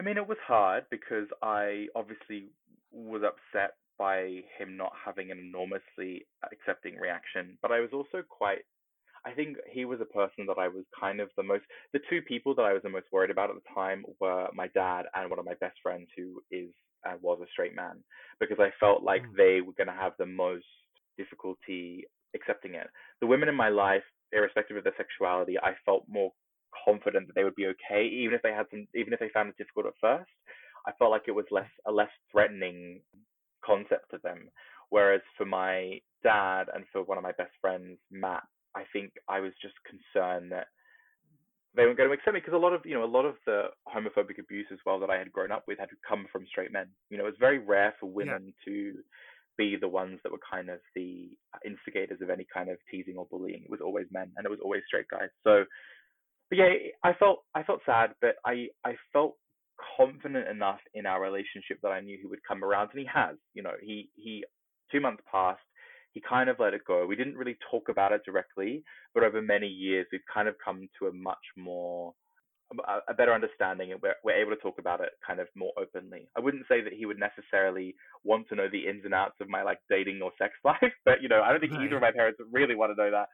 I 0.00 0.02
mean, 0.02 0.16
it 0.16 0.26
was 0.26 0.38
hard 0.44 0.84
because 0.90 1.28
I 1.42 1.86
obviously 1.94 2.50
was 2.90 3.22
upset 3.22 3.74
by 3.98 4.40
him 4.58 4.76
not 4.76 4.92
having 5.04 5.30
an 5.30 5.38
enormously 5.38 6.26
accepting 6.50 6.96
reaction, 6.96 7.56
but 7.62 7.70
I 7.70 7.78
was 7.78 7.90
also 7.92 8.24
quite 8.28 8.60
I 9.24 9.32
think 9.32 9.58
he 9.70 9.84
was 9.84 10.00
a 10.00 10.06
person 10.06 10.46
that 10.46 10.58
I 10.58 10.68
was 10.68 10.84
kind 10.98 11.20
of 11.20 11.28
the 11.36 11.42
most. 11.42 11.64
The 11.92 12.00
two 12.08 12.22
people 12.22 12.54
that 12.54 12.62
I 12.62 12.72
was 12.72 12.82
the 12.82 12.88
most 12.88 13.06
worried 13.12 13.30
about 13.30 13.50
at 13.50 13.56
the 13.56 13.74
time 13.74 14.02
were 14.18 14.48
my 14.54 14.68
dad 14.68 15.04
and 15.14 15.28
one 15.28 15.38
of 15.38 15.44
my 15.44 15.54
best 15.60 15.76
friends, 15.82 16.08
who 16.16 16.40
is 16.50 16.70
uh, 17.06 17.14
was 17.20 17.38
a 17.42 17.50
straight 17.52 17.74
man, 17.74 18.02
because 18.38 18.58
I 18.60 18.70
felt 18.78 19.02
like 19.02 19.22
mm. 19.22 19.36
they 19.36 19.60
were 19.60 19.74
going 19.76 19.88
to 19.88 20.02
have 20.02 20.12
the 20.18 20.26
most 20.26 20.66
difficulty 21.16 22.04
accepting 22.34 22.74
it. 22.74 22.88
The 23.20 23.26
women 23.26 23.48
in 23.48 23.54
my 23.54 23.68
life, 23.68 24.02
irrespective 24.32 24.76
of 24.76 24.84
their 24.84 24.94
sexuality, 24.96 25.58
I 25.58 25.72
felt 25.84 26.04
more 26.08 26.32
confident 26.84 27.26
that 27.26 27.34
they 27.34 27.44
would 27.44 27.56
be 27.56 27.66
okay, 27.66 28.06
even 28.06 28.34
if 28.34 28.42
they 28.42 28.52
had 28.52 28.66
some, 28.70 28.86
even 28.94 29.12
if 29.12 29.20
they 29.20 29.30
found 29.32 29.48
it 29.48 29.58
difficult 29.58 29.86
at 29.86 29.92
first. 30.00 30.30
I 30.86 30.92
felt 30.98 31.10
like 31.10 31.24
it 31.26 31.32
was 31.32 31.44
less 31.50 31.68
a 31.86 31.92
less 31.92 32.10
threatening 32.32 33.00
concept 33.64 34.10
to 34.12 34.18
them. 34.22 34.48
Whereas 34.88 35.20
for 35.36 35.44
my 35.44 36.00
dad 36.22 36.66
and 36.74 36.84
for 36.92 37.02
one 37.02 37.18
of 37.18 37.24
my 37.24 37.32
best 37.32 37.52
friends, 37.60 37.98
Matt, 38.10 38.42
I 38.74 38.84
think 38.92 39.12
I 39.28 39.40
was 39.40 39.52
just 39.60 39.74
concerned 39.84 40.50
that 40.52 40.68
they 41.76 41.84
weren't 41.84 41.96
going 41.96 42.08
to 42.08 42.14
accept 42.14 42.34
me 42.34 42.40
because 42.40 42.54
a 42.54 42.58
lot 42.58 42.72
of 42.72 42.82
you 42.84 42.94
know 42.94 43.04
a 43.04 43.06
lot 43.06 43.24
of 43.24 43.36
the 43.46 43.64
homophobic 43.86 44.38
abuse 44.38 44.66
as 44.72 44.78
well 44.84 44.98
that 45.00 45.10
I 45.10 45.18
had 45.18 45.32
grown 45.32 45.52
up 45.52 45.64
with 45.68 45.78
had 45.78 45.88
come 46.06 46.26
from 46.32 46.46
straight 46.46 46.72
men. 46.72 46.86
You 47.10 47.18
know, 47.18 47.26
it's 47.26 47.38
very 47.38 47.58
rare 47.58 47.94
for 48.00 48.10
women 48.10 48.52
yeah. 48.66 48.72
to 48.72 48.94
be 49.56 49.76
the 49.80 49.88
ones 49.88 50.18
that 50.22 50.32
were 50.32 50.40
kind 50.50 50.68
of 50.68 50.80
the 50.94 51.30
uh, 51.54 51.58
instigators 51.64 52.20
of 52.22 52.30
any 52.30 52.46
kind 52.52 52.70
of 52.70 52.78
teasing 52.90 53.16
or 53.16 53.26
bullying. 53.30 53.62
It 53.62 53.70
was 53.70 53.80
always 53.80 54.06
men, 54.10 54.32
and 54.36 54.44
it 54.44 54.50
was 54.50 54.60
always 54.62 54.82
straight 54.86 55.06
guys. 55.10 55.28
So, 55.44 55.64
but 56.48 56.58
yeah, 56.58 56.72
I 57.04 57.12
felt 57.14 57.44
I 57.54 57.62
felt 57.62 57.80
sad, 57.86 58.14
but 58.20 58.36
I 58.44 58.66
I 58.84 58.96
felt 59.12 59.36
confident 59.96 60.48
enough 60.48 60.80
in 60.94 61.06
our 61.06 61.22
relationship 61.22 61.78
that 61.82 61.90
I 61.90 62.00
knew 62.00 62.18
he 62.20 62.26
would 62.26 62.44
come 62.46 62.64
around, 62.64 62.90
and 62.92 63.00
he 63.00 63.06
has. 63.12 63.36
You 63.54 63.62
know, 63.62 63.74
he 63.80 64.08
he 64.16 64.44
two 64.90 65.00
months 65.00 65.22
passed 65.30 65.60
he 66.12 66.20
kind 66.20 66.50
of 66.50 66.58
let 66.58 66.74
it 66.74 66.84
go. 66.86 67.06
We 67.06 67.16
didn't 67.16 67.36
really 67.36 67.56
talk 67.70 67.88
about 67.88 68.12
it 68.12 68.22
directly, 68.24 68.82
but 69.14 69.22
over 69.22 69.40
many 69.40 69.66
years, 69.66 70.06
we've 70.10 70.20
kind 70.32 70.48
of 70.48 70.56
come 70.64 70.88
to 70.98 71.06
a 71.06 71.12
much 71.12 71.44
more 71.56 72.14
um, 72.72 72.78
a 73.08 73.14
better 73.14 73.34
understanding 73.34 73.90
and 73.90 74.00
we're, 74.00 74.14
we're 74.22 74.40
able 74.40 74.54
to 74.54 74.62
talk 74.62 74.78
about 74.78 75.00
it 75.00 75.10
kind 75.26 75.40
of 75.40 75.48
more 75.56 75.72
openly. 75.76 76.28
I 76.36 76.40
wouldn't 76.40 76.66
say 76.68 76.80
that 76.82 76.92
he 76.92 77.04
would 77.04 77.18
necessarily 77.18 77.96
want 78.22 78.48
to 78.48 78.54
know 78.54 78.68
the 78.70 78.86
ins 78.86 79.04
and 79.04 79.14
outs 79.14 79.34
of 79.40 79.48
my 79.48 79.62
like 79.62 79.80
dating 79.88 80.20
or 80.22 80.30
sex 80.38 80.54
life, 80.64 80.94
but 81.04 81.20
you 81.20 81.28
know, 81.28 81.42
I 81.42 81.50
don't 81.50 81.60
think 81.60 81.72
right. 81.72 81.82
either 81.82 81.96
of 81.96 82.02
my 82.02 82.12
parents 82.12 82.38
really 82.52 82.76
want 82.76 82.94
to 82.94 83.02
know 83.02 83.10
that. 83.10 83.28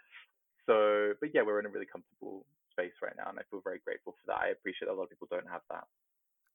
So, 0.64 1.12
but 1.20 1.30
yeah, 1.34 1.42
we're 1.42 1.60
in 1.60 1.66
a 1.66 1.68
really 1.68 1.84
comfortable 1.84 2.46
space 2.72 2.96
right 3.02 3.12
now 3.16 3.28
and 3.28 3.38
I 3.38 3.42
feel 3.50 3.60
very 3.62 3.80
grateful 3.84 4.12
for 4.12 4.32
that. 4.32 4.40
I 4.40 4.48
appreciate 4.48 4.88
a 4.88 4.94
lot 4.94 5.04
of 5.04 5.10
people 5.10 5.28
don't 5.30 5.48
have 5.52 5.62
that. 5.70 5.84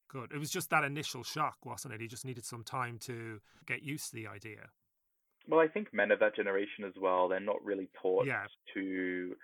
Good. 0.09 0.31
It 0.33 0.39
was 0.39 0.49
just 0.49 0.71
that 0.71 0.83
initial 0.83 1.23
shock, 1.23 1.57
wasn't 1.63 1.93
it? 1.93 2.01
He 2.01 2.07
just 2.07 2.25
needed 2.25 2.45
some 2.45 2.63
time 2.63 2.97
to 3.05 3.39
get 3.67 3.83
used 3.83 4.09
to 4.09 4.15
the 4.15 4.27
idea. 4.27 4.69
Well, 5.47 5.59
I 5.59 5.67
think 5.67 5.93
men 5.93 6.11
of 6.11 6.19
that 6.19 6.35
generation 6.35 6.83
as 6.85 6.93
well, 6.99 7.27
they're 7.27 7.39
not 7.39 7.63
really 7.63 7.89
taught 8.01 8.27
yeah. 8.27 8.45
to 8.73 9.35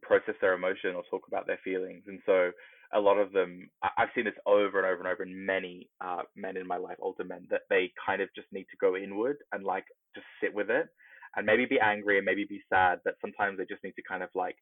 process 0.00 0.34
their 0.40 0.54
emotion 0.54 0.94
or 0.94 1.02
talk 1.10 1.26
about 1.28 1.46
their 1.46 1.60
feelings. 1.62 2.02
And 2.06 2.20
so 2.24 2.50
a 2.94 3.00
lot 3.00 3.18
of 3.18 3.32
them, 3.32 3.70
I've 3.82 4.08
seen 4.14 4.24
this 4.24 4.34
over 4.46 4.78
and 4.78 4.86
over 4.86 4.98
and 4.98 5.08
over 5.08 5.22
in 5.22 5.46
many 5.46 5.88
uh, 6.00 6.22
men 6.36 6.56
in 6.56 6.66
my 6.66 6.76
life, 6.76 6.96
older 7.00 7.24
men, 7.24 7.46
that 7.50 7.62
they 7.70 7.92
kind 8.04 8.22
of 8.22 8.28
just 8.34 8.48
need 8.52 8.66
to 8.70 8.76
go 8.80 8.96
inward 8.96 9.36
and 9.52 9.64
like 9.64 9.84
just 10.14 10.26
sit 10.40 10.54
with 10.54 10.70
it 10.70 10.88
and 11.36 11.46
maybe 11.46 11.64
be 11.64 11.80
angry 11.80 12.18
and 12.18 12.26
maybe 12.26 12.44
be 12.44 12.62
sad, 12.68 13.00
but 13.04 13.14
sometimes 13.20 13.58
they 13.58 13.64
just 13.64 13.82
need 13.82 13.94
to 13.96 14.02
kind 14.02 14.22
of 14.22 14.28
like 14.34 14.56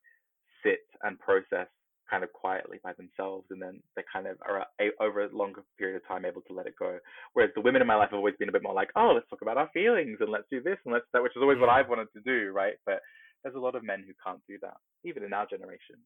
sit 0.63 0.81
and 1.03 1.19
process 1.19 1.67
kind 2.11 2.25
of 2.25 2.33
quietly 2.33 2.79
by 2.83 2.93
themselves, 2.95 3.47
and 3.51 3.63
then 3.63 3.81
they 3.97 4.03
kind 4.13 4.27
of 4.27 4.37
are 4.43 4.67
a, 4.81 4.91
over 5.01 5.25
a 5.25 5.37
longer 5.37 5.63
period 5.79 5.97
of 5.97 6.07
time 6.09 6.25
able 6.25 6.43
to 6.43 6.53
let 6.53 6.67
it 6.67 6.75
go. 6.79 6.99
Whereas 7.35 7.53
the 7.55 7.61
women 7.61 7.81
in 7.81 7.87
my 7.87 7.95
life 7.95 8.11
have 8.11 8.19
always 8.19 8.35
been 8.39 8.49
a 8.49 8.53
bit 8.53 8.63
more 8.63 8.75
like, 8.75 8.91
oh, 8.97 9.13
let's 9.15 9.29
talk 9.29 9.43
about 9.43 9.57
our 9.57 9.71
feelings 9.73 10.19
and 10.21 10.31
let's 10.31 10.49
do 10.51 10.63
this 10.63 10.79
and 10.85 10.93
let's 10.93 11.07
that, 11.13 11.23
which 11.23 11.37
is 11.37 11.43
always 11.43 11.57
yeah. 11.57 11.67
what 11.67 11.71
I've 11.71 11.89
wanted 11.89 12.09
to 12.15 12.21
do, 12.21 12.53
right? 12.53 12.75
But 12.85 13.01
there's 13.43 13.55
a 13.55 13.61
lot 13.61 13.75
of 13.75 13.85
men 13.85 14.05
who 14.07 14.13
can't 14.25 14.43
do 14.49 14.59
that, 14.63 14.77
even 15.05 15.23
in 15.23 15.33
our 15.33 15.47
generation. 15.47 15.97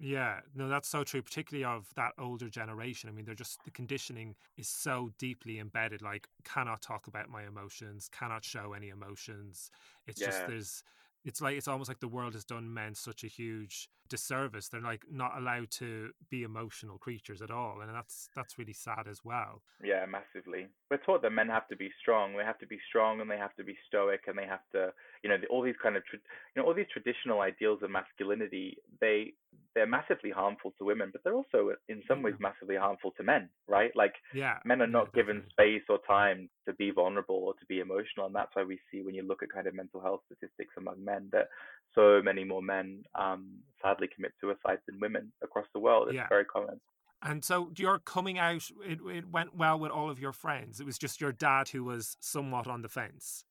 Yeah, 0.00 0.40
no, 0.54 0.68
that's 0.68 0.88
so 0.88 1.04
true, 1.04 1.22
particularly 1.22 1.64
of 1.64 1.86
that 1.94 2.12
older 2.18 2.48
generation. 2.48 3.08
I 3.08 3.12
mean, 3.12 3.24
they're 3.24 3.34
just 3.34 3.64
the 3.64 3.70
conditioning 3.70 4.34
is 4.56 4.68
so 4.68 5.10
deeply 5.18 5.60
embedded. 5.60 6.02
Like, 6.02 6.26
cannot 6.44 6.82
talk 6.82 7.06
about 7.06 7.28
my 7.28 7.46
emotions, 7.46 8.10
cannot 8.12 8.44
show 8.44 8.72
any 8.72 8.88
emotions. 8.88 9.70
It's 10.06 10.20
yeah. 10.20 10.26
just 10.26 10.46
there's 10.48 10.82
it's 11.24 11.40
like 11.40 11.56
it's 11.56 11.68
almost 11.68 11.88
like 11.88 12.00
the 12.00 12.08
world 12.08 12.34
has 12.34 12.44
done 12.44 12.72
men 12.72 12.94
such 12.94 13.24
a 13.24 13.28
huge 13.28 13.88
disservice. 14.14 14.68
They're 14.68 14.80
like 14.80 15.02
not 15.10 15.32
allowed 15.36 15.70
to 15.82 16.10
be 16.30 16.44
emotional 16.44 16.98
creatures 16.98 17.42
at 17.42 17.50
all, 17.50 17.80
and 17.80 17.92
that's 17.92 18.28
that's 18.36 18.58
really 18.58 18.72
sad 18.72 19.08
as 19.10 19.24
well. 19.24 19.62
Yeah, 19.82 20.06
massively. 20.06 20.68
We're 20.88 20.98
taught 20.98 21.22
that 21.22 21.30
men 21.30 21.48
have 21.48 21.66
to 21.68 21.76
be 21.76 21.90
strong. 22.00 22.36
They 22.36 22.44
have 22.44 22.60
to 22.60 22.66
be 22.66 22.78
strong, 22.88 23.20
and 23.20 23.28
they 23.28 23.36
have 23.36 23.56
to 23.56 23.64
be 23.64 23.76
stoic, 23.88 24.22
and 24.28 24.38
they 24.38 24.46
have 24.46 24.64
to, 24.72 24.92
you 25.24 25.30
know, 25.30 25.36
all 25.50 25.62
these 25.62 25.80
kind 25.82 25.96
of, 25.96 26.04
you 26.12 26.20
know, 26.56 26.62
all 26.62 26.74
these 26.74 26.92
traditional 26.92 27.40
ideals 27.40 27.80
of 27.82 27.90
masculinity. 27.90 28.76
They 29.00 29.34
they're 29.74 29.86
massively 29.86 30.30
harmful 30.30 30.72
to 30.78 30.84
women, 30.84 31.10
but 31.10 31.24
they're 31.24 31.34
also 31.34 31.72
in 31.88 32.02
some 32.06 32.22
ways 32.22 32.34
massively 32.38 32.76
harmful 32.76 33.10
to 33.16 33.24
men, 33.24 33.48
right? 33.66 33.90
Like 33.96 34.14
yeah, 34.32 34.58
men 34.64 34.80
are 34.80 34.86
not 34.86 35.08
yeah, 35.12 35.22
given 35.22 35.42
space 35.50 35.82
or 35.88 35.98
time 36.06 36.48
to 36.66 36.72
be 36.74 36.92
vulnerable 36.92 37.42
or 37.46 37.54
to 37.54 37.66
be 37.66 37.80
emotional, 37.80 38.26
and 38.26 38.34
that's 38.34 38.54
why 38.54 38.62
we 38.62 38.78
see 38.92 39.02
when 39.02 39.16
you 39.16 39.26
look 39.26 39.42
at 39.42 39.52
kind 39.52 39.66
of 39.66 39.74
mental 39.74 40.00
health 40.00 40.20
statistics 40.26 40.74
among 40.78 41.04
men 41.04 41.28
that 41.32 41.48
so 41.94 42.20
many 42.22 42.44
more 42.44 42.62
men 42.62 43.04
um, 43.14 43.46
sadly 43.82 44.03
commit 44.08 44.32
suicide 44.40 44.78
than 44.86 44.98
women 45.00 45.32
across 45.42 45.66
the 45.74 45.80
world. 45.80 46.08
It's 46.08 46.16
yeah. 46.16 46.28
very 46.28 46.44
common. 46.44 46.80
And 47.22 47.44
so 47.44 47.70
your 47.76 47.98
coming 47.98 48.38
out, 48.38 48.68
it, 48.86 48.98
it 49.06 49.30
went 49.30 49.56
well 49.56 49.78
with 49.78 49.90
all 49.90 50.10
of 50.10 50.20
your 50.20 50.32
friends. 50.32 50.80
It 50.80 50.86
was 50.86 50.98
just 50.98 51.20
your 51.20 51.32
dad 51.32 51.68
who 51.68 51.84
was 51.84 52.16
somewhat 52.20 52.66
on 52.66 52.82
the 52.82 52.88
fence. 52.88 53.44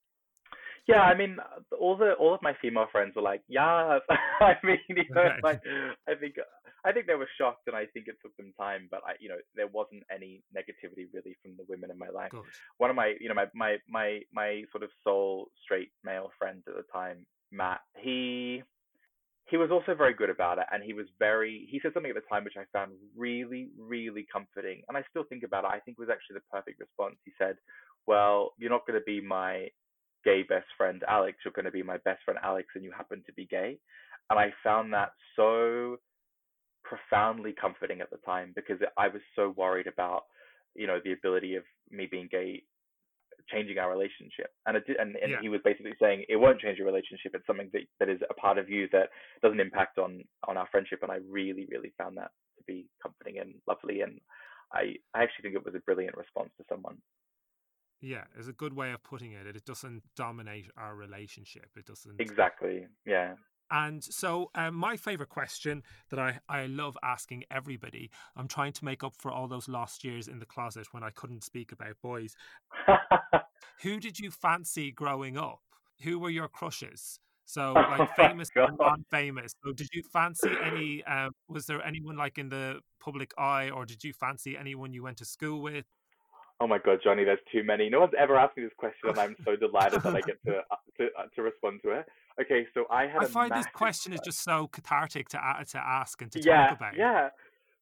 Yeah, 0.86 1.00
I 1.00 1.16
mean, 1.16 1.38
uh, 1.40 1.76
all 1.76 1.96
the 1.96 2.12
all 2.12 2.34
of 2.34 2.42
my 2.42 2.52
female 2.60 2.86
friends 2.92 3.16
were 3.16 3.22
like, 3.22 3.42
"Yeah." 3.48 3.98
I 4.40 4.54
mean, 4.62 4.78
you 4.88 5.04
know, 5.10 5.28
like 5.42 5.62
I 6.06 6.14
think 6.14 6.34
I 6.84 6.92
think 6.92 7.06
they 7.06 7.14
were 7.14 7.28
shocked, 7.38 7.66
and 7.66 7.74
I 7.74 7.86
think 7.86 8.06
it 8.06 8.16
took 8.22 8.36
them 8.36 8.52
time. 8.60 8.88
But 8.90 9.00
I, 9.06 9.14
you 9.18 9.30
know, 9.30 9.38
there 9.54 9.66
wasn't 9.66 10.02
any 10.14 10.42
negativity 10.54 11.06
really 11.12 11.36
from 11.42 11.56
the 11.56 11.64
women 11.68 11.90
in 11.90 11.98
my 11.98 12.10
life. 12.10 12.30
Good. 12.30 12.42
One 12.76 12.90
of 12.90 12.96
my, 12.96 13.14
you 13.18 13.28
know, 13.28 13.34
my 13.34 13.46
my 13.54 13.78
my 13.88 14.20
my 14.32 14.62
sort 14.72 14.84
of 14.84 14.90
sole 15.02 15.48
straight 15.64 15.90
male 16.04 16.30
friend 16.38 16.62
at 16.68 16.74
the 16.74 16.84
time, 16.92 17.24
Matt. 17.50 17.80
He 17.96 18.62
he 19.46 19.56
was 19.56 19.70
also 19.70 19.94
very 19.94 20.14
good 20.14 20.30
about 20.30 20.58
it, 20.58 20.66
and 20.72 20.82
he 20.82 20.94
was 20.94 21.06
very. 21.18 21.68
He 21.70 21.78
said 21.80 21.92
something 21.92 22.10
at 22.10 22.16
the 22.16 22.28
time 22.28 22.44
which 22.44 22.56
I 22.56 22.64
found 22.72 22.92
really, 23.16 23.68
really 23.78 24.26
comforting, 24.32 24.82
and 24.88 24.96
I 24.96 25.02
still 25.10 25.24
think 25.24 25.42
about 25.42 25.64
it. 25.64 25.70
I 25.72 25.80
think 25.80 25.98
it 25.98 26.02
was 26.02 26.10
actually 26.10 26.34
the 26.34 26.50
perfect 26.50 26.80
response. 26.80 27.16
He 27.24 27.32
said, 27.38 27.56
"Well, 28.06 28.54
you're 28.58 28.70
not 28.70 28.86
going 28.86 28.98
to 28.98 29.04
be 29.04 29.20
my 29.20 29.68
gay 30.24 30.42
best 30.42 30.66
friend 30.76 31.02
Alex, 31.08 31.38
you're 31.44 31.52
going 31.52 31.66
to 31.66 31.70
be 31.70 31.82
my 31.82 31.98
best 31.98 32.22
friend 32.24 32.40
Alex, 32.42 32.68
and 32.74 32.82
you 32.82 32.90
happen 32.90 33.22
to 33.26 33.32
be 33.34 33.46
gay. 33.46 33.78
And 34.30 34.38
I 34.38 34.52
found 34.64 34.92
that 34.92 35.10
so 35.36 35.98
profoundly 36.82 37.54
comforting 37.58 38.00
at 38.00 38.10
the 38.10 38.16
time 38.18 38.52
because 38.56 38.78
I 38.96 39.08
was 39.08 39.22
so 39.36 39.54
worried 39.56 39.86
about, 39.86 40.24
you 40.74 40.86
know, 40.86 40.98
the 41.04 41.12
ability 41.12 41.56
of 41.56 41.64
me 41.90 42.08
being 42.10 42.28
gay 42.30 42.62
changing 43.50 43.78
our 43.78 43.90
relationship. 43.90 44.50
And 44.66 44.76
it 44.76 44.86
did, 44.86 44.96
and, 44.96 45.16
and 45.16 45.32
yeah. 45.32 45.36
he 45.40 45.48
was 45.48 45.60
basically 45.64 45.94
saying 46.00 46.24
it 46.28 46.36
won't 46.36 46.60
change 46.60 46.78
your 46.78 46.86
relationship. 46.86 47.32
It's 47.34 47.46
something 47.46 47.70
that, 47.72 47.82
that 48.00 48.08
is 48.08 48.20
a 48.28 48.34
part 48.34 48.58
of 48.58 48.68
you 48.68 48.88
that 48.92 49.08
doesn't 49.42 49.60
impact 49.60 49.98
on 49.98 50.24
on 50.48 50.56
our 50.56 50.68
friendship. 50.70 51.00
And 51.02 51.12
I 51.12 51.18
really, 51.28 51.66
really 51.70 51.92
found 51.98 52.16
that 52.16 52.30
to 52.58 52.64
be 52.66 52.86
comforting 53.02 53.38
and 53.38 53.54
lovely. 53.66 54.00
And 54.00 54.20
I 54.72 54.96
I 55.14 55.22
actually 55.22 55.42
think 55.42 55.54
it 55.56 55.64
was 55.64 55.74
a 55.74 55.80
brilliant 55.80 56.16
response 56.16 56.50
to 56.58 56.64
someone. 56.68 56.98
Yeah, 58.00 58.24
it's 58.38 58.48
a 58.48 58.52
good 58.52 58.74
way 58.74 58.92
of 58.92 59.02
putting 59.02 59.32
it. 59.32 59.46
It 59.46 59.64
doesn't 59.64 60.02
dominate 60.14 60.70
our 60.76 60.94
relationship. 60.94 61.70
It 61.76 61.86
doesn't. 61.86 62.20
Exactly. 62.20 62.86
Yeah. 63.06 63.34
And 63.74 64.04
so, 64.04 64.52
um, 64.54 64.76
my 64.76 64.96
favorite 64.96 65.30
question 65.30 65.82
that 66.10 66.20
I, 66.20 66.38
I 66.48 66.66
love 66.66 66.96
asking 67.02 67.42
everybody, 67.50 68.08
I'm 68.36 68.46
trying 68.46 68.72
to 68.74 68.84
make 68.84 69.02
up 69.02 69.14
for 69.18 69.32
all 69.32 69.48
those 69.48 69.68
lost 69.68 70.04
years 70.04 70.28
in 70.28 70.38
the 70.38 70.46
closet 70.46 70.86
when 70.92 71.02
I 71.02 71.10
couldn't 71.10 71.42
speak 71.42 71.72
about 71.72 71.96
boys. 72.00 72.36
Who 73.82 73.98
did 73.98 74.20
you 74.20 74.30
fancy 74.30 74.92
growing 74.92 75.36
up? 75.36 75.58
Who 76.04 76.20
were 76.20 76.30
your 76.30 76.46
crushes? 76.46 77.18
So, 77.46 77.72
like 77.72 78.00
oh 78.00 78.08
famous 78.16 78.48
and 78.54 78.78
non-famous. 78.78 79.52
So, 79.64 79.72
did 79.72 79.88
you 79.92 80.04
fancy 80.12 80.52
any? 80.64 81.02
Um, 81.04 81.32
was 81.48 81.66
there 81.66 81.84
anyone 81.84 82.16
like 82.16 82.38
in 82.38 82.50
the 82.50 82.78
public 83.00 83.32
eye, 83.36 83.70
or 83.70 83.84
did 83.84 84.04
you 84.04 84.12
fancy 84.12 84.56
anyone 84.56 84.92
you 84.92 85.02
went 85.02 85.16
to 85.18 85.24
school 85.24 85.60
with? 85.60 85.84
Oh 86.60 86.68
my 86.68 86.78
god, 86.78 87.00
Johnny, 87.02 87.24
there's 87.24 87.40
too 87.50 87.64
many. 87.64 87.90
No 87.90 88.00
one's 88.00 88.12
ever 88.16 88.36
asked 88.36 88.56
me 88.56 88.62
this 88.62 88.72
question, 88.76 89.10
and 89.10 89.18
I'm 89.18 89.36
so 89.44 89.56
delighted 89.56 90.02
that 90.02 90.14
I 90.14 90.20
get 90.20 90.38
to 90.46 90.58
uh, 90.58 90.76
to, 90.98 91.08
uh, 91.18 91.24
to 91.34 91.42
respond 91.42 91.80
to 91.82 91.90
it. 91.90 92.06
Okay, 92.40 92.66
so 92.74 92.84
I 92.90 93.06
had. 93.06 93.22
I 93.22 93.26
find 93.26 93.52
this 93.52 93.66
question 93.74 94.12
is 94.12 94.20
just 94.24 94.42
so 94.42 94.68
cathartic 94.68 95.28
to 95.30 95.38
to 95.70 95.78
ask 95.78 96.20
and 96.20 96.32
to 96.32 96.40
yeah, 96.40 96.68
talk 96.68 96.76
about. 96.78 96.96
Yeah, 96.96 97.28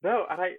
no, 0.03 0.25
and 0.31 0.41
I 0.41 0.57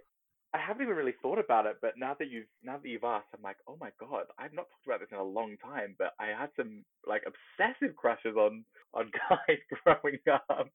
I 0.53 0.59
haven't 0.59 0.83
even 0.83 0.95
really 0.95 1.15
thought 1.19 1.39
about 1.39 1.65
it, 1.65 1.77
but 1.81 1.93
now 1.97 2.15
that 2.19 2.29
you've 2.29 2.45
now 2.63 2.77
that 2.77 2.87
you've 2.87 3.03
asked, 3.03 3.27
I'm 3.35 3.41
like, 3.41 3.57
oh 3.67 3.75
my 3.81 3.89
god, 3.99 4.25
I've 4.37 4.53
not 4.53 4.67
talked 4.69 4.85
about 4.85 4.99
this 4.99 5.09
in 5.11 5.17
a 5.17 5.23
long 5.23 5.57
time. 5.63 5.95
But 5.97 6.13
I 6.19 6.27
had 6.27 6.49
some 6.55 6.83
like 7.07 7.23
obsessive 7.25 7.95
crushes 7.95 8.35
on 8.37 8.63
on 8.93 9.11
guys 9.29 9.57
growing 9.83 10.19
up. 10.31 10.69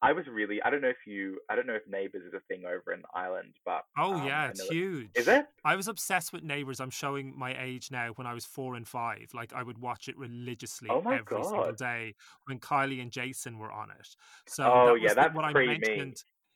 I 0.00 0.12
was 0.12 0.26
really 0.28 0.62
I 0.62 0.70
don't 0.70 0.80
know 0.80 0.88
if 0.88 1.06
you 1.06 1.38
I 1.50 1.56
don't 1.56 1.66
know 1.66 1.74
if 1.74 1.82
Neighbours 1.88 2.22
is 2.24 2.34
a 2.34 2.40
thing 2.48 2.64
over 2.64 2.92
in 2.92 3.02
Ireland, 3.14 3.54
but 3.64 3.82
oh 3.96 4.14
um, 4.14 4.26
yeah, 4.26 4.48
it's 4.48 4.68
huge. 4.68 5.10
Is 5.14 5.26
it? 5.26 5.46
I 5.64 5.74
was 5.74 5.88
obsessed 5.88 6.32
with 6.32 6.42
Neighbours. 6.42 6.80
I'm 6.80 6.90
showing 6.90 7.36
my 7.36 7.60
age 7.60 7.90
now. 7.90 8.10
When 8.14 8.26
I 8.26 8.34
was 8.34 8.44
four 8.44 8.76
and 8.76 8.86
five, 8.86 9.30
like 9.34 9.52
I 9.52 9.62
would 9.62 9.78
watch 9.78 10.08
it 10.08 10.16
religiously 10.16 10.88
oh 10.90 11.00
every 11.00 11.22
God. 11.24 11.44
single 11.44 11.72
day 11.72 12.14
when 12.46 12.60
Kylie 12.60 13.02
and 13.02 13.10
Jason 13.10 13.58
were 13.58 13.72
on 13.72 13.90
it. 13.90 14.08
So 14.46 14.64
oh 14.64 14.94
that 14.94 15.02
yeah, 15.02 15.14
that's 15.14 15.34
what 15.34 15.44
I 15.44 15.52
mentioned. 15.52 16.12
me. 16.12 16.14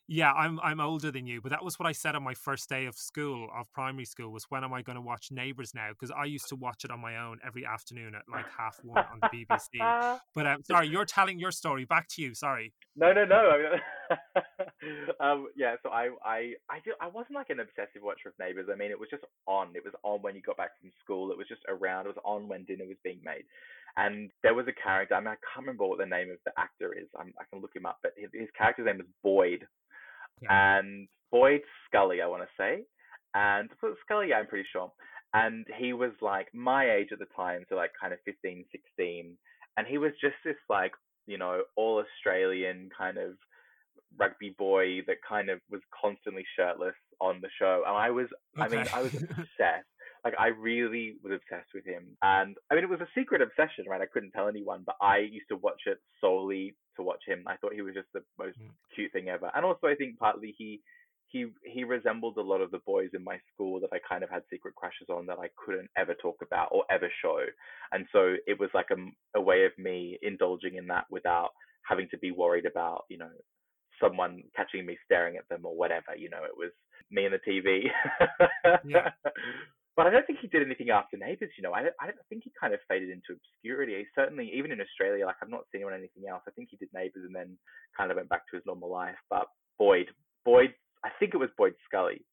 Yeah, 0.08 0.32
I'm 0.32 0.58
I'm 0.60 0.80
older 0.80 1.10
than 1.10 1.26
you, 1.26 1.40
but 1.40 1.50
that 1.50 1.64
was 1.64 1.78
what 1.78 1.88
I 1.88 1.92
said 1.92 2.16
on 2.16 2.22
my 2.22 2.34
first 2.34 2.68
day 2.68 2.86
of 2.86 2.96
school, 2.96 3.48
of 3.56 3.72
primary 3.72 4.04
school, 4.04 4.32
was 4.32 4.44
when 4.48 4.64
am 4.64 4.74
I 4.74 4.82
going 4.82 4.96
to 4.96 5.02
watch 5.02 5.28
Neighbours 5.30 5.72
now? 5.74 5.90
Because 5.90 6.10
I 6.10 6.24
used 6.24 6.48
to 6.48 6.56
watch 6.56 6.84
it 6.84 6.90
on 6.90 7.00
my 7.00 7.16
own 7.16 7.38
every 7.46 7.64
afternoon 7.64 8.14
at 8.14 8.22
like 8.30 8.46
half 8.58 8.78
one 8.82 9.04
on 9.04 9.20
the 9.20 9.28
BBC. 9.28 10.18
But 10.34 10.46
um, 10.46 10.62
sorry, 10.64 10.88
you're 10.88 11.04
telling 11.04 11.38
your 11.38 11.50
story. 11.50 11.84
Back 11.84 12.08
to 12.10 12.22
you. 12.22 12.34
Sorry. 12.34 12.72
No, 12.96 13.12
no, 13.12 13.24
no. 13.24 13.40
um, 15.20 15.46
yeah, 15.56 15.76
so 15.82 15.90
I, 15.90 16.08
I, 16.24 16.52
I, 16.70 16.80
do, 16.84 16.92
I 17.00 17.08
wasn't 17.08 17.34
like 17.34 17.50
an 17.50 17.60
obsessive 17.60 18.02
watcher 18.02 18.28
of 18.28 18.34
Neighbours. 18.40 18.68
I 18.72 18.76
mean, 18.76 18.90
it 18.90 18.98
was 18.98 19.08
just 19.10 19.24
on. 19.46 19.68
It 19.74 19.84
was 19.84 19.94
on 20.02 20.20
when 20.22 20.34
you 20.34 20.42
got 20.42 20.56
back 20.56 20.70
from 20.80 20.90
school. 21.02 21.30
It 21.30 21.38
was 21.38 21.48
just 21.48 21.62
around. 21.68 22.06
It 22.06 22.14
was 22.16 22.22
on 22.24 22.48
when 22.48 22.64
dinner 22.64 22.86
was 22.86 22.96
being 23.04 23.20
made. 23.24 23.44
And 23.96 24.30
there 24.42 24.54
was 24.54 24.66
a 24.68 24.82
character. 24.82 25.14
I 25.14 25.20
mean, 25.20 25.28
I 25.28 25.40
can't 25.40 25.66
remember 25.66 25.86
what 25.86 25.98
the 25.98 26.06
name 26.06 26.30
of 26.30 26.38
the 26.44 26.52
actor 26.58 26.92
is. 26.92 27.08
I'm, 27.18 27.32
i 27.38 27.44
can 27.50 27.60
look 27.60 27.76
him 27.76 27.86
up, 27.86 27.98
but 28.02 28.12
his, 28.16 28.30
his 28.32 28.48
character's 28.56 28.86
name 28.86 28.98
was 28.98 29.06
Boyd 29.22 29.66
yeah. 30.42 30.78
and 30.78 31.08
Boyd 31.30 31.62
Scully, 31.86 32.20
I 32.22 32.26
want 32.26 32.42
to 32.42 32.48
say, 32.58 32.82
and 33.34 33.70
Scully, 34.04 34.28
yeah, 34.30 34.36
I'm 34.36 34.46
pretty 34.46 34.68
sure. 34.72 34.92
And 35.34 35.66
he 35.78 35.92
was 35.92 36.12
like 36.20 36.48
my 36.52 36.90
age 36.92 37.08
at 37.12 37.18
the 37.18 37.26
time, 37.34 37.64
so 37.68 37.76
like 37.76 37.92
kind 37.98 38.12
of 38.12 38.18
15, 38.24 38.64
16, 38.70 39.36
and 39.76 39.86
he 39.86 39.98
was 39.98 40.12
just 40.20 40.34
this 40.44 40.56
like 40.68 40.92
you 41.26 41.38
know 41.38 41.62
all 41.76 42.02
Australian 42.04 42.90
kind 42.96 43.16
of 43.16 43.32
rugby 44.18 44.54
boy 44.58 45.00
that 45.06 45.16
kind 45.26 45.48
of 45.48 45.60
was 45.70 45.80
constantly 45.98 46.44
shirtless 46.56 46.94
on 47.20 47.40
the 47.40 47.48
show, 47.58 47.82
and 47.86 47.96
I 47.96 48.10
was, 48.10 48.26
okay. 48.58 48.64
I 48.64 48.68
mean, 48.68 48.86
I 48.92 49.02
was 49.02 49.14
obsessed. 49.22 49.86
Like 50.24 50.34
I 50.38 50.48
really 50.48 51.16
was 51.22 51.32
obsessed 51.32 51.70
with 51.74 51.84
him, 51.84 52.16
and 52.22 52.56
I 52.70 52.74
mean 52.74 52.84
it 52.84 52.90
was 52.90 53.00
a 53.00 53.18
secret 53.18 53.42
obsession, 53.42 53.86
right? 53.88 54.00
I 54.00 54.06
couldn't 54.06 54.30
tell 54.32 54.48
anyone, 54.48 54.82
but 54.86 54.96
I 55.00 55.18
used 55.18 55.48
to 55.48 55.56
watch 55.56 55.82
it 55.86 55.98
solely 56.20 56.76
to 56.96 57.02
watch 57.02 57.22
him. 57.26 57.42
I 57.46 57.56
thought 57.56 57.74
he 57.74 57.82
was 57.82 57.94
just 57.94 58.12
the 58.14 58.22
most 58.38 58.58
mm. 58.58 58.70
cute 58.94 59.12
thing 59.12 59.28
ever, 59.28 59.50
and 59.54 59.64
also 59.64 59.88
I 59.88 59.96
think 59.96 60.18
partly 60.18 60.54
he 60.56 60.80
he 61.26 61.46
he 61.64 61.82
resembled 61.82 62.36
a 62.36 62.42
lot 62.42 62.60
of 62.60 62.70
the 62.70 62.80
boys 62.86 63.10
in 63.14 63.24
my 63.24 63.38
school 63.52 63.80
that 63.80 63.90
I 63.92 63.98
kind 64.08 64.22
of 64.22 64.30
had 64.30 64.42
secret 64.50 64.74
crushes 64.76 65.08
on 65.10 65.26
that 65.26 65.38
I 65.38 65.48
couldn't 65.56 65.90
ever 65.96 66.14
talk 66.14 66.36
about 66.42 66.68
or 66.70 66.84
ever 66.90 67.08
show, 67.20 67.40
and 67.90 68.06
so 68.12 68.36
it 68.46 68.60
was 68.60 68.70
like 68.74 68.90
a, 68.92 69.38
a 69.38 69.40
way 69.40 69.64
of 69.64 69.72
me 69.76 70.18
indulging 70.22 70.76
in 70.76 70.86
that 70.88 71.06
without 71.10 71.50
having 71.88 72.06
to 72.10 72.18
be 72.18 72.30
worried 72.30 72.66
about 72.66 73.04
you 73.08 73.18
know 73.18 73.30
someone 74.00 74.42
catching 74.54 74.84
me 74.84 74.96
staring 75.04 75.36
at 75.36 75.48
them 75.48 75.64
or 75.64 75.74
whatever. 75.74 76.14
You 76.16 76.30
know, 76.30 76.44
it 76.44 76.56
was 76.56 76.70
me 77.10 77.24
and 77.24 77.34
the 77.34 77.50
TV. 77.50 77.84
yeah. 78.84 79.10
But 79.96 80.06
I 80.06 80.10
don't 80.10 80.26
think 80.26 80.38
he 80.40 80.48
did 80.48 80.62
anything 80.62 80.88
after 80.88 81.16
Neighbours. 81.16 81.50
You 81.56 81.62
know, 81.62 81.72
I 81.72 81.90
I 82.00 82.06
don't 82.06 82.26
think 82.28 82.44
he 82.44 82.52
kind 82.58 82.72
of 82.72 82.80
faded 82.88 83.10
into 83.10 83.36
obscurity. 83.36 83.98
He 83.98 84.04
certainly, 84.14 84.50
even 84.54 84.72
in 84.72 84.80
Australia, 84.80 85.26
like 85.26 85.36
I've 85.42 85.50
not 85.50 85.64
seen 85.70 85.82
him 85.82 85.88
on 85.88 85.94
anything 85.94 86.24
else. 86.30 86.42
I 86.48 86.50
think 86.52 86.68
he 86.70 86.76
did 86.76 86.88
Neighbours 86.94 87.24
and 87.26 87.34
then 87.34 87.58
kind 87.96 88.10
of 88.10 88.16
went 88.16 88.28
back 88.28 88.48
to 88.50 88.56
his 88.56 88.64
normal 88.66 88.90
life. 88.90 89.20
But 89.28 89.46
Boyd, 89.78 90.06
Boyd, 90.44 90.72
I 91.04 91.10
think 91.18 91.34
it 91.34 91.38
was 91.38 91.50
Boyd 91.58 91.74
Scully. 91.86 92.24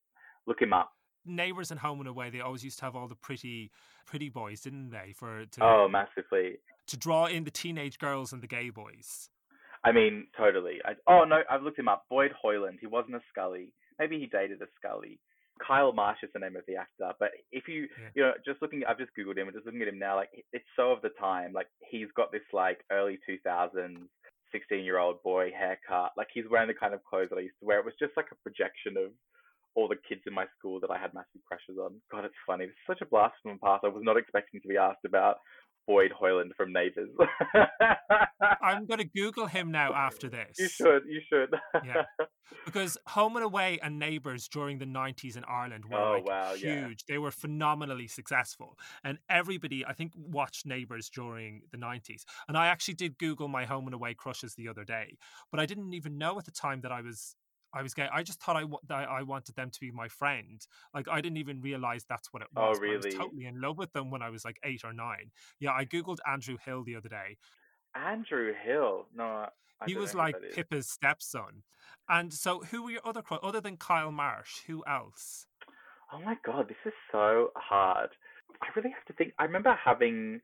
Look 0.48 0.62
him 0.62 0.74
up. 0.74 0.92
Neighbours 1.26 1.70
and 1.70 1.80
Home 1.82 2.00
and 2.00 2.08
Away, 2.08 2.30
they 2.30 2.40
always 2.40 2.64
used 2.64 2.80
to 2.80 2.86
have 2.86 2.96
all 2.96 3.08
the 3.08 3.16
pretty, 3.16 3.72
pretty 4.06 4.30
boys, 4.30 4.62
didn't 4.62 4.90
they? 4.90 5.14
For 5.14 5.46
to, 5.46 5.64
oh, 5.64 5.88
massively 5.90 6.60
to 6.90 6.98
draw 6.98 7.28
in 7.28 7.44
the 7.44 7.52
teenage 7.52 8.00
girls 8.00 8.34
and 8.34 8.42
the 8.42 8.48
gay 8.48 8.70
boys. 8.70 9.30
I 9.84 9.92
mean, 9.92 10.28
totally. 10.38 10.80
I, 10.84 10.94
oh 11.08 11.24
no, 11.24 11.42
I've 11.50 11.62
looked 11.62 11.80
him 11.80 11.88
up. 11.88 12.06
Boyd 12.10 12.32
Hoyland. 12.42 12.80
He 12.82 12.88
wasn't 12.88 13.16
a 13.16 13.22
Scully. 13.30 13.72
Maybe 13.98 14.20
he 14.20 14.26
dated 14.26 14.62
a 14.62 14.66
Scully. 14.78 15.20
Kyal 15.62 15.94
Marsh 15.94 16.20
is 16.24 16.30
the 16.34 16.40
name 16.40 16.56
of 16.56 16.64
the 16.68 16.76
actor. 16.76 17.12
But 17.20 17.32
if 17.52 17.68
you, 17.68 17.88
yeah. 18.00 18.10
you 18.16 18.22
know, 18.24 18.34
just 18.46 18.62
looking, 18.62 18.84
I've 18.88 18.98
just 18.98 19.12
googled 19.18 19.38
him 19.38 19.48
and 19.48 19.56
just 19.56 19.66
looking 19.66 19.82
at 19.82 19.88
him 19.88 20.00
now, 20.00 20.16
like 20.16 20.30
it's 20.54 20.66
so 20.76 20.92
of 20.92 21.02
the 21.02 21.10
time. 21.20 21.54
Like 21.54 21.68
he's 21.80 22.08
got 22.16 22.32
this 22.32 22.46
like 22.54 22.80
early 22.92 23.20
2000s 23.30 23.98
16 24.52 24.84
year 24.84 24.98
old 24.98 25.22
boy 25.24 25.52
haircut. 25.58 26.12
Like 26.18 26.28
he's 26.34 26.50
wearing 26.50 26.68
the 26.68 26.74
kind 26.74 26.94
of 26.94 27.04
clothes 27.04 27.30
that 27.30 27.38
I 27.38 27.48
used 27.48 27.60
to 27.60 27.66
wear. 27.66 27.80
It 27.80 27.86
was 27.86 28.00
just 28.00 28.14
like 28.18 28.28
a 28.32 28.44
projection 28.44 28.98
of 28.98 29.12
all 29.76 29.88
the 29.88 30.02
kids 30.08 30.22
in 30.26 30.34
my 30.34 30.46
school 30.58 30.80
that 30.80 30.92
I 30.92 30.98
had 30.98 31.14
massive 31.14 31.46
crushes 31.48 31.78
on. 31.80 32.02
God, 32.12 32.26
it's 32.26 32.46
funny. 32.46 32.66
It's 32.66 32.88
such 32.88 33.02
a 33.02 33.06
blast 33.06 33.36
from 33.42 33.54
the 33.54 33.60
past. 33.60 33.84
I 33.86 33.90
was 33.90 34.04
not 34.04 34.18
expecting 34.18 34.60
to 34.62 34.68
be 34.68 34.78
asked 34.78 35.06
about 35.06 35.38
Boyd 35.90 36.12
Hoyland 36.12 36.54
from 36.56 36.72
Neighbours. 36.72 37.10
I'm 38.62 38.86
going 38.86 39.00
to 39.00 39.06
Google 39.06 39.48
him 39.48 39.72
now 39.72 39.92
after 39.92 40.30
this. 40.30 40.60
You 40.60 40.68
should. 40.68 41.02
You 41.08 41.20
should. 41.28 41.50
yeah. 41.84 42.04
Because 42.66 42.98
Home 43.10 43.36
and 43.36 43.46
Away 43.46 43.80
and 43.82 44.00
Neighbours 44.00 44.48
during 44.48 44.80
the 44.80 44.86
90s 44.86 45.38
in 45.38 45.44
Ireland 45.44 45.86
were 45.86 46.00
oh, 46.00 46.12
like 46.14 46.28
wow, 46.28 46.54
huge. 46.56 47.04
Yeah. 47.08 47.14
They 47.14 47.18
were 47.20 47.30
phenomenally 47.30 48.08
successful. 48.08 48.76
And 49.04 49.20
everybody, 49.30 49.86
I 49.86 49.94
think, 49.94 50.14
watched 50.16 50.66
Neighbours 50.66 51.10
during 51.10 51.62
the 51.72 51.78
90s. 51.78 52.24
And 52.48 52.58
I 52.58 52.68
actually 52.68 52.96
did 52.96 53.20
Google 53.20 53.48
my 53.48 53.66
Home 53.66 53.86
and 53.86 53.94
Away 53.94 54.16
crushes 54.16 54.56
the 54.56 54.68
other 54.68 54.84
day. 54.84 55.18
But 55.52 55.60
I 55.60 55.68
didn't 55.68 55.94
even 55.94 56.18
know 56.18 56.40
at 56.40 56.46
the 56.46 56.52
time 56.52 56.82
that 56.82 56.92
I 56.92 57.02
was 57.02 57.36
I 57.74 57.84
was 57.84 57.94
gay. 57.94 58.08
I 58.12 58.24
just 58.24 58.42
thought 58.42 58.56
I, 58.56 59.04
I 59.04 59.22
wanted 59.24 59.56
them 59.56 59.70
to 59.70 59.80
be 59.80 59.92
my 59.92 60.08
friend. 60.08 60.66
Like 60.94 61.08
I 61.08 61.22
didn't 61.22 61.38
even 61.38 61.62
realize 61.62 62.06
that's 62.08 62.34
what 62.34 62.42
it 62.42 62.50
oh, 62.56 62.70
was. 62.70 62.78
Oh, 62.78 62.82
really? 62.82 62.96
I 62.96 63.06
was 63.06 63.16
totally 63.16 63.46
in 63.46 63.62
love 63.62 63.78
with 63.78 63.94
them 63.94 64.10
when 64.10 64.22
I 64.22 64.30
was 64.30 64.44
like 64.44 64.58
eight 64.64 64.82
or 64.84 64.94
nine. 64.94 65.32
Yeah, 65.60 65.72
I 65.72 65.86
googled 65.86 66.18
Andrew 66.28 66.58
Hill 66.64 66.84
the 66.84 66.96
other 66.96 67.10
day. 67.10 67.38
Andrew 67.96 68.54
Hill? 68.64 69.08
No, 69.16 69.24
I 69.82 69.86
he 69.86 69.96
was 69.96 70.14
like 70.14 70.36
Pippa's 70.54 70.90
stepson. 70.90 71.64
And 72.08 72.34
so, 72.34 72.60
who 72.60 72.84
were 72.84 72.92
your 72.92 73.02
other 73.06 73.24
other 73.44 73.62
than 73.62 73.78
Kyal 73.78 74.14
Marsh? 74.14 74.62
Who 74.68 74.84
else? 74.88 75.46
Oh 76.12 76.20
my 76.20 76.36
god, 76.44 76.68
this 76.68 76.78
is 76.86 76.94
so 77.12 77.52
hard. 77.56 78.10
I 78.62 78.68
really 78.76 78.90
have 78.90 79.06
to 79.06 79.14
think. 79.14 79.34
I 79.38 79.44
remember 79.44 79.78
having 79.84 80.42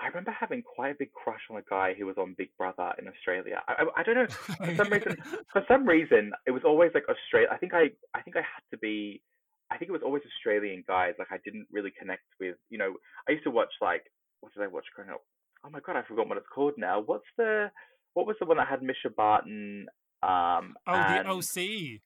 I 0.00 0.06
remember 0.06 0.30
having 0.30 0.62
quite 0.62 0.92
a 0.92 0.98
big 0.98 1.12
crush 1.12 1.40
on 1.50 1.58
a 1.58 1.62
guy 1.68 1.94
who 1.96 2.06
was 2.06 2.16
on 2.16 2.34
Big 2.38 2.48
Brother 2.56 2.92
in 2.98 3.06
Australia. 3.08 3.60
I, 3.68 3.72
I, 3.72 4.00
I 4.00 4.02
don't 4.02 4.14
know 4.14 4.26
for 4.26 4.74
some 4.76 4.92
reason. 4.92 5.16
For 5.52 5.64
some 5.68 5.86
reason, 5.86 6.32
it 6.46 6.50
was 6.50 6.62
always 6.64 6.90
like 6.94 7.04
Australia. 7.08 7.48
I 7.52 7.58
think 7.58 7.74
I 7.74 7.90
I 8.14 8.22
think 8.22 8.36
I 8.36 8.40
had 8.40 8.64
to 8.70 8.78
be. 8.78 9.20
I 9.70 9.76
think 9.76 9.88
it 9.88 9.92
was 9.92 10.02
always 10.02 10.22
Australian 10.24 10.84
guys. 10.88 11.14
Like 11.18 11.28
I 11.30 11.38
didn't 11.44 11.66
really 11.70 11.92
connect 11.98 12.24
with. 12.40 12.56
You 12.70 12.78
know, 12.78 12.94
I 13.28 13.32
used 13.32 13.44
to 13.44 13.50
watch 13.50 13.72
like 13.80 14.04
what 14.40 14.52
did 14.54 14.62
I 14.62 14.66
watch 14.66 14.86
growing 14.94 15.10
up? 15.10 15.22
Oh 15.64 15.70
my 15.70 15.80
god, 15.80 15.96
I 15.96 16.02
forgot 16.08 16.28
what 16.28 16.38
it's 16.38 16.46
called 16.52 16.74
now. 16.78 17.02
What's 17.04 17.28
the 17.36 17.70
what 18.14 18.26
was 18.26 18.36
the 18.40 18.46
one 18.46 18.56
that 18.56 18.68
had 18.68 18.80
Mischa 18.80 19.14
Barton? 19.14 19.86
Um, 20.22 20.74
oh, 20.86 20.92
the 20.92 21.28
OC. 21.28 22.00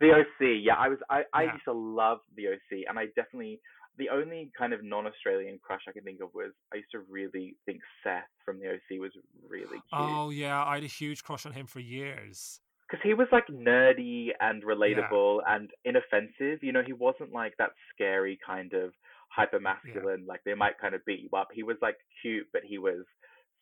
The 0.00 0.10
OC. 0.10 0.60
Yeah, 0.62 0.74
I 0.78 0.88
was. 0.88 0.98
I 1.08 1.22
I 1.32 1.44
yeah. 1.44 1.52
used 1.52 1.64
to 1.64 1.72
love 1.72 2.18
the 2.36 2.48
OC, 2.48 2.84
and 2.88 2.98
I 2.98 3.06
definitely 3.16 3.60
the 3.98 4.08
only 4.08 4.50
kind 4.56 4.72
of 4.72 4.82
non-Australian 4.82 5.58
crush 5.62 5.82
I 5.88 5.92
can 5.92 6.02
think 6.02 6.20
of 6.22 6.30
was 6.34 6.52
I 6.72 6.76
used 6.76 6.90
to 6.92 7.00
really 7.10 7.56
think 7.66 7.80
Seth 8.02 8.24
from 8.44 8.58
the 8.58 8.68
OC 8.68 9.00
was 9.00 9.12
really 9.46 9.66
cute. 9.68 9.80
Oh 9.92 10.30
yeah, 10.30 10.64
I 10.64 10.76
had 10.76 10.84
a 10.84 10.88
huge 10.88 11.22
crush 11.22 11.46
on 11.46 11.52
him 11.52 11.66
for 11.66 11.80
years. 11.80 12.60
Because 12.88 13.02
he 13.02 13.14
was 13.14 13.28
like 13.32 13.46
nerdy 13.46 14.28
and 14.40 14.62
relatable 14.62 15.40
yeah. 15.46 15.54
and 15.56 15.70
inoffensive. 15.84 16.62
You 16.62 16.72
know, 16.72 16.82
he 16.84 16.92
wasn't 16.92 17.32
like 17.32 17.54
that 17.58 17.70
scary 17.94 18.38
kind 18.44 18.72
of 18.74 18.92
hyper 19.28 19.60
masculine. 19.60 20.20
Yeah. 20.20 20.28
Like 20.28 20.40
they 20.44 20.54
might 20.54 20.78
kind 20.78 20.94
of 20.94 21.04
beat 21.06 21.20
you 21.20 21.30
up. 21.36 21.48
He 21.52 21.62
was 21.62 21.76
like 21.80 21.96
cute, 22.20 22.46
but 22.52 22.62
he 22.64 22.78
was 22.78 23.04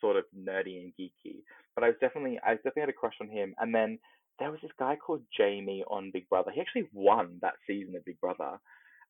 sort 0.01 0.17
of 0.17 0.25
nerdy 0.37 0.81
and 0.81 0.93
geeky. 0.99 1.43
But 1.75 1.85
I 1.85 1.89
was 1.89 1.97
definitely, 2.01 2.41
I 2.45 2.55
definitely 2.55 2.83
had 2.83 2.89
a 2.89 2.95
crush 2.95 3.15
on 3.21 3.29
him. 3.29 3.55
And 3.59 3.75
then 3.75 3.99
there 4.41 4.51
was 4.51 4.61
this 4.63 4.73
guy 4.79 4.97
called 4.97 5.23
Jamie 5.37 5.85
on 5.89 6.11
Big 6.13 6.29
Brother. 6.29 6.51
He 6.53 6.61
actually 6.61 6.89
won 6.93 7.39
that 7.43 7.55
season 7.67 7.95
of 7.95 8.05
Big 8.05 8.21
Brother. 8.21 8.59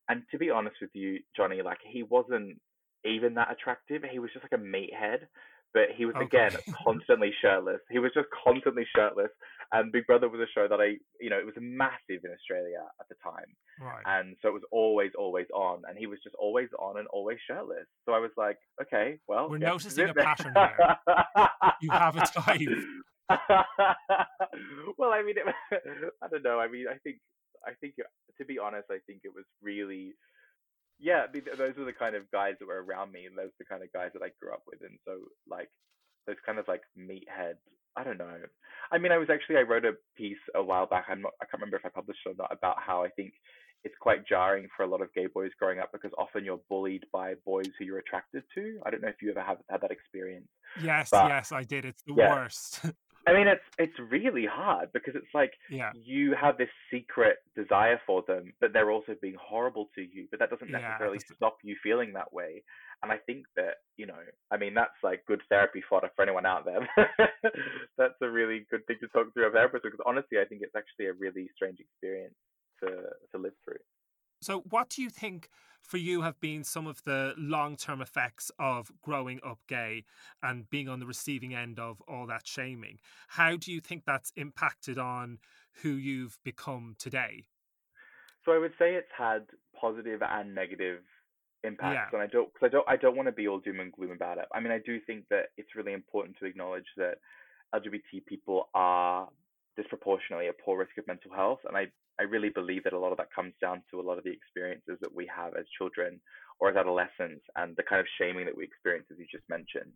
And 0.09 0.23
to 0.31 0.37
be 0.37 0.49
honest 0.49 0.75
with 0.81 0.91
you, 0.93 1.19
Johnny, 1.35 1.61
like 1.61 1.79
he 1.83 2.03
wasn't 2.03 2.59
even 3.05 3.35
that 3.35 3.51
attractive. 3.51 4.03
He 4.09 4.19
was 4.19 4.31
just 4.33 4.45
like 4.45 4.59
a 4.59 4.63
meathead. 4.63 5.27
But 5.73 5.83
he 5.95 6.05
was 6.05 6.15
okay. 6.15 6.25
again 6.25 6.57
constantly 6.83 7.31
shirtless. 7.41 7.79
He 7.89 7.99
was 7.99 8.11
just 8.13 8.27
constantly 8.43 8.85
shirtless. 8.93 9.31
And 9.71 9.91
Big 9.91 10.05
Brother 10.05 10.27
was 10.27 10.41
a 10.41 10.51
show 10.53 10.67
that 10.67 10.81
I, 10.81 10.97
you 11.21 11.29
know, 11.29 11.39
it 11.39 11.45
was 11.45 11.55
massive 11.57 12.25
in 12.25 12.31
Australia 12.31 12.83
at 12.99 13.07
the 13.07 13.15
time. 13.23 13.45
Right. 13.79 14.03
And 14.05 14.35
so 14.41 14.49
it 14.49 14.53
was 14.53 14.63
always, 14.71 15.11
always 15.17 15.47
on. 15.55 15.83
And 15.87 15.97
he 15.97 16.07
was 16.07 16.19
just 16.23 16.35
always 16.35 16.67
on 16.77 16.97
and 16.97 17.07
always 17.07 17.37
shirtless. 17.47 17.87
So 18.05 18.11
I 18.11 18.19
was 18.19 18.31
like, 18.35 18.57
okay, 18.81 19.17
well. 19.29 19.49
We're 19.49 19.59
noticing 19.59 20.09
a 20.09 20.13
pattern 20.13 20.53
here. 20.53 20.97
you 21.81 21.89
have 21.89 22.17
a 22.17 22.19
type. 22.25 22.67
well, 24.97 25.11
I 25.11 25.23
mean, 25.23 25.35
it, 25.37 25.45
I 26.21 26.27
don't 26.27 26.43
know. 26.43 26.59
I 26.59 26.67
mean, 26.67 26.87
I 26.89 26.97
think 26.97 27.17
I 27.65 27.73
think, 27.79 27.95
uh, 27.99 28.09
to 28.37 28.45
be 28.45 28.59
honest, 28.59 28.87
I 28.89 28.99
think 29.07 29.21
it 29.23 29.33
was 29.33 29.45
really, 29.61 30.13
yeah, 30.99 31.25
those 31.31 31.75
were 31.77 31.85
the 31.85 31.93
kind 31.93 32.15
of 32.15 32.29
guys 32.31 32.55
that 32.59 32.67
were 32.67 32.83
around 32.83 33.11
me, 33.11 33.25
and 33.25 33.37
those 33.37 33.53
are 33.53 33.61
the 33.61 33.65
kind 33.65 33.83
of 33.83 33.91
guys 33.93 34.11
that 34.13 34.23
I 34.23 34.29
grew 34.39 34.53
up 34.53 34.63
with, 34.67 34.81
and 34.81 34.97
so 35.05 35.17
like 35.49 35.69
those 36.27 36.37
kind 36.45 36.59
of 36.59 36.67
like 36.67 36.81
meathead. 36.97 37.57
I 37.97 38.03
don't 38.05 38.17
know. 38.17 38.37
I 38.91 38.97
mean, 38.97 39.11
I 39.11 39.17
was 39.17 39.29
actually 39.29 39.57
I 39.57 39.61
wrote 39.61 39.83
a 39.83 39.93
piece 40.15 40.39
a 40.55 40.63
while 40.63 40.85
back. 40.85 41.05
I'm 41.09 41.21
not. 41.21 41.33
I 41.41 41.45
can't 41.45 41.59
remember 41.59 41.77
if 41.77 41.85
I 41.85 41.89
published 41.89 42.21
it 42.25 42.29
or 42.29 42.35
not 42.37 42.51
about 42.51 42.77
how 42.79 43.03
I 43.03 43.09
think 43.09 43.33
it's 43.83 43.95
quite 43.99 44.27
jarring 44.27 44.67
for 44.75 44.83
a 44.83 44.87
lot 44.87 45.01
of 45.01 45.13
gay 45.13 45.27
boys 45.27 45.51
growing 45.59 45.79
up 45.79 45.91
because 45.91 46.11
often 46.17 46.45
you're 46.45 46.61
bullied 46.69 47.03
by 47.11 47.33
boys 47.45 47.69
who 47.77 47.85
you're 47.85 47.97
attracted 47.97 48.43
to. 48.55 48.79
I 48.85 48.91
don't 48.91 49.01
know 49.01 49.09
if 49.09 49.21
you 49.21 49.31
ever 49.31 49.41
have 49.41 49.57
had 49.69 49.81
that 49.81 49.91
experience. 49.91 50.47
Yes, 50.81 51.09
but, 51.11 51.27
yes, 51.27 51.51
I 51.51 51.63
did. 51.63 51.85
It's 51.85 52.01
the 52.03 52.13
yeah. 52.15 52.33
worst. 52.35 52.81
I 53.27 53.33
mean, 53.33 53.47
it's 53.47 53.63
it's 53.77 53.97
really 53.99 54.45
hard 54.45 54.91
because 54.93 55.15
it's 55.15 55.33
like 55.33 55.53
Yeah. 55.69 55.91
you 55.93 56.33
have 56.33 56.57
this 56.57 56.69
secret 56.89 57.37
desire 57.55 57.99
for 58.05 58.23
them, 58.27 58.53
but 58.59 58.73
they're 58.73 58.89
also 58.91 59.15
being 59.21 59.35
horrible 59.39 59.89
to 59.95 60.01
you. 60.01 60.27
But 60.31 60.39
that 60.39 60.49
doesn't 60.49 60.71
necessarily 60.71 61.17
that's- 61.19 61.35
stop 61.37 61.57
you 61.63 61.75
feeling 61.83 62.13
that 62.13 62.33
way. 62.33 62.63
And 63.03 63.11
I 63.11 63.17
think 63.17 63.45
that 63.55 63.75
you 63.97 64.05
know, 64.07 64.21
I 64.51 64.57
mean, 64.57 64.73
that's 64.73 64.97
like 65.03 65.25
good 65.27 65.41
therapy 65.49 65.81
fodder 65.89 66.09
for 66.15 66.23
anyone 66.23 66.45
out 66.45 66.65
there. 66.65 66.87
that's 67.97 68.19
a 68.21 68.29
really 68.29 68.65
good 68.71 68.85
thing 68.87 68.97
to 69.01 69.07
talk 69.09 69.33
through 69.33 69.47
a 69.47 69.51
therapist 69.51 69.83
because 69.83 69.99
honestly, 70.05 70.39
I 70.39 70.45
think 70.45 70.61
it's 70.63 70.75
actually 70.75 71.07
a 71.07 71.13
really 71.13 71.49
strange 71.55 71.79
experience 71.79 72.35
to 72.81 72.87
to 73.31 73.37
live 73.37 73.53
through. 73.63 73.79
So, 74.41 74.63
what 74.69 74.89
do 74.89 75.03
you 75.03 75.09
think 75.09 75.49
for 75.81 75.97
you 75.97 76.21
have 76.21 76.39
been 76.39 76.63
some 76.63 76.87
of 76.87 77.03
the 77.03 77.33
long 77.37 77.75
term 77.75 78.01
effects 78.01 78.51
of 78.57 78.91
growing 79.01 79.39
up 79.45 79.59
gay 79.67 80.03
and 80.41 80.69
being 80.69 80.89
on 80.89 80.99
the 80.99 81.05
receiving 81.05 81.53
end 81.53 81.79
of 81.79 82.01
all 82.07 82.25
that 82.27 82.47
shaming? 82.47 82.97
How 83.27 83.55
do 83.55 83.71
you 83.71 83.79
think 83.79 84.03
that's 84.05 84.31
impacted 84.35 84.97
on 84.97 85.37
who 85.83 85.89
you've 85.89 86.39
become 86.43 86.95
today? 86.97 87.45
So 88.43 88.51
I 88.51 88.57
would 88.57 88.73
say 88.79 88.95
it's 88.95 89.07
had 89.15 89.45
positive 89.79 90.21
and 90.23 90.55
negative 90.55 91.01
impacts, 91.63 92.11
Yeah. 92.11 92.19
and 92.19 92.21
I 92.23 92.31
don't, 92.31 92.51
cause 92.53 92.63
I 92.63 92.69
don't, 92.69 92.89
I 92.89 92.97
don't 92.97 93.15
want 93.15 93.27
to 93.27 93.31
be 93.31 93.47
all 93.47 93.59
doom 93.59 93.79
and 93.79 93.91
gloom 93.91 94.09
about 94.11 94.39
it. 94.39 94.45
I 94.53 94.59
mean, 94.59 94.71
I 94.71 94.79
do 94.83 94.99
think 95.05 95.25
that 95.29 95.49
it's 95.57 95.75
really 95.75 95.93
important 95.93 96.37
to 96.39 96.45
acknowledge 96.45 96.87
that 96.97 97.19
LGBT 97.75 98.25
people 98.25 98.69
are 98.73 99.29
disproportionately 99.77 100.47
at 100.47 100.59
poor 100.59 100.79
risk 100.79 100.97
of 100.97 101.05
mental 101.05 101.31
health, 101.31 101.59
and 101.67 101.77
I, 101.77 101.85
I 102.19 102.23
really 102.23 102.49
believe 102.49 102.83
that 102.83 102.93
a 102.93 102.99
lot 102.99 103.11
of 103.11 103.17
that 103.17 103.33
comes 103.33 103.53
down 103.61 103.83
to 103.91 103.99
a 103.99 104.03
lot 104.03 104.17
of 104.17 104.23
the 104.23 104.31
experiences 104.31 104.97
that 105.01 105.13
we 105.13 105.29
have 105.35 105.55
as 105.55 105.65
children 105.77 106.21
or 106.59 106.69
as 106.69 106.75
adolescents, 106.75 107.43
and 107.55 107.75
the 107.75 107.83
kind 107.83 107.99
of 107.99 108.07
shaming 108.19 108.45
that 108.45 108.55
we 108.55 108.63
experience, 108.63 109.07
as 109.11 109.17
you 109.17 109.25
just 109.31 109.47
mentioned. 109.49 109.93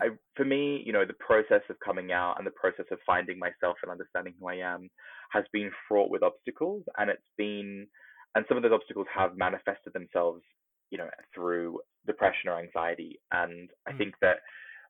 I, 0.00 0.08
for 0.36 0.44
me, 0.44 0.82
you 0.86 0.92
know, 0.92 1.04
the 1.04 1.12
process 1.14 1.62
of 1.68 1.76
coming 1.84 2.12
out 2.12 2.36
and 2.38 2.46
the 2.46 2.50
process 2.52 2.86
of 2.90 2.98
finding 3.04 3.38
myself 3.38 3.76
and 3.82 3.90
understanding 3.90 4.34
who 4.40 4.48
I 4.48 4.56
am 4.56 4.90
has 5.30 5.44
been 5.52 5.70
fraught 5.86 6.10
with 6.10 6.22
obstacles, 6.22 6.82
and 6.98 7.10
it's 7.10 7.22
been, 7.36 7.86
and 8.34 8.44
some 8.48 8.56
of 8.56 8.62
those 8.62 8.72
obstacles 8.72 9.06
have 9.14 9.36
manifested 9.36 9.92
themselves, 9.92 10.42
you 10.90 10.98
know, 10.98 11.10
through 11.34 11.80
depression 12.06 12.48
or 12.48 12.58
anxiety. 12.58 13.20
And 13.30 13.70
I 13.86 13.92
Mm. 13.92 13.98
think 13.98 14.14
that 14.22 14.38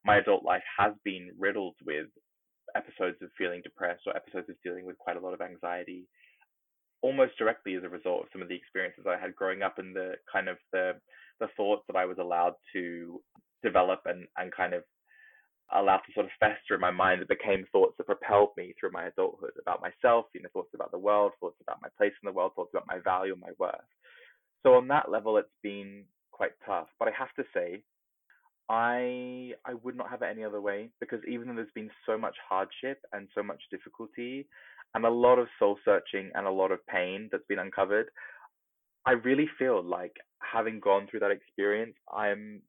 my 0.04 0.18
adult 0.18 0.44
life 0.44 0.64
has 0.78 0.94
been 1.04 1.32
riddled 1.38 1.76
with 1.84 2.08
episodes 2.74 3.20
of 3.22 3.30
feeling 3.36 3.60
depressed 3.62 4.02
or 4.06 4.16
episodes 4.16 4.48
of 4.48 4.56
dealing 4.62 4.86
with 4.86 4.98
quite 4.98 5.16
a 5.16 5.20
lot 5.20 5.34
of 5.34 5.40
anxiety, 5.40 6.08
almost 7.02 7.36
directly 7.38 7.74
as 7.74 7.84
a 7.84 7.88
result 7.88 8.22
of 8.22 8.28
some 8.32 8.42
of 8.42 8.48
the 8.48 8.54
experiences 8.56 9.04
I 9.06 9.20
had 9.20 9.34
growing 9.36 9.62
up 9.62 9.78
and 9.78 9.94
the 9.94 10.14
kind 10.32 10.48
of 10.48 10.56
the 10.72 10.92
the 11.40 11.48
thoughts 11.56 11.82
that 11.88 11.96
I 11.96 12.04
was 12.06 12.18
allowed 12.18 12.54
to 12.72 13.20
develop 13.62 14.02
and 14.06 14.26
and 14.36 14.52
kind 14.54 14.74
of 14.74 14.84
allowed 15.74 16.00
to 16.06 16.12
sort 16.12 16.26
of 16.26 16.32
fester 16.38 16.74
in 16.74 16.80
my 16.80 16.90
mind 16.90 17.20
that 17.20 17.28
became 17.28 17.66
thoughts 17.72 17.94
that 17.96 18.06
propelled 18.06 18.50
me 18.56 18.74
through 18.78 18.90
my 18.92 19.06
adulthood 19.06 19.52
about 19.60 19.80
myself, 19.80 20.26
you 20.34 20.42
know, 20.42 20.48
thoughts 20.52 20.74
about 20.74 20.90
the 20.90 20.98
world, 20.98 21.32
thoughts 21.40 21.56
about 21.62 21.80
my 21.82 21.88
place 21.96 22.12
in 22.22 22.26
the 22.26 22.32
world, 22.32 22.52
thoughts 22.54 22.70
about 22.74 22.86
my 22.86 22.98
value 22.98 23.32
and 23.32 23.40
my 23.40 23.52
worth. 23.58 23.80
So 24.62 24.74
on 24.74 24.88
that 24.88 25.10
level, 25.10 25.38
it's 25.38 25.48
been 25.62 26.04
quite 26.30 26.52
tough. 26.66 26.88
But 26.98 27.08
I 27.08 27.12
have 27.18 27.32
to 27.36 27.44
say, 27.54 27.84
I 28.68 29.52
I 29.64 29.74
would 29.82 29.96
not 29.96 30.10
have 30.10 30.22
it 30.22 30.30
any 30.30 30.44
other 30.44 30.60
way 30.60 30.90
because 31.00 31.20
even 31.28 31.48
though 31.48 31.54
there's 31.54 31.68
been 31.74 31.90
so 32.06 32.16
much 32.16 32.36
hardship 32.48 33.00
and 33.12 33.28
so 33.34 33.42
much 33.42 33.60
difficulty 33.70 34.48
and 34.94 35.04
a 35.04 35.10
lot 35.10 35.38
of 35.38 35.48
soul 35.58 35.78
searching 35.84 36.30
and 36.34 36.46
a 36.46 36.50
lot 36.50 36.72
of 36.72 36.86
pain 36.86 37.28
that's 37.30 37.46
been 37.48 37.58
uncovered, 37.58 38.06
I 39.06 39.12
really 39.12 39.48
feel 39.58 39.82
like 39.82 40.16
having 40.40 40.80
gone 40.80 41.06
through 41.10 41.20
that 41.20 41.30
experience, 41.30 41.94
I'm 42.12 42.62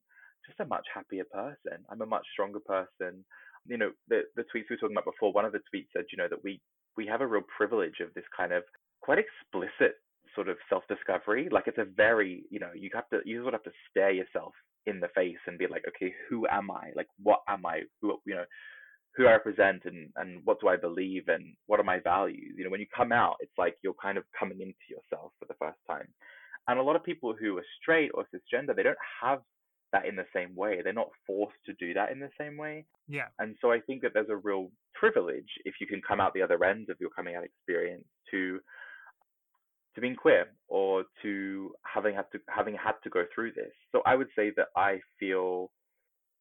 just 0.45 0.59
a 0.59 0.65
much 0.65 0.85
happier 0.93 1.25
person. 1.31 1.83
I'm 1.89 2.01
a 2.01 2.05
much 2.05 2.25
stronger 2.33 2.59
person. 2.59 3.23
You 3.67 3.77
know, 3.77 3.91
the 4.09 4.23
the 4.35 4.43
tweets 4.43 4.69
we 4.69 4.75
were 4.75 4.77
talking 4.77 4.95
about 4.95 5.05
before, 5.05 5.31
one 5.31 5.45
of 5.45 5.53
the 5.53 5.59
tweets 5.73 5.87
said, 5.95 6.05
you 6.11 6.17
know, 6.17 6.27
that 6.29 6.43
we 6.43 6.59
we 6.97 7.07
have 7.07 7.21
a 7.21 7.27
real 7.27 7.43
privilege 7.55 7.99
of 8.01 8.13
this 8.13 8.25
kind 8.35 8.51
of 8.51 8.63
quite 9.01 9.19
explicit 9.19 9.95
sort 10.35 10.49
of 10.49 10.57
self 10.69 10.83
discovery. 10.87 11.47
Like 11.51 11.67
it's 11.67 11.77
a 11.77 11.85
very, 11.85 12.43
you 12.49 12.59
know, 12.59 12.71
you 12.75 12.89
have 12.93 13.09
to 13.09 13.19
you 13.25 13.41
sort 13.41 13.53
of 13.53 13.61
have 13.63 13.71
to 13.71 13.79
stare 13.89 14.11
yourself 14.11 14.53
in 14.85 14.99
the 14.99 15.07
face 15.15 15.37
and 15.47 15.57
be 15.57 15.67
like, 15.67 15.83
okay, 15.87 16.13
who 16.29 16.45
am 16.47 16.71
I? 16.71 16.91
Like 16.95 17.07
what 17.21 17.41
am 17.47 17.65
I? 17.65 17.81
Who 18.01 18.17
you 18.25 18.35
know, 18.35 18.45
who 19.15 19.27
I 19.27 19.31
represent 19.31 19.83
and 19.85 20.09
and 20.15 20.41
what 20.43 20.59
do 20.59 20.67
I 20.67 20.77
believe 20.77 21.27
and 21.27 21.55
what 21.67 21.79
are 21.79 21.83
my 21.83 21.99
values? 21.99 22.55
You 22.57 22.63
know, 22.63 22.69
when 22.69 22.79
you 22.79 22.87
come 22.95 23.11
out, 23.11 23.35
it's 23.39 23.57
like 23.57 23.75
you're 23.83 23.95
kind 24.01 24.17
of 24.17 24.23
coming 24.37 24.61
into 24.61 24.87
yourself 24.89 25.31
for 25.39 25.45
the 25.47 25.55
first 25.59 25.79
time. 25.87 26.07
And 26.67 26.79
a 26.79 26.83
lot 26.83 26.95
of 26.95 27.03
people 27.03 27.35
who 27.39 27.57
are 27.57 27.65
straight 27.81 28.11
or 28.13 28.25
cisgender, 28.33 28.75
they 28.75 28.83
don't 28.83 28.97
have 29.21 29.39
that 29.91 30.05
in 30.05 30.15
the 30.15 30.25
same 30.35 30.55
way. 30.55 30.81
They're 30.81 30.93
not 30.93 31.09
forced 31.27 31.57
to 31.65 31.73
do 31.73 31.93
that 31.93 32.11
in 32.11 32.19
the 32.19 32.29
same 32.39 32.57
way. 32.57 32.85
Yeah. 33.07 33.27
And 33.39 33.55
so 33.61 33.71
I 33.71 33.79
think 33.79 34.01
that 34.01 34.11
there's 34.13 34.29
a 34.29 34.37
real 34.37 34.71
privilege 34.95 35.49
if 35.65 35.75
you 35.79 35.87
can 35.87 36.01
come 36.07 36.19
out 36.19 36.33
the 36.33 36.41
other 36.41 36.63
end 36.63 36.89
of 36.89 36.97
your 36.99 37.09
coming 37.11 37.35
out 37.35 37.43
experience 37.43 38.05
to 38.31 38.59
to 39.95 40.01
being 40.01 40.15
queer 40.15 40.47
or 40.67 41.03
to 41.21 41.71
having 41.83 42.15
had 42.15 42.25
to 42.31 42.39
having 42.49 42.75
had 42.75 42.93
to 43.03 43.09
go 43.09 43.25
through 43.33 43.51
this. 43.53 43.71
So 43.91 44.01
I 44.05 44.15
would 44.15 44.29
say 44.35 44.51
that 44.57 44.67
I 44.75 44.99
feel 45.19 45.69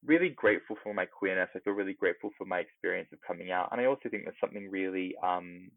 really 0.05 0.31
grateful 0.31 0.77
for 0.83 0.95
my 0.95 1.07
queerness. 1.07 1.51
I 1.55 1.61
feel 1.61 1.75
really 1.75 1.95
grateful 1.95 2.31
for 2.39 2.47
my 2.47 2.59
experience 2.61 3.09
of 3.13 3.21
coming 3.27 3.53
out. 3.53 3.69
And 3.73 3.81
I 3.81 3.87
also 3.87 4.09
think 4.09 4.25
there's 4.25 4.37
something 4.41 4.71
really 4.71 5.15
um 5.25 5.71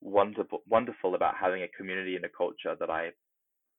wonderful 0.00 0.62
wonderful 0.68 1.14
about 1.14 1.34
having 1.40 1.62
a 1.62 1.68
community 1.76 2.16
and 2.16 2.24
a 2.24 2.28
culture 2.36 2.76
that 2.78 2.90
I 2.90 3.10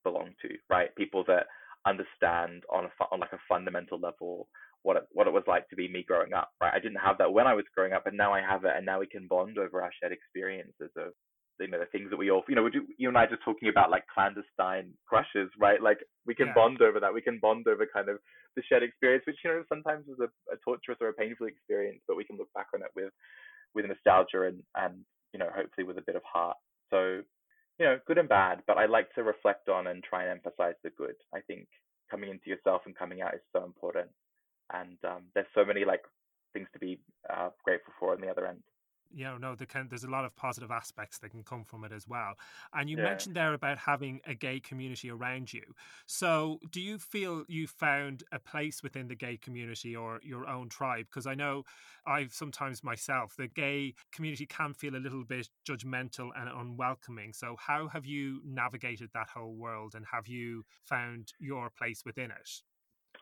belong 0.03 0.31
to, 0.41 0.49
right? 0.69 0.95
People 0.95 1.23
that 1.27 1.47
understand 1.85 2.63
on 2.73 2.85
a 2.85 2.89
on 3.11 3.19
like 3.19 3.33
a 3.33 3.39
fundamental 3.47 3.99
level 3.99 4.49
what 4.83 4.97
it, 4.97 5.03
what 5.11 5.27
it 5.27 5.33
was 5.33 5.43
like 5.47 5.67
to 5.69 5.75
be 5.75 5.89
me 5.89 6.03
growing 6.07 6.33
up, 6.33 6.51
right? 6.61 6.73
I 6.73 6.79
didn't 6.79 6.99
have 6.99 7.17
that 7.17 7.33
when 7.33 7.47
I 7.47 7.53
was 7.53 7.65
growing 7.75 7.93
up, 7.93 8.03
but 8.05 8.13
now 8.13 8.33
I 8.33 8.41
have 8.41 8.63
it, 8.65 8.71
and 8.75 8.85
now 8.85 8.99
we 8.99 9.07
can 9.07 9.27
bond 9.27 9.57
over 9.57 9.81
our 9.81 9.91
shared 9.99 10.13
experiences 10.13 10.91
of 10.97 11.13
you 11.65 11.71
know 11.71 11.79
the 11.79 11.85
things 11.87 12.09
that 12.09 12.17
we 12.17 12.31
all 12.31 12.43
you 12.47 12.55
know 12.55 12.63
we 12.63 12.71
do, 12.71 12.85
you 12.97 13.09
and 13.09 13.17
I 13.17 13.25
just 13.25 13.43
talking 13.43 13.69
about 13.69 13.91
like 13.91 14.05
clandestine 14.13 14.93
crushes, 15.07 15.49
right? 15.59 15.81
Like 15.81 15.99
we 16.25 16.35
can 16.35 16.47
Yeah. 16.47 16.53
bond 16.55 16.81
over 16.81 16.99
that. 16.99 17.13
We 17.13 17.21
can 17.21 17.39
bond 17.39 17.67
over 17.67 17.85
kind 17.85 18.09
of 18.09 18.19
the 18.55 18.63
shared 18.63 18.83
experience, 18.83 19.25
which 19.25 19.37
you 19.43 19.49
know 19.51 19.63
sometimes 19.69 20.07
is 20.07 20.19
a, 20.19 20.29
a 20.53 20.57
torturous 20.63 20.97
or 21.01 21.09
a 21.09 21.13
painful 21.13 21.47
experience, 21.47 22.01
but 22.07 22.17
we 22.17 22.23
can 22.25 22.37
look 22.37 22.51
back 22.53 22.67
on 22.73 22.81
it 22.81 22.91
with 22.95 23.13
with 23.75 23.85
nostalgia 23.85 24.43
and 24.43 24.63
and 24.75 25.05
you 25.33 25.39
know 25.39 25.49
hopefully 25.55 25.85
with 25.85 25.97
a 25.97 26.03
bit 26.05 26.15
of 26.15 26.23
heart. 26.23 26.57
So 26.89 27.21
you 27.79 27.85
know 27.85 27.99
good 28.07 28.17
and 28.17 28.29
bad, 28.29 28.63
but 28.67 28.77
I 28.77 28.85
like 28.85 29.13
to 29.15 29.23
reflect 29.23 29.69
on 29.69 29.87
and 29.87 30.03
try 30.03 30.23
and 30.23 30.31
emphasize 30.31 30.75
the 30.83 30.91
good. 30.91 31.15
I 31.33 31.41
think 31.41 31.67
coming 32.09 32.29
into 32.29 32.49
yourself 32.49 32.81
and 32.85 32.95
coming 32.97 33.21
out 33.21 33.35
is 33.35 33.41
so 33.53 33.63
important, 33.63 34.09
and 34.73 34.97
um, 35.07 35.23
there's 35.35 35.47
so 35.53 35.65
many 35.65 35.85
like 35.85 36.01
things 36.53 36.67
to 36.73 36.79
be 36.79 36.99
uh, 37.29 37.49
grateful 37.63 37.93
for 37.99 38.13
on 38.13 38.21
the 38.21 38.27
other 38.29 38.47
end. 38.47 38.63
You 39.11 39.23
know, 39.23 39.37
no, 39.37 39.55
there 39.55 39.67
can, 39.67 39.87
there's 39.89 40.03
a 40.03 40.09
lot 40.09 40.25
of 40.25 40.35
positive 40.35 40.71
aspects 40.71 41.19
that 41.19 41.29
can 41.29 41.43
come 41.43 41.63
from 41.63 41.83
it 41.83 41.91
as 41.91 42.07
well. 42.07 42.35
And 42.73 42.89
you 42.89 42.97
Yeah. 42.97 42.97
mentioned 42.97 43.35
there 43.35 43.53
about 43.53 43.77
having 43.79 44.21
a 44.25 44.33
gay 44.35 44.59
community 44.59 45.09
around 45.09 45.53
you. 45.53 45.63
So, 46.05 46.59
do 46.71 46.81
you 46.81 46.97
feel 46.99 47.45
you 47.47 47.67
found 47.67 48.23
a 48.31 48.39
place 48.39 48.83
within 48.83 49.07
the 49.07 49.15
gay 49.15 49.37
community 49.37 49.95
or 49.95 50.19
your 50.23 50.47
own 50.47 50.69
tribe? 50.69 51.07
Because 51.07 51.27
I 51.27 51.35
know 51.35 51.63
I've 52.05 52.33
sometimes 52.33 52.83
myself, 52.83 53.35
the 53.35 53.47
gay 53.47 53.93
community 54.11 54.45
can 54.45 54.73
feel 54.73 54.95
a 54.95 54.97
little 54.97 55.25
bit 55.25 55.49
judgmental 55.67 56.31
and 56.35 56.49
unwelcoming. 56.49 57.33
So, 57.33 57.55
how 57.57 57.87
have 57.87 58.05
you 58.05 58.41
navigated 58.45 59.11
that 59.13 59.29
whole 59.29 59.55
world 59.55 59.95
and 59.95 60.05
have 60.07 60.27
you 60.27 60.65
found 60.83 61.33
your 61.39 61.69
place 61.69 62.03
within 62.05 62.31
it? 62.31 62.49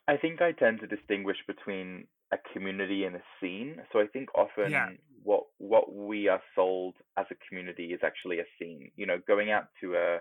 I 0.08 0.18
think 0.18 0.42
I 0.42 0.52
tend 0.54 0.80
to 0.80 0.88
distinguish 0.88 1.38
between 1.46 2.08
a 2.34 2.38
community 2.54 3.06
and 3.06 3.16
a 3.16 3.24
scene. 3.40 3.78
So 3.94 4.00
I 4.00 4.08
think 4.08 4.30
often 4.36 4.72
Yeah. 4.72 4.88
what 5.24 5.44
what 5.60 5.94
we 5.94 6.28
are 6.28 6.42
sold 6.56 6.96
as 7.18 7.26
a 7.32 7.36
community 7.48 7.94
is 7.94 8.02
actually 8.04 8.40
a 8.40 8.46
scene. 8.60 8.92
You 8.96 9.06
know, 9.06 9.20
going 9.28 9.52
out 9.52 9.68
to 9.82 9.96
a 9.96 10.20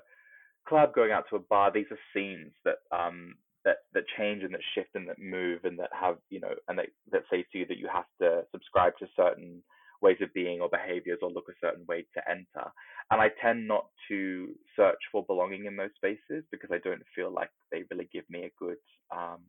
club, 0.68 0.94
going 0.94 1.12
out 1.12 1.24
to 1.30 1.36
a 1.36 1.40
bar, 1.40 1.72
these 1.72 1.86
are 1.90 1.98
scenes 2.14 2.52
that 2.64 2.78
um 2.92 3.36
that 3.64 3.78
that 3.94 4.04
change 4.18 4.42
and 4.44 4.54
that 4.54 4.62
shift 4.74 4.90
and 4.94 5.08
that 5.08 5.18
move 5.18 5.64
and 5.64 5.78
that 5.78 5.90
have 5.92 6.18
you 6.30 6.40
know 6.40 6.54
and 6.68 6.78
that 6.78 6.88
that 7.12 7.24
say 7.30 7.44
to 7.52 7.58
you 7.58 7.66
that 7.66 7.78
you 7.78 7.88
have 7.92 8.06
to 8.20 8.44
subscribe 8.52 8.94
to 8.98 9.08
certain 9.16 9.62
ways 10.02 10.18
of 10.22 10.32
being 10.34 10.60
or 10.60 10.68
behaviors 10.68 11.18
or 11.22 11.30
look 11.30 11.46
a 11.48 11.66
certain 11.66 11.84
way 11.86 12.06
to 12.14 12.30
enter. 12.30 12.70
And 13.10 13.20
I 13.20 13.28
tend 13.42 13.66
not 13.68 13.86
to 14.08 14.54
search 14.76 14.98
for 15.12 15.24
belonging 15.26 15.66
in 15.66 15.76
those 15.76 15.90
spaces 15.96 16.44
because 16.52 16.70
I 16.72 16.78
don't 16.78 17.02
feel 17.14 17.32
like 17.32 17.50
they 17.72 17.84
really 17.90 18.08
give 18.12 18.24
me 18.30 18.44
a 18.44 18.52
good 18.58 18.78
um 19.14 19.42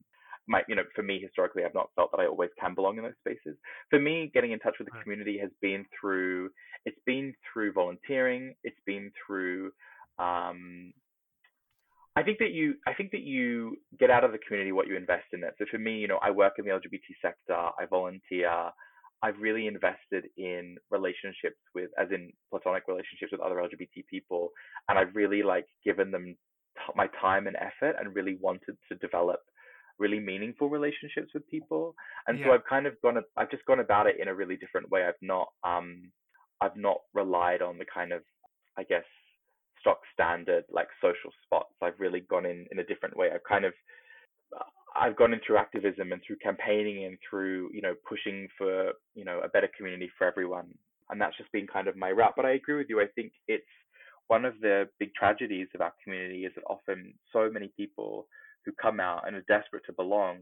my 0.47 0.61
you 0.67 0.75
know 0.75 0.83
for 0.95 1.03
me 1.03 1.19
historically 1.19 1.63
I've 1.63 1.73
not 1.73 1.89
felt 1.95 2.11
that 2.11 2.19
I 2.19 2.27
always 2.27 2.49
can 2.59 2.73
belong 2.75 2.97
in 2.97 3.03
those 3.03 3.13
spaces. 3.19 3.57
For 3.89 3.99
me, 3.99 4.31
getting 4.33 4.51
in 4.51 4.59
touch 4.59 4.75
with 4.79 4.87
the 4.87 4.99
community 5.03 5.37
has 5.39 5.51
been 5.61 5.85
through 5.99 6.49
it's 6.85 6.99
been 7.05 7.33
through 7.51 7.73
volunteering, 7.73 8.55
it's 8.63 8.79
been 8.85 9.11
through 9.25 9.71
um 10.19 10.93
I 12.15 12.23
think 12.23 12.39
that 12.39 12.51
you 12.51 12.75
I 12.87 12.93
think 12.93 13.11
that 13.11 13.21
you 13.21 13.77
get 13.99 14.09
out 14.09 14.23
of 14.23 14.31
the 14.31 14.39
community 14.39 14.71
what 14.71 14.87
you 14.87 14.97
invest 14.97 15.25
in 15.33 15.43
it. 15.43 15.53
So 15.59 15.65
for 15.69 15.77
me, 15.77 15.97
you 15.99 16.07
know, 16.07 16.19
I 16.21 16.31
work 16.31 16.53
in 16.57 16.65
the 16.65 16.71
LGBT 16.71 17.13
sector, 17.21 17.53
I 17.53 17.85
volunteer, 17.89 18.71
I've 19.21 19.37
really 19.39 19.67
invested 19.67 20.25
in 20.37 20.77
relationships 20.91 21.57
with 21.73 21.89
as 21.99 22.07
in 22.11 22.31
platonic 22.49 22.83
relationships 22.87 23.31
with 23.31 23.41
other 23.41 23.55
LGBT 23.55 24.05
people 24.09 24.49
and 24.89 24.97
I've 24.97 25.15
really 25.15 25.43
like 25.43 25.67
given 25.83 26.11
them 26.11 26.35
t- 26.77 26.93
my 26.95 27.07
time 27.19 27.47
and 27.47 27.55
effort 27.57 27.95
and 27.99 28.15
really 28.15 28.37
wanted 28.39 28.77
to 28.89 28.97
develop 28.97 29.39
really 29.99 30.19
meaningful 30.19 30.69
relationships 30.69 31.33
with 31.33 31.47
people. 31.49 31.95
And 32.27 32.39
Yeah. 32.39 32.45
so 32.45 32.51
I've 32.53 32.65
kind 32.65 32.85
of 32.85 32.99
gone, 33.01 33.23
I've 33.35 33.51
just 33.51 33.65
gone 33.65 33.79
about 33.79 34.07
it 34.07 34.19
in 34.19 34.27
a 34.27 34.35
really 34.35 34.55
different 34.57 34.89
way. 34.89 35.05
I've 35.05 35.21
not, 35.21 35.51
um, 35.63 36.11
I've 36.61 36.75
not 36.75 37.01
relied 37.13 37.61
on 37.61 37.77
the 37.77 37.85
kind 37.85 38.11
of, 38.11 38.23
I 38.77 38.83
guess, 38.83 39.05
stock 39.79 40.01
standard 40.13 40.65
like 40.69 40.89
social 41.01 41.31
spots. 41.43 41.73
I've 41.81 41.99
really 41.99 42.21
gone 42.21 42.45
in 42.45 42.67
in 42.71 42.79
a 42.79 42.83
different 42.83 43.15
way. 43.15 43.31
I've 43.31 43.43
kind 43.43 43.65
of, 43.65 43.73
I've 44.95 45.15
gone 45.15 45.33
in 45.33 45.39
through 45.45 45.57
activism 45.57 46.11
and 46.11 46.21
through 46.25 46.37
campaigning 46.37 47.05
and 47.05 47.17
through, 47.27 47.69
you 47.73 47.81
know, 47.81 47.93
pushing 48.07 48.47
for, 48.57 48.93
you 49.13 49.25
know, 49.25 49.39
a 49.43 49.49
better 49.49 49.69
community 49.77 50.09
for 50.17 50.25
everyone. 50.25 50.73
And 51.09 51.21
that's 51.21 51.37
just 51.37 51.51
been 51.51 51.67
kind 51.67 51.87
of 51.87 51.95
my 51.95 52.11
route. 52.11 52.33
But 52.35 52.45
I 52.45 52.51
agree 52.51 52.75
with 52.75 52.87
you. 52.89 52.99
I 52.99 53.07
think 53.15 53.33
it's 53.47 53.63
one 54.27 54.43
of 54.43 54.59
the 54.59 54.89
big 54.99 55.13
tragedies 55.13 55.67
of 55.73 55.81
our 55.81 55.93
community 56.03 56.45
is 56.45 56.53
that 56.55 56.63
often 56.65 57.13
so 57.31 57.49
many 57.49 57.71
people 57.77 58.27
who 58.68 58.74
come 58.82 58.99
out 58.99 59.26
and 59.26 59.36
are 59.38 59.45
desperate 59.47 59.84
to 59.86 59.93
belong, 59.93 60.39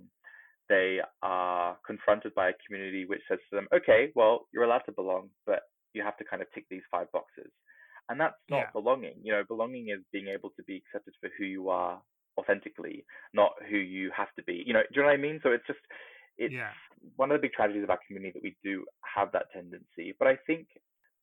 they 0.67 0.99
are 1.21 1.77
confronted 1.85 2.33
by 2.33 2.49
a 2.49 2.53
community 2.65 3.05
which 3.05 3.21
says 3.29 3.37
to 3.49 3.55
them, 3.55 3.67
okay, 3.73 4.11
well, 4.15 4.47
you're 4.51 4.63
allowed 4.63 4.79
to 4.79 4.91
belong, 4.91 5.29
but 5.45 5.61
you 5.93 6.01
have 6.01 6.17
to 6.17 6.23
kind 6.25 6.41
of 6.41 6.51
tick 6.53 6.65
these 6.71 6.81
five 6.89 7.09
boxes. 7.11 7.51
And 8.09 8.19
that's 8.19 8.35
not 8.49 8.61
Yeah. 8.63 8.71
belonging. 8.73 9.13
You 9.21 9.33
know, 9.33 9.43
belonging 9.47 9.89
is 9.89 10.03
being 10.11 10.27
able 10.27 10.49
to 10.57 10.63
be 10.63 10.77
accepted 10.77 11.13
for 11.21 11.29
who 11.37 11.45
you 11.45 11.69
are 11.69 12.01
authentically, 12.39 13.05
not 13.33 13.51
who 13.69 13.77
you 13.77 14.09
have 14.15 14.33
to 14.37 14.43
be. 14.43 14.63
You 14.65 14.73
know, 14.73 14.81
do 14.81 14.87
you 14.95 15.01
know 15.01 15.07
what 15.07 15.13
I 15.13 15.17
mean? 15.17 15.39
So 15.43 15.51
it's 15.51 15.67
just, 15.67 15.79
it's 16.37 16.53
Yeah. 16.53 16.71
one 17.15 17.31
of 17.31 17.37
the 17.37 17.41
big 17.47 17.53
tragedies 17.53 17.83
of 17.83 17.91
our 17.91 17.99
community 18.07 18.33
that 18.33 18.43
we 18.43 18.57
do 18.63 18.85
have 19.01 19.31
that 19.33 19.51
tendency. 19.53 20.15
But 20.17 20.27
I 20.27 20.37
think 20.47 20.67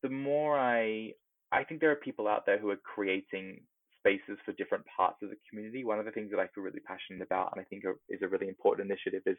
the 0.03 0.09
more 0.09 0.59
I, 0.59 1.14
I 1.50 1.64
think 1.64 1.80
there 1.80 1.90
are 1.90 1.96
people 1.96 2.28
out 2.28 2.46
there 2.46 2.59
who 2.59 2.70
are 2.70 2.76
creating 2.76 3.61
spaces 4.03 4.38
for 4.44 4.53
different 4.59 4.84
parts 4.84 5.22
of 5.22 5.30
the 5.30 5.38
community. 5.48 5.84
One 5.84 6.00
of 6.00 6.05
the 6.05 6.11
things 6.11 6.30
that 6.32 6.40
I 6.40 6.48
feel 6.48 6.64
really 6.64 6.82
passionate 6.82 7.22
about, 7.22 7.53
and 7.55 7.61
I 7.62 7.64
think 7.64 7.84
is 8.11 8.20
a 8.22 8.28
really 8.28 8.48
important 8.48 8.90
initiative, 8.90 9.22
is, 9.26 9.38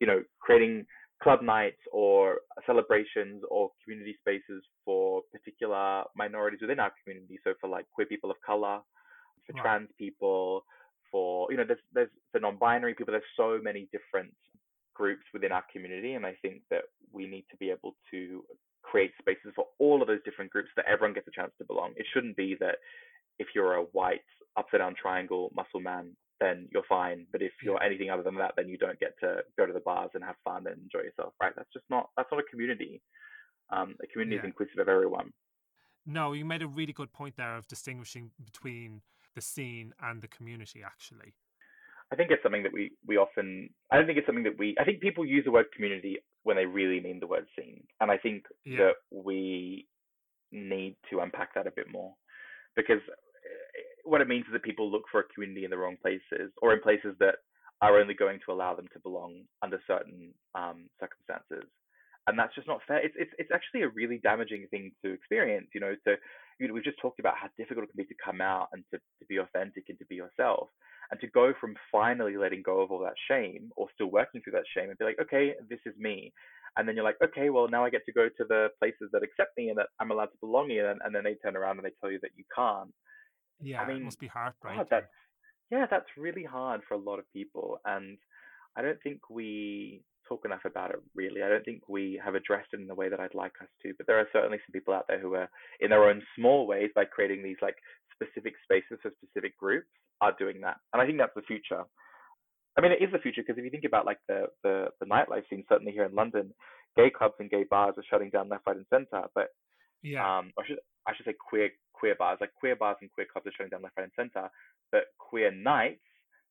you 0.00 0.06
know, 0.06 0.22
creating 0.40 0.84
club 1.22 1.42
nights 1.42 1.80
or 1.92 2.40
celebrations 2.66 3.42
or 3.50 3.70
community 3.84 4.16
spaces 4.20 4.64
for 4.84 5.22
particular 5.30 6.04
minorities 6.16 6.60
within 6.60 6.80
our 6.80 6.92
community. 7.02 7.38
So 7.44 7.54
for 7.60 7.68
like 7.68 7.86
queer 7.94 8.06
people 8.06 8.30
of 8.30 8.36
color, 8.44 8.80
for 9.46 9.52
trans 9.62 9.88
people, 9.98 10.64
for 11.10 11.50
you 11.50 11.56
know, 11.56 11.64
there's 11.66 11.84
there's 11.92 12.10
for 12.32 12.40
non-binary 12.40 12.94
people. 12.94 13.12
There's 13.12 13.36
so 13.36 13.58
many 13.62 13.88
different 13.92 14.34
groups 14.94 15.24
within 15.32 15.52
our 15.52 15.64
community, 15.72 16.14
and 16.14 16.26
I 16.26 16.36
think 16.42 16.62
that 16.70 16.84
we 17.12 17.26
need 17.26 17.44
to 17.50 17.56
be 17.56 17.70
able 17.70 17.96
to 18.10 18.44
create 18.82 19.12
spaces 19.18 19.52
for 19.54 19.66
all 19.78 20.02
of 20.02 20.08
those 20.08 20.22
different 20.24 20.50
groups 20.50 20.70
that 20.76 20.86
everyone 20.86 21.14
gets 21.14 21.28
a 21.28 21.30
chance 21.30 21.52
to 21.58 21.64
belong. 21.64 21.92
It 21.96 22.06
shouldn't 22.12 22.36
be 22.36 22.56
that 22.60 22.76
if 23.40 23.48
you're 23.54 23.74
a 23.74 23.82
white 23.98 24.20
upside 24.56 24.80
down 24.80 24.94
triangle 25.00 25.50
muscle 25.54 25.80
man, 25.80 26.04
then 26.40 26.68
you're 26.72 26.88
fine. 26.88 27.26
But 27.32 27.42
if 27.42 27.52
you're 27.62 27.82
anything 27.82 28.10
other 28.10 28.22
than 28.22 28.36
that, 28.36 28.52
then 28.56 28.68
you 28.68 28.78
don't 28.78 29.00
get 29.00 29.14
to 29.20 29.28
go 29.58 29.66
to 29.66 29.72
the 29.72 29.80
bars 29.90 30.10
and 30.14 30.22
have 30.24 30.36
fun 30.44 30.66
and 30.68 30.78
enjoy 30.82 31.02
yourself, 31.08 31.32
right? 31.42 31.52
That's 31.56 31.72
just 31.72 31.86
not 31.90 32.10
that's 32.16 32.30
not 32.32 32.40
a 32.40 32.50
community. 32.50 33.02
Um, 33.70 33.94
a 34.02 34.06
community 34.06 34.36
is 34.38 34.44
inclusive 34.44 34.78
of 34.78 34.88
everyone. 34.88 35.32
No, 36.06 36.32
you 36.32 36.44
made 36.44 36.62
a 36.62 36.66
really 36.66 36.92
good 36.92 37.12
point 37.12 37.34
there 37.36 37.56
of 37.56 37.68
distinguishing 37.68 38.30
between 38.44 39.02
the 39.34 39.40
scene 39.40 39.92
and 40.02 40.20
the 40.20 40.28
community, 40.28 40.82
actually. 40.84 41.34
I 42.12 42.16
think 42.16 42.30
it's 42.32 42.42
something 42.42 42.64
that 42.64 42.72
we 42.72 42.90
we 43.06 43.16
often. 43.16 43.70
I 43.90 43.96
don't 43.96 44.06
think 44.06 44.18
it's 44.18 44.26
something 44.26 44.44
that 44.44 44.58
we. 44.58 44.74
I 44.80 44.84
think 44.84 45.00
people 45.00 45.24
use 45.24 45.44
the 45.44 45.52
word 45.52 45.66
community 45.74 46.18
when 46.42 46.56
they 46.56 46.66
really 46.66 47.00
mean 47.00 47.20
the 47.20 47.26
word 47.34 47.46
scene, 47.56 47.84
and 48.00 48.10
I 48.10 48.18
think 48.18 48.46
Yeah. 48.64 48.78
that 48.78 48.94
we 49.12 49.86
need 50.50 50.96
to 51.10 51.20
unpack 51.20 51.54
that 51.54 51.66
a 51.68 51.70
bit 51.70 51.88
more, 51.92 52.12
because 52.74 53.02
what 54.04 54.20
it 54.20 54.28
means 54.28 54.46
is 54.46 54.52
that 54.52 54.62
people 54.62 54.90
look 54.90 55.04
for 55.10 55.20
a 55.20 55.28
community 55.34 55.64
in 55.64 55.70
the 55.70 55.78
wrong 55.78 55.96
places 56.00 56.52
or 56.62 56.72
in 56.72 56.80
places 56.80 57.14
that 57.20 57.36
are 57.82 57.98
only 57.98 58.14
going 58.14 58.38
to 58.44 58.52
allow 58.52 58.74
them 58.74 58.88
to 58.92 59.00
belong 59.00 59.42
under 59.62 59.80
certain 59.86 60.34
um, 60.54 60.88
circumstances, 61.00 61.68
and 62.26 62.38
that's 62.38 62.54
just 62.54 62.68
not 62.68 62.80
fair. 62.86 63.04
It's 63.04 63.14
it's 63.18 63.32
it's 63.38 63.50
actually 63.52 63.82
a 63.82 63.88
really 63.88 64.18
damaging 64.22 64.66
thing 64.70 64.92
to 65.04 65.12
experience. 65.12 65.68
You 65.74 65.80
know, 65.80 65.94
So 66.04 66.14
you 66.58 66.68
know, 66.68 66.74
we've 66.74 66.84
just 66.84 67.00
talked 67.00 67.18
about 67.18 67.36
how 67.40 67.48
difficult 67.56 67.84
it 67.84 67.90
can 67.90 68.04
be 68.04 68.04
to 68.04 68.22
come 68.22 68.40
out 68.40 68.68
and 68.72 68.84
to, 68.92 68.98
to 68.98 69.24
be 69.28 69.38
authentic 69.38 69.84
and 69.88 69.98
to 69.98 70.04
be 70.06 70.16
yourself 70.16 70.68
and 71.10 71.18
to 71.20 71.26
go 71.26 71.52
from 71.58 71.74
finally 71.90 72.36
letting 72.36 72.62
go 72.62 72.80
of 72.80 72.90
all 72.92 73.00
that 73.00 73.14
shame 73.28 73.70
or 73.76 73.88
still 73.94 74.10
working 74.10 74.40
through 74.42 74.52
that 74.52 74.68
shame 74.76 74.90
and 74.90 74.98
be 74.98 75.04
like, 75.04 75.18
okay, 75.20 75.54
this 75.68 75.80
is 75.86 75.94
me. 75.98 76.32
And 76.76 76.86
then 76.86 76.94
you're 76.94 77.04
like, 77.04 77.18
okay, 77.24 77.50
well, 77.50 77.68
now 77.68 77.84
I 77.84 77.90
get 77.90 78.06
to 78.06 78.12
go 78.12 78.28
to 78.28 78.44
the 78.48 78.68
places 78.78 79.08
that 79.12 79.24
accept 79.24 79.56
me 79.56 79.70
and 79.70 79.78
that 79.78 79.88
I'm 79.98 80.12
allowed 80.12 80.26
to 80.26 80.40
belong 80.40 80.70
in. 80.70 80.84
And, 80.84 81.00
and 81.04 81.14
then 81.14 81.24
they 81.24 81.34
turn 81.34 81.56
around 81.56 81.78
and 81.78 81.84
they 81.84 81.96
tell 82.00 82.12
you 82.12 82.20
that 82.22 82.30
you 82.36 82.44
can't. 82.54 82.90
Yeah, 83.62 83.80
I 83.82 83.88
mean, 83.88 83.98
it 83.98 84.04
must 84.04 84.20
be 84.20 84.26
heartbreaking. 84.26 84.78
God, 84.78 84.86
that's, 84.90 85.06
yeah, 85.70 85.86
that's 85.90 86.08
really 86.16 86.44
hard 86.44 86.80
for 86.88 86.94
a 86.94 86.98
lot 86.98 87.18
of 87.18 87.32
people. 87.32 87.78
And 87.84 88.18
I 88.76 88.82
don't 88.82 89.00
think 89.02 89.30
we 89.30 90.02
talk 90.28 90.44
enough 90.44 90.64
about 90.64 90.90
it, 90.90 91.00
really. 91.14 91.42
I 91.42 91.48
don't 91.48 91.64
think 91.64 91.88
we 91.88 92.20
have 92.24 92.34
addressed 92.34 92.68
it 92.72 92.80
in 92.80 92.86
the 92.86 92.94
way 92.94 93.08
that 93.08 93.20
I'd 93.20 93.34
like 93.34 93.54
us 93.60 93.68
to. 93.82 93.92
But 93.96 94.06
there 94.06 94.18
are 94.18 94.28
certainly 94.32 94.58
some 94.58 94.72
people 94.72 94.94
out 94.94 95.06
there 95.08 95.20
who 95.20 95.34
are, 95.34 95.48
in 95.80 95.90
their 95.90 96.04
own 96.04 96.22
small 96.36 96.66
ways, 96.66 96.90
by 96.94 97.04
creating 97.04 97.42
these 97.42 97.56
like 97.60 97.76
specific 98.14 98.54
spaces 98.62 98.98
for 99.02 99.10
specific 99.22 99.56
groups, 99.58 99.88
are 100.20 100.34
doing 100.38 100.60
that. 100.60 100.76
And 100.92 101.00
I 101.00 101.06
think 101.06 101.18
that's 101.18 101.34
the 101.34 101.42
future. 101.42 101.82
I 102.76 102.80
mean, 102.80 102.92
it 102.92 103.02
is 103.02 103.10
the 103.12 103.18
future 103.18 103.42
because 103.42 103.58
if 103.58 103.64
you 103.64 103.70
think 103.70 103.84
about 103.84 104.06
like 104.06 104.18
the, 104.28 104.46
the 104.62 104.88
the 105.00 105.06
nightlife 105.06 105.48
scene, 105.50 105.64
certainly 105.68 105.92
here 105.92 106.04
in 106.04 106.14
London, 106.14 106.54
gay 106.96 107.10
clubs 107.10 107.34
and 107.40 107.50
gay 107.50 107.64
bars 107.68 107.94
are 107.96 108.04
shutting 108.08 108.30
down 108.30 108.48
left, 108.48 108.66
right, 108.66 108.76
and 108.76 108.86
centre. 108.90 109.26
But 109.34 109.48
yeah, 110.02 110.38
um, 110.38 110.52
I 110.58 110.66
should 110.66 110.78
I 111.06 111.14
should 111.14 111.26
say 111.26 111.34
queer 111.34 111.70
queer 111.92 112.14
bars, 112.14 112.38
like 112.40 112.54
queer 112.54 112.76
bars 112.76 112.96
and 113.00 113.12
queer 113.12 113.26
clubs 113.30 113.46
are 113.46 113.52
shutting 113.56 113.70
down 113.70 113.82
left, 113.82 113.96
right, 113.96 114.04
and 114.04 114.12
centre. 114.16 114.50
But 114.92 115.04
queer 115.18 115.52
nights, 115.52 116.00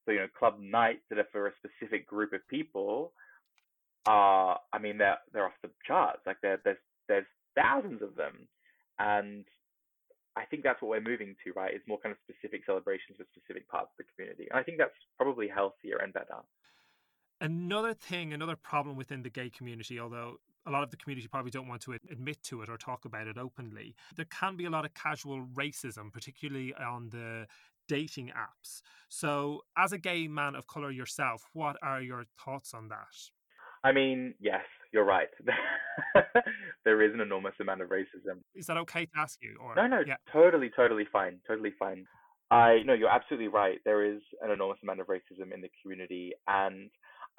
so 0.06 0.12
you 0.12 0.20
know, 0.20 0.28
club 0.38 0.60
nights 0.60 1.02
that 1.10 1.20
are 1.20 1.28
for 1.32 1.48
a 1.48 1.52
specific 1.58 2.08
group 2.08 2.34
of 2.34 2.48
people, 2.48 3.12
are 4.06 4.60
I 4.72 4.80
mean 4.80 4.98
they're 4.98 5.18
they're 5.34 5.46
off 5.46 5.60
the 5.64 5.70
charts. 5.86 6.22
Like 6.26 6.38
there 6.42 6.60
there's 6.64 6.78
there's 7.08 7.26
thousands 7.56 8.02
of 8.02 8.16
them, 8.16 8.48
and 9.00 9.46
I 10.36 10.46
think 10.46 10.64
that's 10.64 10.82
what 10.82 10.90
we're 10.90 11.02
moving 11.02 11.36
to, 11.44 11.52
right? 11.54 11.74
Is 11.74 11.82
more 11.88 12.00
kind 12.00 12.14
of 12.14 12.18
specific 12.30 12.62
celebrations 12.66 13.18
for 13.18 13.26
specific 13.36 13.68
parts 13.68 13.90
of 13.98 14.06
the 14.06 14.12
community, 14.16 14.48
and 14.50 14.60
I 14.60 14.64
think 14.64 14.78
that's 14.78 14.96
probably 15.18 15.48
healthier 15.48 15.98
and 15.98 16.14
better. 16.14 16.38
Another 17.42 17.94
thing, 17.94 18.34
another 18.34 18.56
problem 18.58 18.96
within 18.98 19.24
the 19.24 19.30
gay 19.30 19.50
community, 19.50 20.00
although 20.00 20.40
a 20.66 20.72
lot 20.72 20.84
of 20.84 20.92
the 20.92 20.98
community 20.98 21.28
probably 21.28 21.52
don't 21.52 21.68
want 21.68 21.82
to 21.82 21.94
admit 22.12 22.42
to 22.44 22.62
it 22.62 22.70
or 22.70 22.78
talk 22.78 23.06
about 23.06 23.28
it 23.28 23.38
openly, 23.38 23.96
there 24.16 24.26
can 24.26 24.56
be 24.56 24.66
a 24.66 24.70
lot 24.70 24.86
of 24.86 24.94
casual 24.94 25.46
racism, 25.54 26.12
particularly 26.12 26.74
on 26.76 27.10
the 27.10 27.48
dating 27.88 28.28
apps. 28.28 28.82
So, 29.10 29.62
as 29.78 29.92
a 29.92 29.98
gay 29.98 30.28
man 30.28 30.56
of 30.56 30.68
color 30.68 30.92
yourself, 30.92 31.44
what 31.54 31.76
are 31.82 32.02
your 32.02 32.26
thoughts 32.44 32.74
on 32.74 32.90
that? 32.90 33.08
I 33.84 33.92
mean, 33.92 34.36
yes, 34.40 34.62
you're 34.92 35.06
right. 35.06 35.30
there 36.86 37.02
is 37.02 37.14
an 37.14 37.22
enormous 37.22 37.54
amount 37.62 37.82
of 37.82 37.90
racism. 37.90 38.42
Is 38.56 38.68
that 38.68 38.78
okay 38.78 39.06
to 39.06 39.12
ask 39.18 39.40
you? 39.42 39.58
Or 39.62 39.76
No, 39.76 39.88
no, 39.88 40.02
yeah, 40.06 40.18
totally, 40.32 40.70
totally 40.76 41.08
fine, 41.12 41.40
totally 41.48 41.74
fine. 41.80 42.06
I 42.52 42.80
no, 42.86 42.94
you're 42.94 43.10
absolutely 43.10 43.48
right. 43.48 43.78
There 43.86 44.04
is 44.04 44.22
an 44.42 44.52
enormous 44.52 44.80
amount 44.84 45.02
of 45.02 45.08
racism 45.08 45.54
in 45.54 45.62
the 45.62 45.70
community, 45.82 46.34
and 46.48 46.90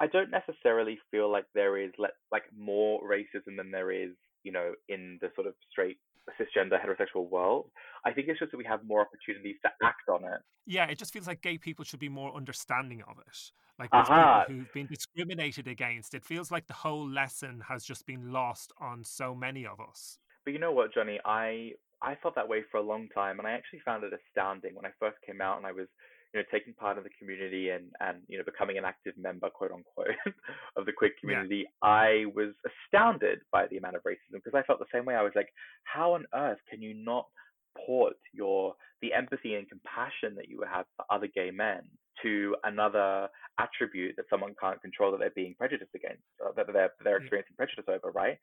I 0.01 0.07
don't 0.07 0.31
necessarily 0.31 0.97
feel 1.11 1.31
like 1.31 1.45
there 1.53 1.77
is 1.77 1.91
like 1.99 2.17
like 2.31 2.43
more 2.57 2.99
racism 3.07 3.55
than 3.57 3.69
there 3.71 3.91
is, 3.91 4.11
you 4.43 4.51
know, 4.51 4.73
in 4.89 5.19
the 5.21 5.29
sort 5.35 5.45
of 5.45 5.53
straight 5.71 5.97
cisgender 6.39 6.77
heterosexual 6.83 7.29
world. 7.29 7.69
I 8.05 8.11
think 8.11 8.27
it's 8.27 8.39
just 8.39 8.51
that 8.51 8.57
we 8.57 8.65
have 8.65 8.83
more 8.83 9.01
opportunities 9.01 9.57
to 9.63 9.69
act 9.83 10.09
on 10.09 10.23
it. 10.23 10.41
yeah, 10.65 10.85
it 10.85 10.97
just 10.97 11.13
feels 11.13 11.27
like 11.27 11.41
gay 11.41 11.57
people 11.57 11.85
should 11.85 11.99
be 11.99 12.09
more 12.09 12.35
understanding 12.35 13.03
of 13.07 13.17
it. 13.19 13.37
Like 13.79 13.91
there's 13.91 14.09
Aha. 14.09 14.45
people 14.47 14.55
who've 14.55 14.73
been 14.73 14.87
discriminated 14.87 15.67
against. 15.67 16.13
It 16.13 16.23
feels 16.23 16.51
like 16.51 16.67
the 16.67 16.73
whole 16.73 17.07
lesson 17.07 17.61
has 17.67 17.83
just 17.83 18.05
been 18.05 18.31
lost 18.31 18.71
on 18.79 19.03
so 19.03 19.35
many 19.35 19.65
of 19.65 19.79
us. 19.79 20.17
But 20.45 20.53
you 20.53 20.59
know 20.59 20.71
what, 20.71 20.93
Johnny? 20.93 21.19
I 21.25 21.73
I 22.01 22.15
felt 22.21 22.35
that 22.35 22.47
way 22.47 22.63
for 22.71 22.77
a 22.77 22.81
long 22.81 23.07
time, 23.13 23.37
and 23.39 23.47
I 23.47 23.51
actually 23.51 23.81
found 23.85 24.03
it 24.03 24.13
astounding 24.13 24.73
when 24.75 24.85
I 24.85 24.91
first 24.99 25.17
came 25.25 25.41
out 25.41 25.57
and 25.57 25.67
I 25.67 25.71
was, 25.71 25.87
you 26.33 26.39
know, 26.39 26.45
taking 26.51 26.73
part 26.73 26.97
in 26.97 27.03
the 27.03 27.09
community 27.19 27.69
and 27.69 27.85
and 27.99 28.19
you 28.27 28.37
know 28.37 28.43
becoming 28.43 28.77
an 28.77 28.85
active 28.85 29.13
member, 29.17 29.49
quote 29.49 29.71
unquote, 29.71 30.15
of 30.77 30.85
the 30.85 30.91
queer 30.91 31.11
community. 31.19 31.65
I 31.81 32.25
was 32.35 32.53
astounded 32.65 33.39
by 33.51 33.67
the 33.67 33.77
amount 33.77 33.95
of 33.95 34.03
racism 34.03 34.33
because 34.43 34.53
I 34.55 34.63
felt 34.63 34.79
the 34.79 34.85
same 34.93 35.05
way. 35.05 35.15
I 35.15 35.23
was 35.23 35.33
like, 35.35 35.49
how 35.83 36.13
on 36.13 36.25
earth 36.33 36.59
can 36.69 36.81
you 36.81 36.93
not 36.93 37.25
port 37.85 38.17
your 38.33 38.75
the 39.01 39.13
empathy 39.13 39.55
and 39.55 39.67
compassion 39.67 40.35
that 40.35 40.49
you 40.49 40.63
have 40.71 40.85
for 40.95 41.05
other 41.09 41.27
gay 41.27 41.51
men 41.51 41.81
to 42.21 42.55
another 42.65 43.27
attribute 43.59 44.15
that 44.15 44.25
someone 44.29 44.53
can't 44.59 44.81
control 44.81 45.11
that 45.11 45.19
they're 45.19 45.31
being 45.31 45.55
prejudiced 45.57 45.95
against, 45.95 46.21
uh, 46.45 46.51
that 46.55 46.67
they're 46.71 46.91
they're 47.03 47.17
experiencing 47.17 47.55
prejudice 47.57 47.85
over, 47.87 48.11
right? 48.11 48.37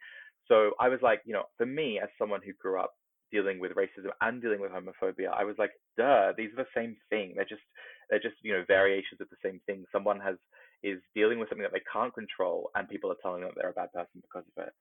So 0.47 0.73
I 0.81 0.89
was 0.89 1.01
like, 1.03 1.21
you 1.25 1.33
know, 1.33 1.45
for 1.57 1.67
me 1.67 2.01
as 2.03 2.09
someone 2.19 2.41
who 2.45 2.53
grew 2.55 2.81
up 2.81 2.95
dealing 3.31 3.59
with 3.61 3.73
racism 3.73 4.11
and 4.21 4.41
dealing 4.43 4.61
with 4.61 4.73
homophobia, 4.73 5.33
I 5.33 5.45
was 5.45 5.57
like, 5.59 5.73
duh, 5.97 6.33
these 6.37 6.51
are 6.53 6.65
the 6.65 6.75
same 6.77 6.97
thing. 7.11 7.35
They're 7.37 7.45
just 7.45 7.63
they're 8.11 8.21
just 8.21 8.37
you 8.43 8.53
know 8.53 8.65
variations 8.67 9.21
of 9.21 9.29
the 9.31 9.43
same 9.45 9.61
thing. 9.67 9.85
Someone 9.93 10.21
has 10.21 10.37
is 10.83 11.01
dealing 11.15 11.39
with 11.39 11.49
something 11.49 11.65
that 11.65 11.73
they 11.73 11.85
can't 11.93 12.15
control, 12.15 12.71
and 12.75 12.89
people 12.89 13.11
are 13.11 13.21
telling 13.23 13.43
them 13.43 13.51
that 13.55 13.61
they're 13.61 13.71
a 13.71 13.81
bad 13.81 13.93
person 13.93 14.23
because 14.23 14.45
of 14.57 14.65
it. 14.67 14.73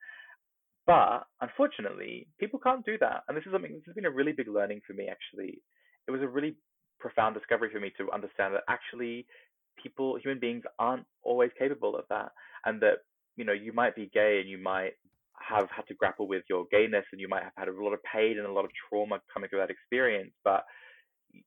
But 0.86 1.26
unfortunately, 1.40 2.28
people 2.40 2.58
can't 2.58 2.84
do 2.84 2.96
that, 3.00 3.24
and 3.28 3.36
this 3.36 3.44
is 3.44 3.52
something. 3.52 3.72
This 3.72 3.82
has 3.86 3.94
been 3.94 4.06
a 4.06 4.10
really 4.10 4.32
big 4.32 4.48
learning 4.48 4.80
for 4.86 4.94
me. 4.94 5.08
Actually, 5.08 5.60
it 6.06 6.10
was 6.10 6.22
a 6.22 6.28
really 6.28 6.56
profound 6.98 7.34
discovery 7.34 7.68
for 7.72 7.80
me 7.80 7.92
to 7.98 8.10
understand 8.12 8.54
that 8.54 8.64
actually 8.68 9.26
people, 9.82 10.18
human 10.22 10.38
beings 10.38 10.64
aren't 10.78 11.04
always 11.22 11.50
capable 11.58 11.96
of 11.96 12.04
that. 12.10 12.32
And 12.64 12.80
that, 12.82 12.98
you 13.36 13.44
know, 13.44 13.52
you 13.52 13.72
might 13.72 13.94
be 13.94 14.10
gay 14.12 14.38
and 14.40 14.48
you 14.48 14.58
might 14.58 14.92
have 15.46 15.68
had 15.74 15.86
to 15.88 15.94
grapple 15.94 16.28
with 16.28 16.44
your 16.48 16.66
gayness 16.70 17.04
and 17.12 17.20
you 17.20 17.28
might 17.28 17.42
have 17.42 17.52
had 17.56 17.68
a 17.68 17.82
lot 17.82 17.92
of 17.92 18.00
pain 18.02 18.38
and 18.38 18.46
a 18.46 18.52
lot 18.52 18.64
of 18.64 18.70
trauma 18.88 19.20
coming 19.32 19.48
through 19.48 19.60
that 19.60 19.70
experience. 19.70 20.32
But 20.44 20.64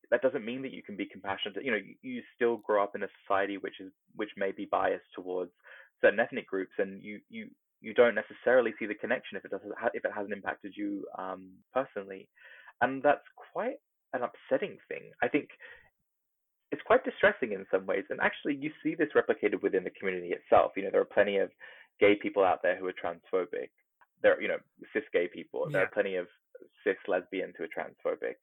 that 0.10 0.22
doesn't 0.22 0.46
mean 0.46 0.62
that 0.62 0.74
you 0.74 0.84
can 0.84 0.96
be 0.96 1.06
compassionate. 1.06 1.64
You 1.64 1.72
know, 1.72 1.78
you, 1.78 1.96
you 2.02 2.22
still 2.36 2.58
grow 2.58 2.84
up 2.84 2.96
in 2.96 3.04
a 3.04 3.08
society 3.24 3.58
which 3.58 3.80
is 3.80 3.92
which 4.16 4.30
may 4.38 4.52
be 4.52 4.68
biased 4.70 5.06
towards 5.16 5.52
certain 6.02 6.20
ethnic 6.20 6.48
groups, 6.48 6.74
and 6.78 7.02
you 7.02 7.20
you 7.30 7.48
you 7.82 7.94
don't 7.94 8.16
necessarily 8.16 8.74
see 8.78 8.86
the 8.86 8.96
connection 8.96 9.38
if 9.38 9.46
it 9.46 9.52
doesn't 9.52 9.74
if 9.94 10.06
it 10.06 10.12
hasn't 10.14 10.34
impacted 10.34 10.74
you 10.76 11.06
um, 11.18 11.50
personally, 11.74 12.28
and 12.82 13.02
that's 13.02 13.26
quite 13.54 13.78
an 14.14 14.22
upsetting 14.22 14.78
thing. 14.88 15.12
I 15.24 15.28
think 15.28 15.50
it's 16.72 16.82
quite 16.86 17.04
distressing 17.04 17.54
in 17.54 17.66
some 17.72 17.86
ways, 17.86 18.04
and 18.10 18.20
actually 18.22 18.56
you 18.56 18.72
see 18.84 18.96
this 18.96 19.10
replicated 19.16 19.62
within 19.62 19.84
the 19.84 19.92
community 19.92 20.30
itself. 20.34 20.72
You 20.76 20.84
know, 20.84 20.89
there 20.92 21.02
are 21.02 21.06
plenty 21.06 21.38
of 21.38 21.50
gay 22.00 22.16
people 22.22 22.44
out 22.44 22.62
there 22.64 22.78
who 22.78 22.88
are 22.88 22.94
transphobic. 22.94 23.70
There, 24.22 24.41
you 24.41 24.47
know, 24.47 24.57
cis 24.93 25.03
gay 25.13 25.28
people. 25.28 25.65
Yeah. 25.67 25.74
There 25.74 25.84
are 25.84 25.91
plenty 25.93 26.15
of 26.15 26.28
cis 26.84 26.97
lesbians 27.07 27.55
who 27.57 27.65
are 27.65 27.67
transphobic. 27.67 28.36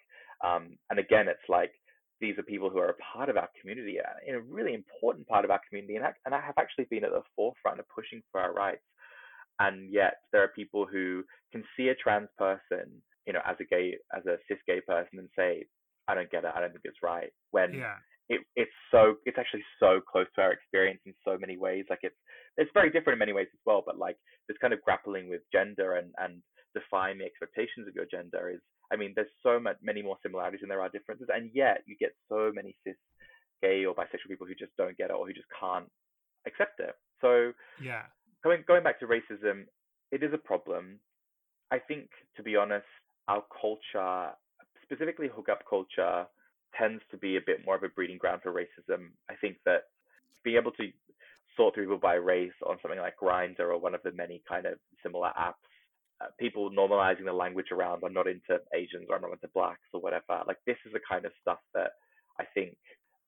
Um, 0.45 0.79
and 0.91 0.99
again, 0.99 1.29
it's 1.29 1.49
like 1.49 1.73
these 2.21 2.39
are 2.39 2.43
people 2.43 2.71
who 2.71 2.79
are 2.79 2.91
a 2.91 3.15
part 3.15 3.29
of 3.29 3.37
our 3.37 3.49
community, 3.61 3.99
uh, 4.01 4.19
in 4.27 4.35
a 4.35 4.41
really 4.41 4.75
important 4.75 5.27
part 5.27 5.45
of 5.45 5.51
our 5.51 5.61
community, 5.69 5.97
and, 5.97 6.07
and 6.25 6.35
I 6.35 6.41
have 6.41 6.55
actually 6.59 6.87
been 6.91 7.05
at 7.05 7.11
the 7.11 7.23
forefront 7.37 7.81
of 7.81 7.87
pushing 7.89 8.23
for 8.31 8.41
our 8.41 8.53
rights. 8.53 8.83
And 9.61 9.93
yet, 9.93 10.19
there 10.33 10.43
are 10.43 10.49
people 10.49 10.87
who 10.87 11.25
can 11.53 11.65
see 11.77 11.89
a 11.89 11.95
trans 11.95 12.29
person, 12.39 13.03
you 13.27 13.33
know, 13.33 13.41
as 13.47 13.57
a 13.61 13.65
gay, 13.65 13.97
as 14.17 14.25
a 14.27 14.37
cis 14.47 14.59
gay 14.67 14.81
person, 14.81 15.19
and 15.19 15.29
say, 15.37 15.67
"I 16.07 16.15
don't 16.15 16.31
get 16.31 16.45
it. 16.45 16.53
I 16.55 16.61
don't 16.61 16.71
think 16.71 16.85
it's 16.85 17.03
right." 17.03 17.33
When 17.51 17.75
yeah. 17.75 17.97
It, 18.29 18.41
it's 18.57 18.73
so, 18.91 19.15
it's 19.25 19.39
actually 19.39 19.65
so 19.81 20.01
close 20.01 20.27
to 20.35 20.43
our 20.43 20.53
experience 20.53 21.01
in 21.07 21.15
so 21.25 21.37
many 21.39 21.57
ways. 21.57 21.85
Like 21.89 22.01
it's, 22.03 22.17
it's 22.57 22.71
very 22.75 22.91
different 22.91 23.15
in 23.15 23.19
many 23.21 23.33
ways 23.33 23.49
as 23.53 23.61
well. 23.65 23.83
But 23.85 23.99
like 23.99 24.17
this 24.49 24.59
kind 24.61 24.73
of 24.73 24.83
grappling 24.83 25.29
with 25.29 25.43
gender 25.53 25.95
and 25.95 26.13
and 26.19 26.43
define 26.75 27.19
the 27.19 27.25
expectations 27.25 27.89
of 27.89 27.95
your 27.95 28.07
gender 28.11 28.51
is 28.51 28.61
I 28.93 28.97
mean, 28.97 29.13
there's 29.15 29.29
so 29.43 29.61
much, 29.61 29.77
many 29.83 30.03
more 30.03 30.17
similarities 30.23 30.61
than 30.61 30.69
there 30.69 30.81
are 30.81 30.89
differences, 30.89 31.29
and 31.33 31.51
yet 31.53 31.83
you 31.87 31.97
get 31.99 32.15
so 32.29 32.51
many 32.55 32.75
cis, 32.85 32.97
gay, 33.61 33.85
or 33.85 33.95
bisexual 33.95 34.29
people 34.29 34.47
who 34.47 34.55
just 34.55 34.73
don't 34.79 34.97
get 34.97 35.11
it 35.11 35.13
or 35.13 35.27
who 35.27 35.33
just 35.33 35.49
can't 35.61 35.91
accept 36.47 36.81
it. 36.81 36.95
So, 37.21 37.53
yeah, 37.83 38.03
going 38.43 38.65
going 38.67 38.83
back 38.83 38.99
to 39.01 39.07
racism, 39.07 39.65
it 40.11 40.23
is 40.23 40.33
a 40.33 40.39
problem. 40.39 41.01
I 41.71 41.79
think, 41.79 42.09
to 42.37 42.43
be 42.43 42.57
honest, 42.57 42.87
our 43.29 43.43
culture, 43.61 44.33
specifically 44.83 45.29
hookup 45.29 45.65
culture, 45.69 46.25
tends 46.77 47.03
to 47.11 47.17
be 47.17 47.37
a 47.37 47.47
bit 47.47 47.65
more 47.65 47.77
of 47.77 47.83
a 47.83 47.89
breeding 47.89 48.19
ground 48.19 48.41
for 48.43 48.53
racism. 48.53 49.11
I 49.31 49.35
think 49.41 49.57
that 49.65 49.83
being 50.45 50.57
able 50.57 50.73
to 50.73 50.89
sort 51.57 51.75
through 51.75 51.85
people 51.85 51.99
by 51.99 52.15
race 52.15 52.53
on 52.67 52.79
something 52.83 53.01
like 53.01 53.17
Grindr 53.21 53.61
or 53.61 53.79
one 53.79 53.95
of 53.95 54.03
the 54.03 54.13
many 54.13 54.43
kind 54.49 54.67
of 54.67 54.75
similar 55.03 55.31
apps 55.39 55.55
uh, 56.21 56.27
people 56.39 56.71
normalizing 56.71 57.25
the 57.25 57.33
language 57.33 57.71
around 57.71 58.03
I'm 58.05 58.13
not 58.13 58.27
into 58.27 58.61
Asians 58.75 59.07
or 59.09 59.17
I'm 59.17 59.23
not 59.23 59.33
into 59.33 59.49
blacks 59.55 59.87
or 59.93 60.01
whatever. 60.01 60.43
Like 60.47 60.59
this 60.67 60.77
is 60.85 60.93
the 60.93 61.01
kind 61.09 61.25
of 61.25 61.33
stuff 61.41 61.59
that 61.75 61.93
I 62.41 62.45
think 62.55 62.77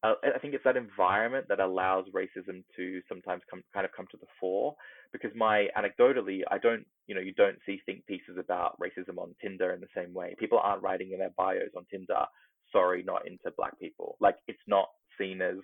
uh, 0.02 0.14
I 0.24 0.38
think 0.38 0.54
it's 0.54 0.64
that 0.64 0.76
environment 0.78 1.46
that 1.48 1.60
allows 1.60 2.06
racism 2.14 2.64
to 2.76 3.00
sometimes 3.08 3.42
come 3.50 3.62
kind 3.74 3.84
of 3.84 3.92
come 3.92 4.06
to 4.10 4.16
the 4.16 4.26
fore. 4.40 4.74
Because 5.12 5.30
my 5.36 5.68
anecdotally, 5.76 6.40
I 6.50 6.58
don't 6.58 6.84
you 7.06 7.14
know 7.14 7.20
you 7.20 7.34
don't 7.34 7.58
see 7.66 7.80
think 7.86 8.06
pieces 8.06 8.38
about 8.38 8.76
racism 8.80 9.18
on 9.18 9.34
Tinder 9.40 9.72
in 9.72 9.80
the 9.80 9.94
same 9.94 10.14
way. 10.14 10.34
People 10.38 10.58
aren't 10.58 10.82
writing 10.82 11.12
in 11.12 11.18
their 11.18 11.34
bios 11.36 11.70
on 11.76 11.86
Tinder, 11.90 12.24
sorry, 12.72 13.02
not 13.02 13.26
into 13.26 13.50
black 13.56 13.78
people. 13.78 14.16
Like 14.20 14.36
it's 14.48 14.58
not 14.66 14.88
seen 15.18 15.42
as 15.42 15.56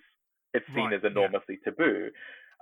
it's 0.53 0.65
seen 0.73 0.85
right, 0.85 0.93
as 0.93 1.01
enormously 1.03 1.59
yeah. 1.65 1.71
taboo 1.71 2.09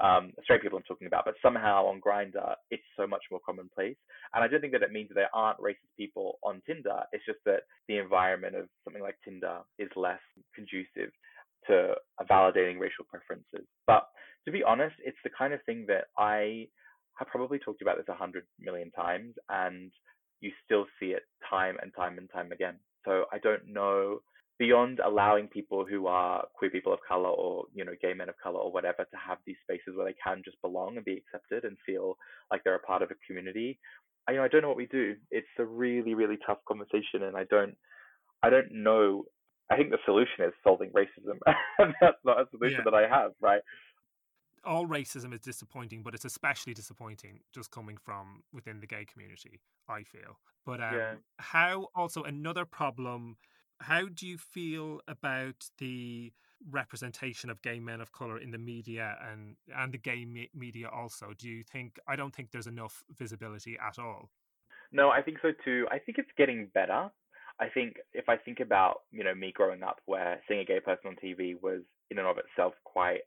um, 0.02 0.34
straight 0.44 0.62
people 0.62 0.78
I'm 0.78 0.84
talking 0.84 1.08
about, 1.08 1.26
but 1.26 1.36
somehow 1.42 1.86
on 1.86 2.02
Grindr 2.02 2.56
it's 2.70 2.84
so 2.98 3.08
much 3.08 3.24
more 3.32 3.40
commonplace. 3.46 3.96
And 4.34 4.44
I 4.44 4.48
don't 4.48 4.60
think 4.60 4.74
that 4.74 4.84
it 4.84 4.92
means 4.92 5.10
that 5.10 5.16
there 5.16 5.34
aren't 5.34 5.60
racist 5.60 5.96
people 5.98 6.38
on 6.44 6.62
Tinder. 6.66 7.04
It's 7.14 7.26
just 7.26 7.40
that 7.46 7.62
the 7.88 7.98
environment 7.98 8.56
of 8.56 8.68
something 8.84 9.02
like 9.02 9.16
Tinder 9.24 9.60
is 9.80 9.90
less 9.96 10.20
conducive 10.54 11.12
to 11.68 11.96
validating 12.30 12.80
racial 12.80 13.06
preferences. 13.10 13.66
But 13.88 14.08
to 14.46 14.52
be 14.52 14.64
honest, 14.64 14.96
it's 15.04 15.18
the 15.24 15.32
kind 15.36 15.54
of 15.54 15.64
thing 15.64 15.86
that 15.88 16.06
I 16.18 16.68
have 17.18 17.30
probably 17.30 17.60
talked 17.60 17.82
about 17.82 17.98
this 17.98 18.10
a 18.10 18.14
hundred 18.14 18.46
million 18.60 18.92
times, 18.92 19.34
and 19.50 19.92
you 20.42 20.52
still 20.66 20.86
see 21.00 21.08
it 21.08 21.24
time 21.50 21.78
and 21.82 21.94
time 21.96 22.18
and 22.18 22.30
time 22.32 22.52
again. 22.52 22.76
So 23.06 23.26
I 23.32 23.40
don't 23.40 23.68
know 23.68 24.20
beyond 24.58 25.00
allowing 25.00 25.48
people 25.48 25.86
who 25.86 26.08
are 26.08 26.46
queer 26.54 26.72
people 26.72 26.94
of 26.94 27.00
color 27.08 27.30
or 27.30 27.66
you 27.74 27.84
know 27.84 27.92
gay 28.02 28.14
men 28.14 28.30
of 28.30 28.36
color 28.42 28.60
or 28.60 28.72
whatever 28.72 29.04
to 29.04 29.18
have 29.18 29.38
these 29.46 29.58
spaces 29.64 29.96
where 29.96 30.06
they 30.06 30.16
can 30.24 30.42
just 30.46 30.62
belong 30.62 30.96
and 30.96 31.06
be 31.06 31.22
accepted 31.22 31.66
and 31.66 31.78
feel 31.86 32.18
like 32.52 32.64
they're 32.64 32.76
a 32.76 32.80
part 32.80 33.02
of 33.02 33.12
a 33.12 33.16
community 33.28 33.80
I, 34.28 34.32
you 34.32 34.38
know 34.38 34.44
I 34.44 34.48
don't 34.48 34.62
know 34.62 34.70
what 34.70 34.78
we 34.78 34.88
do 34.88 35.16
it's 35.32 35.48
a 35.60 35.66
really 35.66 36.14
really 36.14 36.38
tough 36.46 36.60
conversation 36.68 37.24
and 37.24 37.36
I 37.36 37.44
don't 37.50 37.76
I 38.44 38.50
don't 38.50 38.72
know 38.72 39.26
I 39.70 39.76
think 39.78 39.90
the 39.90 39.98
solution 40.06 40.46
is 40.46 40.54
solving 40.64 40.92
racism 40.92 41.40
that's 42.00 42.24
not 42.24 42.40
a 42.40 42.46
solution 42.52 42.80
yeah. 42.86 42.92
that 42.92 42.94
I 42.94 43.08
have 43.08 43.32
right 43.42 43.62
all 44.66 44.88
racism 44.88 45.32
is 45.32 45.42
disappointing, 45.42 46.02
but 46.02 46.16
it's 46.16 46.26
especially 46.26 46.74
disappointing 46.74 47.40
just 47.54 47.70
coming 47.70 47.98
from 48.04 48.42
within 48.52 48.80
the 48.80 48.88
gay 48.88 49.06
community, 49.06 49.62
I 49.88 50.02
feel. 50.02 50.40
But 50.66 50.82
um, 50.82 50.96
yeah. 50.96 51.14
how 51.38 51.90
also 51.96 52.24
another 52.24 52.66
problem 52.66 53.38
how 53.80 54.08
do 54.08 54.28
you 54.28 54.38
feel 54.38 55.02
about 55.08 55.70
the 55.78 56.32
representation 56.70 57.50
of 57.50 57.62
gay 57.62 57.80
men 57.80 58.02
of 58.02 58.12
color 58.12 58.40
in 58.40 58.50
the 58.52 58.58
media 58.58 59.18
and 59.22 59.56
and 59.76 59.94
the 59.94 59.98
gay 59.98 60.26
me- 60.26 60.50
media 60.54 60.90
also? 60.90 61.34
Do 61.38 61.50
you 61.50 61.64
think 61.64 62.00
I 62.08 62.16
don't 62.16 62.34
think 62.34 62.52
there's 62.52 62.68
enough 62.68 63.04
visibility 63.18 63.78
at 63.80 64.00
all? 64.00 64.32
No, 64.92 65.10
I 65.10 65.22
think 65.22 65.38
so 65.42 65.52
too. 65.64 65.88
I 65.92 66.00
think 66.00 66.18
it's 66.18 66.32
getting 66.38 66.68
better. 66.74 67.10
I 67.60 67.70
think 67.70 67.98
if 68.14 68.28
I 68.28 68.38
think 68.38 68.60
about, 68.60 69.02
you 69.12 69.24
know, 69.24 69.34
me 69.34 69.52
growing 69.54 69.84
up 69.84 70.00
where 70.06 70.42
seeing 70.48 70.60
a 70.60 70.66
gay 70.66 70.80
person 70.80 71.08
on 71.08 71.16
TV 71.16 71.56
was 71.62 71.82
in 72.12 72.20
and 72.20 72.28
of 72.28 72.38
itself 72.38 72.74
quite 72.84 73.22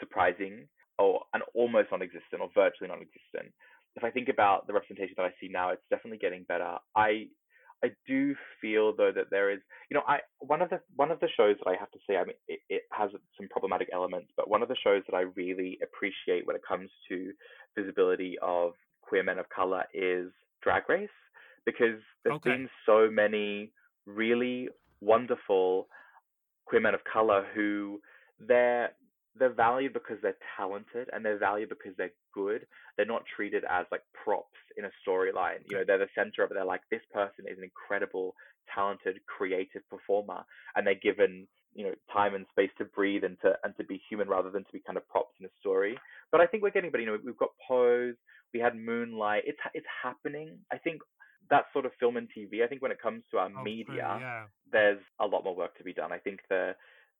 surprising 0.00 0.68
or 0.98 1.20
an 1.34 1.42
almost 1.54 1.88
non-existent 1.90 2.40
or 2.40 2.48
virtually 2.54 2.88
non-existent. 2.88 3.52
If 3.96 4.04
I 4.04 4.10
think 4.10 4.28
about 4.28 4.66
the 4.66 4.72
representation 4.72 5.14
that 5.16 5.26
I 5.26 5.34
see 5.40 5.48
now, 5.48 5.70
it's 5.70 5.82
definitely 5.90 6.18
getting 6.18 6.44
better. 6.44 6.78
I 6.96 7.28
I 7.84 7.90
do 8.06 8.34
feel 8.60 8.96
though 8.96 9.12
that 9.14 9.30
there 9.30 9.50
is, 9.50 9.60
you 9.90 9.94
know, 9.94 10.02
I 10.08 10.20
one 10.38 10.62
of 10.62 10.70
the 10.70 10.80
one 10.96 11.10
of 11.10 11.20
the 11.20 11.28
shows 11.36 11.56
that 11.58 11.70
I 11.70 11.76
have 11.78 11.90
to 11.90 11.98
say, 12.08 12.16
I 12.16 12.24
mean, 12.24 12.36
it, 12.48 12.60
it 12.70 12.82
has 12.92 13.10
some 13.36 13.48
problematic 13.50 13.88
elements, 13.92 14.30
but 14.36 14.48
one 14.48 14.62
of 14.62 14.68
the 14.68 14.76
shows 14.82 15.02
that 15.08 15.16
I 15.16 15.22
really 15.42 15.78
appreciate 15.82 16.46
when 16.46 16.56
it 16.56 16.62
comes 16.66 16.90
to 17.08 17.32
visibility 17.78 18.36
of 18.40 18.72
queer 19.02 19.22
men 19.22 19.38
of 19.38 19.48
color 19.50 19.84
is 19.92 20.30
Drag 20.62 20.88
Race, 20.88 21.08
because 21.66 22.00
there's 22.22 22.36
okay. 22.36 22.50
been 22.50 22.68
so 22.86 23.10
many 23.10 23.70
really 24.06 24.70
wonderful 25.02 25.86
queer 26.64 26.80
men 26.80 26.94
of 26.94 27.00
color 27.04 27.44
who 27.54 28.00
they're 28.40 28.92
they're 29.38 29.52
valued 29.52 29.92
because 29.92 30.18
they're 30.22 30.36
talented 30.56 31.08
and 31.12 31.24
they're 31.24 31.38
valued 31.38 31.68
because 31.68 31.92
they're 31.96 32.12
good. 32.32 32.66
They're 32.96 33.06
not 33.06 33.24
treated 33.36 33.64
as 33.68 33.86
like 33.90 34.02
props 34.24 34.56
in 34.76 34.84
a 34.84 34.90
storyline. 35.06 35.58
You 35.68 35.78
know, 35.78 35.84
they're 35.86 35.98
the 35.98 36.08
center 36.14 36.44
of 36.44 36.50
it. 36.50 36.54
They're 36.54 36.64
like, 36.64 36.82
this 36.90 37.02
person 37.12 37.46
is 37.50 37.58
an 37.58 37.64
incredible, 37.64 38.34
talented, 38.72 39.18
creative 39.26 39.82
performer, 39.90 40.44
and 40.76 40.86
they're 40.86 40.94
given 40.94 41.46
you 41.74 41.84
know 41.84 41.94
time 42.12 42.34
and 42.34 42.46
space 42.50 42.70
to 42.78 42.84
breathe 42.84 43.24
and 43.24 43.36
to 43.42 43.52
and 43.64 43.76
to 43.76 43.84
be 43.84 44.00
human 44.08 44.28
rather 44.28 44.50
than 44.50 44.64
to 44.64 44.72
be 44.72 44.82
kind 44.86 44.96
of 44.96 45.08
props 45.08 45.34
in 45.40 45.46
a 45.46 45.50
story. 45.60 45.98
But 46.30 46.40
I 46.40 46.46
think 46.46 46.62
we're 46.62 46.70
getting, 46.70 46.90
but 46.90 47.00
you 47.00 47.06
know, 47.06 47.18
we've 47.24 47.36
got 47.36 47.50
Pose, 47.66 48.14
we 48.52 48.60
had 48.60 48.76
Moonlight. 48.76 49.42
It's 49.46 49.58
it's 49.74 49.86
happening. 50.02 50.58
I 50.72 50.78
think 50.78 51.02
that 51.50 51.64
sort 51.72 51.84
of 51.84 51.92
film 52.00 52.16
and 52.16 52.28
TV. 52.36 52.64
I 52.64 52.68
think 52.68 52.80
when 52.80 52.92
it 52.92 53.02
comes 53.02 53.22
to 53.30 53.38
our 53.38 53.50
oh, 53.54 53.62
media, 53.62 54.18
yeah. 54.20 54.44
there's 54.72 55.00
a 55.20 55.26
lot 55.26 55.44
more 55.44 55.54
work 55.54 55.76
to 55.76 55.84
be 55.84 55.92
done. 55.92 56.12
I 56.12 56.18
think 56.18 56.40
the 56.48 56.74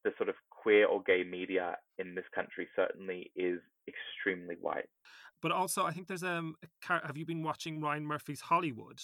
the 0.05 0.13
sort 0.17 0.29
of 0.29 0.35
queer 0.51 0.87
or 0.87 1.03
gay 1.03 1.25
media 1.25 1.77
in 1.99 2.15
this 2.15 2.25
country 2.35 2.69
certainly 2.77 3.31
is 3.35 3.61
extremely 3.89 4.57
white. 4.61 4.89
But 5.43 5.53
also, 5.53 5.85
I 5.85 5.93
think 5.93 6.07
there's 6.07 6.23
um, 6.23 6.57
a. 6.63 7.07
Have 7.07 7.17
you 7.17 7.27
been 7.27 7.43
watching 7.43 7.81
Ryan 7.81 8.07
Murphy's 8.07 8.41
Hollywood? 8.41 9.01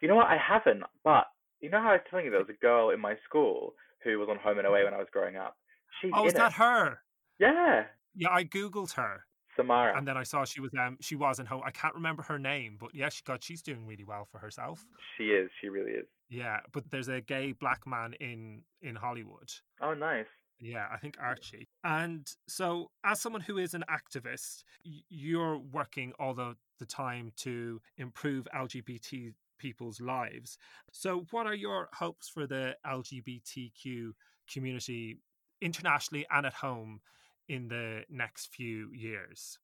You 0.00 0.08
know 0.08 0.16
what? 0.16 0.26
I 0.26 0.36
haven't. 0.36 0.82
But 1.04 1.24
you 1.60 1.70
know 1.70 1.80
how 1.80 1.90
I 1.90 1.92
was 1.92 2.00
telling 2.10 2.26
you 2.26 2.30
there 2.30 2.40
was 2.40 2.48
a 2.48 2.64
girl 2.64 2.90
in 2.90 3.00
my 3.00 3.14
school 3.28 3.74
who 4.04 4.18
was 4.18 4.28
on 4.28 4.36
Home 4.38 4.58
and 4.58 4.66
Away 4.66 4.84
when 4.84 4.94
I 4.94 4.98
was 4.98 5.08
growing 5.12 5.36
up. 5.36 5.56
She's 6.00 6.10
oh, 6.14 6.26
is 6.26 6.34
that 6.34 6.52
it. 6.52 6.56
her? 6.56 6.98
Yeah. 7.38 7.84
Yeah, 8.14 8.30
I 8.30 8.44
googled 8.44 8.92
her. 8.94 9.24
Samara. 9.56 9.96
And 9.96 10.06
then 10.06 10.16
I 10.16 10.22
saw 10.22 10.44
she 10.44 10.60
was 10.60 10.70
um 10.78 10.96
she 11.00 11.14
was 11.14 11.38
in 11.38 11.46
home. 11.46 11.62
I 11.64 11.70
can't 11.70 11.94
remember 11.94 12.22
her 12.22 12.38
name, 12.38 12.76
but 12.80 12.94
yeah, 12.94 13.08
she 13.08 13.22
got 13.24 13.42
she's 13.42 13.62
doing 13.62 13.86
really 13.86 14.04
well 14.04 14.26
for 14.30 14.38
herself. 14.38 14.84
She 15.16 15.24
is. 15.24 15.50
She 15.60 15.68
really 15.68 15.92
is. 15.92 16.06
Yeah, 16.32 16.60
but 16.72 16.90
there's 16.90 17.08
a 17.08 17.20
gay 17.20 17.52
black 17.52 17.86
man 17.86 18.14
in 18.18 18.62
in 18.80 18.96
Hollywood. 18.96 19.52
Oh, 19.82 19.92
nice. 19.92 20.26
Yeah, 20.58 20.86
I 20.90 20.96
think 20.96 21.16
Archie. 21.20 21.68
And 21.84 22.26
so, 22.48 22.90
as 23.04 23.20
someone 23.20 23.42
who 23.42 23.58
is 23.58 23.74
an 23.74 23.84
activist, 23.90 24.62
you're 25.10 25.58
working 25.58 26.12
all 26.18 26.34
the, 26.34 26.54
the 26.78 26.86
time 26.86 27.32
to 27.38 27.80
improve 27.98 28.46
LGBT 28.54 29.34
people's 29.58 30.00
lives. 30.00 30.56
So, 30.92 31.26
what 31.32 31.46
are 31.46 31.54
your 31.54 31.88
hopes 31.92 32.28
for 32.28 32.46
the 32.46 32.76
LGBTQ 32.86 34.12
community 34.50 35.18
internationally 35.60 36.26
and 36.30 36.46
at 36.46 36.54
home 36.54 37.00
in 37.48 37.68
the 37.68 38.04
next 38.08 38.54
few 38.54 38.88
years? 38.92 39.58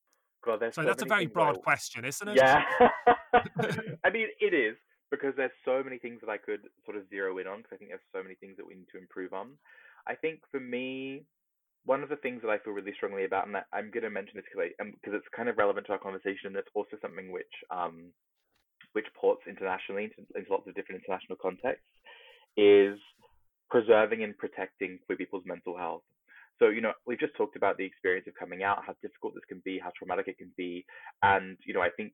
God, 0.44 0.60
so, 0.60 0.70
so 0.70 0.82
that's 0.82 1.02
a 1.02 1.06
very 1.06 1.26
broad 1.26 1.62
question, 1.62 2.04
isn't 2.04 2.28
it? 2.28 2.36
Yeah. 2.36 2.62
I 4.04 4.10
mean, 4.10 4.28
it 4.40 4.52
is 4.52 4.76
because 5.11 5.34
there's 5.36 5.54
so 5.64 5.82
many 5.82 5.98
things 5.98 6.20
that 6.20 6.30
I 6.30 6.38
could 6.38 6.61
sort 6.84 6.96
of 6.96 7.09
zero 7.09 7.38
in 7.38 7.46
on 7.46 7.59
because 7.59 7.76
I 7.76 7.78
think 7.78 7.90
there's 7.90 8.12
so 8.12 8.22
many 8.22 8.34
things 8.36 8.56
that 8.56 8.66
we 8.66 8.74
need 8.74 8.90
to 8.92 8.98
improve 8.98 9.32
on. 9.32 9.56
I 10.06 10.14
think 10.14 10.40
for 10.50 10.61
me, 10.61 11.24
one 11.84 12.02
of 12.02 12.09
the 12.09 12.20
things 12.20 12.42
that 12.42 12.50
I 12.50 12.59
feel 12.59 12.72
really 12.72 12.92
strongly 12.96 13.24
about, 13.24 13.46
and 13.46 13.56
I'm 13.72 13.90
going 13.90 14.04
to 14.04 14.11
mention 14.11 14.36
this 14.36 14.44
because 14.52 14.72
because 14.76 15.16
it's 15.16 15.36
kind 15.36 15.48
of 15.48 15.56
relevant 15.56 15.86
to 15.86 15.92
our 15.92 15.98
conversation, 15.98 16.52
and 16.52 16.56
it's 16.56 16.72
also 16.74 16.96
something 17.00 17.32
which 17.32 17.54
um, 17.70 18.12
which 18.92 19.06
ports 19.18 19.42
internationally 19.48 20.04
into, 20.04 20.24
into 20.34 20.52
lots 20.52 20.66
of 20.68 20.74
different 20.74 21.00
international 21.00 21.38
contexts, 21.40 21.88
is 22.56 22.98
preserving 23.70 24.24
and 24.24 24.36
protecting 24.36 24.98
queer 25.06 25.16
people's 25.16 25.44
mental 25.46 25.76
health. 25.76 26.02
So, 26.59 26.68
you 26.68 26.80
know, 26.80 26.92
we've 27.06 27.20
just 27.20 27.36
talked 27.36 27.56
about 27.56 27.78
the 27.78 27.84
experience 27.84 28.26
of 28.26 28.34
coming 28.34 28.64
out, 28.64 28.82
how 28.84 28.94
difficult 29.00 29.34
this 29.34 29.44
can 29.48 29.62
be, 29.64 29.78
how 29.78 29.92
traumatic 29.96 30.26
it 30.26 30.38
can 30.38 30.50
be. 30.56 30.84
And, 31.22 31.56
you 31.64 31.72
know, 31.72 31.82
I 31.82 31.90
think 31.96 32.12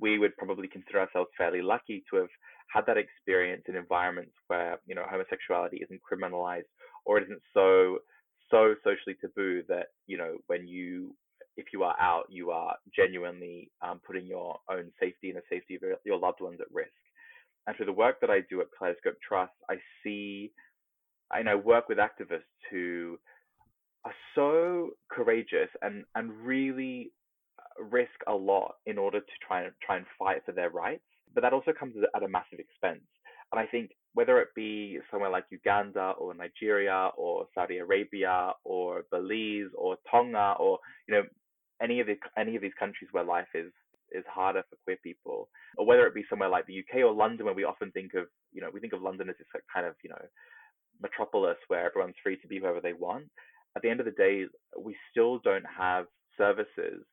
we 0.00 0.18
would 0.18 0.36
probably 0.36 0.68
consider 0.68 1.00
ourselves 1.00 1.30
fairly 1.36 1.62
lucky 1.62 2.04
to 2.10 2.16
have 2.16 2.28
had 2.72 2.86
that 2.86 2.96
experience 2.96 3.62
in 3.68 3.76
environments 3.76 4.32
where, 4.48 4.78
you 4.86 4.94
know, 4.94 5.04
homosexuality 5.08 5.78
isn't 5.82 6.00
criminalized 6.02 6.70
or 7.04 7.18
it 7.18 7.24
isn't 7.24 7.42
so, 7.54 7.98
so 8.50 8.74
socially 8.84 9.16
taboo 9.20 9.62
that, 9.68 9.86
you 10.06 10.16
know, 10.16 10.36
when 10.46 10.66
you, 10.66 11.14
if 11.56 11.66
you 11.72 11.82
are 11.82 11.96
out, 12.00 12.24
you 12.28 12.50
are 12.50 12.76
genuinely 12.94 13.70
um, 13.82 14.00
putting 14.06 14.26
your 14.26 14.58
own 14.70 14.90
safety 14.98 15.30
and 15.30 15.36
the 15.36 15.42
safety 15.50 15.74
of 15.76 15.82
your 16.04 16.18
loved 16.18 16.40
ones 16.40 16.58
at 16.60 16.72
risk. 16.72 16.90
And 17.66 17.76
through 17.76 17.86
the 17.86 17.92
work 17.92 18.20
that 18.20 18.30
I 18.30 18.40
do 18.50 18.60
at 18.60 18.68
Kaleidoscope 18.76 19.18
Trust, 19.26 19.52
I 19.70 19.76
see, 20.02 20.50
and 21.30 21.48
I 21.48 21.54
work 21.54 21.88
with 21.88 21.98
activists 21.98 22.40
who 22.70 23.18
are 24.04 24.14
so 24.34 24.90
courageous 25.10 25.68
and 25.80 26.04
and 26.16 26.32
really 26.44 27.12
risk 27.78 28.12
a 28.26 28.32
lot 28.32 28.76
in 28.86 28.98
order 28.98 29.20
to 29.20 29.32
try 29.46 29.62
and 29.62 29.72
try 29.82 29.96
and 29.96 30.06
fight 30.18 30.42
for 30.44 30.52
their 30.52 30.70
rights. 30.70 31.02
But 31.34 31.42
that 31.42 31.52
also 31.52 31.72
comes 31.72 31.94
at 32.14 32.22
a 32.22 32.28
massive 32.28 32.58
expense. 32.58 33.04
And 33.52 33.60
I 33.60 33.66
think 33.66 33.90
whether 34.14 34.38
it 34.40 34.48
be 34.54 34.98
somewhere 35.10 35.30
like 35.30 35.44
Uganda 35.50 36.12
or 36.18 36.34
Nigeria 36.34 37.10
or 37.16 37.46
Saudi 37.54 37.78
Arabia 37.78 38.52
or 38.64 39.04
Belize 39.10 39.70
or 39.76 39.96
Tonga 40.10 40.54
or 40.58 40.78
you 41.08 41.14
know 41.14 41.22
any 41.82 42.00
of 42.00 42.06
the 42.06 42.16
any 42.38 42.56
of 42.56 42.62
these 42.62 42.78
countries 42.78 43.08
where 43.12 43.24
life 43.24 43.48
is 43.54 43.72
is 44.12 44.24
harder 44.28 44.62
for 44.68 44.76
queer 44.84 44.98
people, 45.02 45.48
or 45.78 45.86
whether 45.86 46.06
it 46.06 46.14
be 46.14 46.24
somewhere 46.28 46.50
like 46.50 46.66
the 46.66 46.78
UK 46.80 47.00
or 47.00 47.12
London, 47.12 47.46
where 47.46 47.54
we 47.54 47.64
often 47.64 47.90
think 47.92 48.12
of 48.14 48.26
you 48.52 48.60
know 48.60 48.68
we 48.72 48.80
think 48.80 48.92
of 48.92 49.02
London 49.02 49.28
as 49.30 49.36
this 49.38 49.62
kind 49.72 49.86
of 49.86 49.94
you 50.04 50.10
know 50.10 50.20
metropolis 51.00 51.56
where 51.68 51.84
everyone's 51.84 52.14
free 52.22 52.36
to 52.36 52.46
be 52.46 52.58
whoever 52.58 52.80
they 52.80 52.92
want 52.92 53.26
at 53.76 53.82
the 53.82 53.90
end 53.90 54.00
of 54.00 54.06
the 54.06 54.12
day, 54.12 54.44
we 54.78 54.96
still 55.10 55.38
don't 55.38 55.64
have 55.64 56.06
services. 56.36 57.04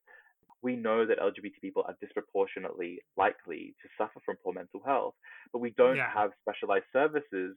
We 0.62 0.76
know 0.76 1.06
that 1.06 1.20
LGBT 1.20 1.62
people 1.62 1.84
are 1.88 1.96
disproportionately 2.02 3.00
likely 3.18 3.76
to 3.82 3.88
suffer 3.98 4.20
from 4.26 4.38
poor 4.44 4.54
mental 4.54 4.82
health, 4.86 5.16
but 5.54 5.60
we 5.60 5.72
don't 5.78 5.98
yeah. 5.98 6.12
have 6.14 6.32
specialized 6.42 6.86
services. 6.92 7.56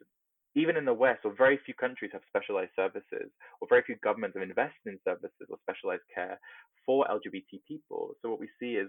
Even 0.55 0.77
in 0.77 0.85
the 0.85 0.93
West, 0.93 1.21
or 1.25 1.33
very 1.35 1.59
few 1.65 1.73
countries 1.73 2.11
have 2.13 2.21
specialized 2.29 2.73
services, 2.77 3.33
or 3.61 3.69
very 3.71 3.83
few 3.83 3.97
governments 4.05 4.37
have 4.37 4.47
invested 4.47 4.85
in 4.85 4.99
services 5.03 5.49
or 5.49 5.57
specialized 5.63 6.03
care 6.15 6.39
for 6.85 7.07
LGBT 7.07 7.61
people. 7.67 8.15
So 8.21 8.29
what 8.29 8.39
we 8.39 8.51
see 8.61 8.75
is 8.75 8.89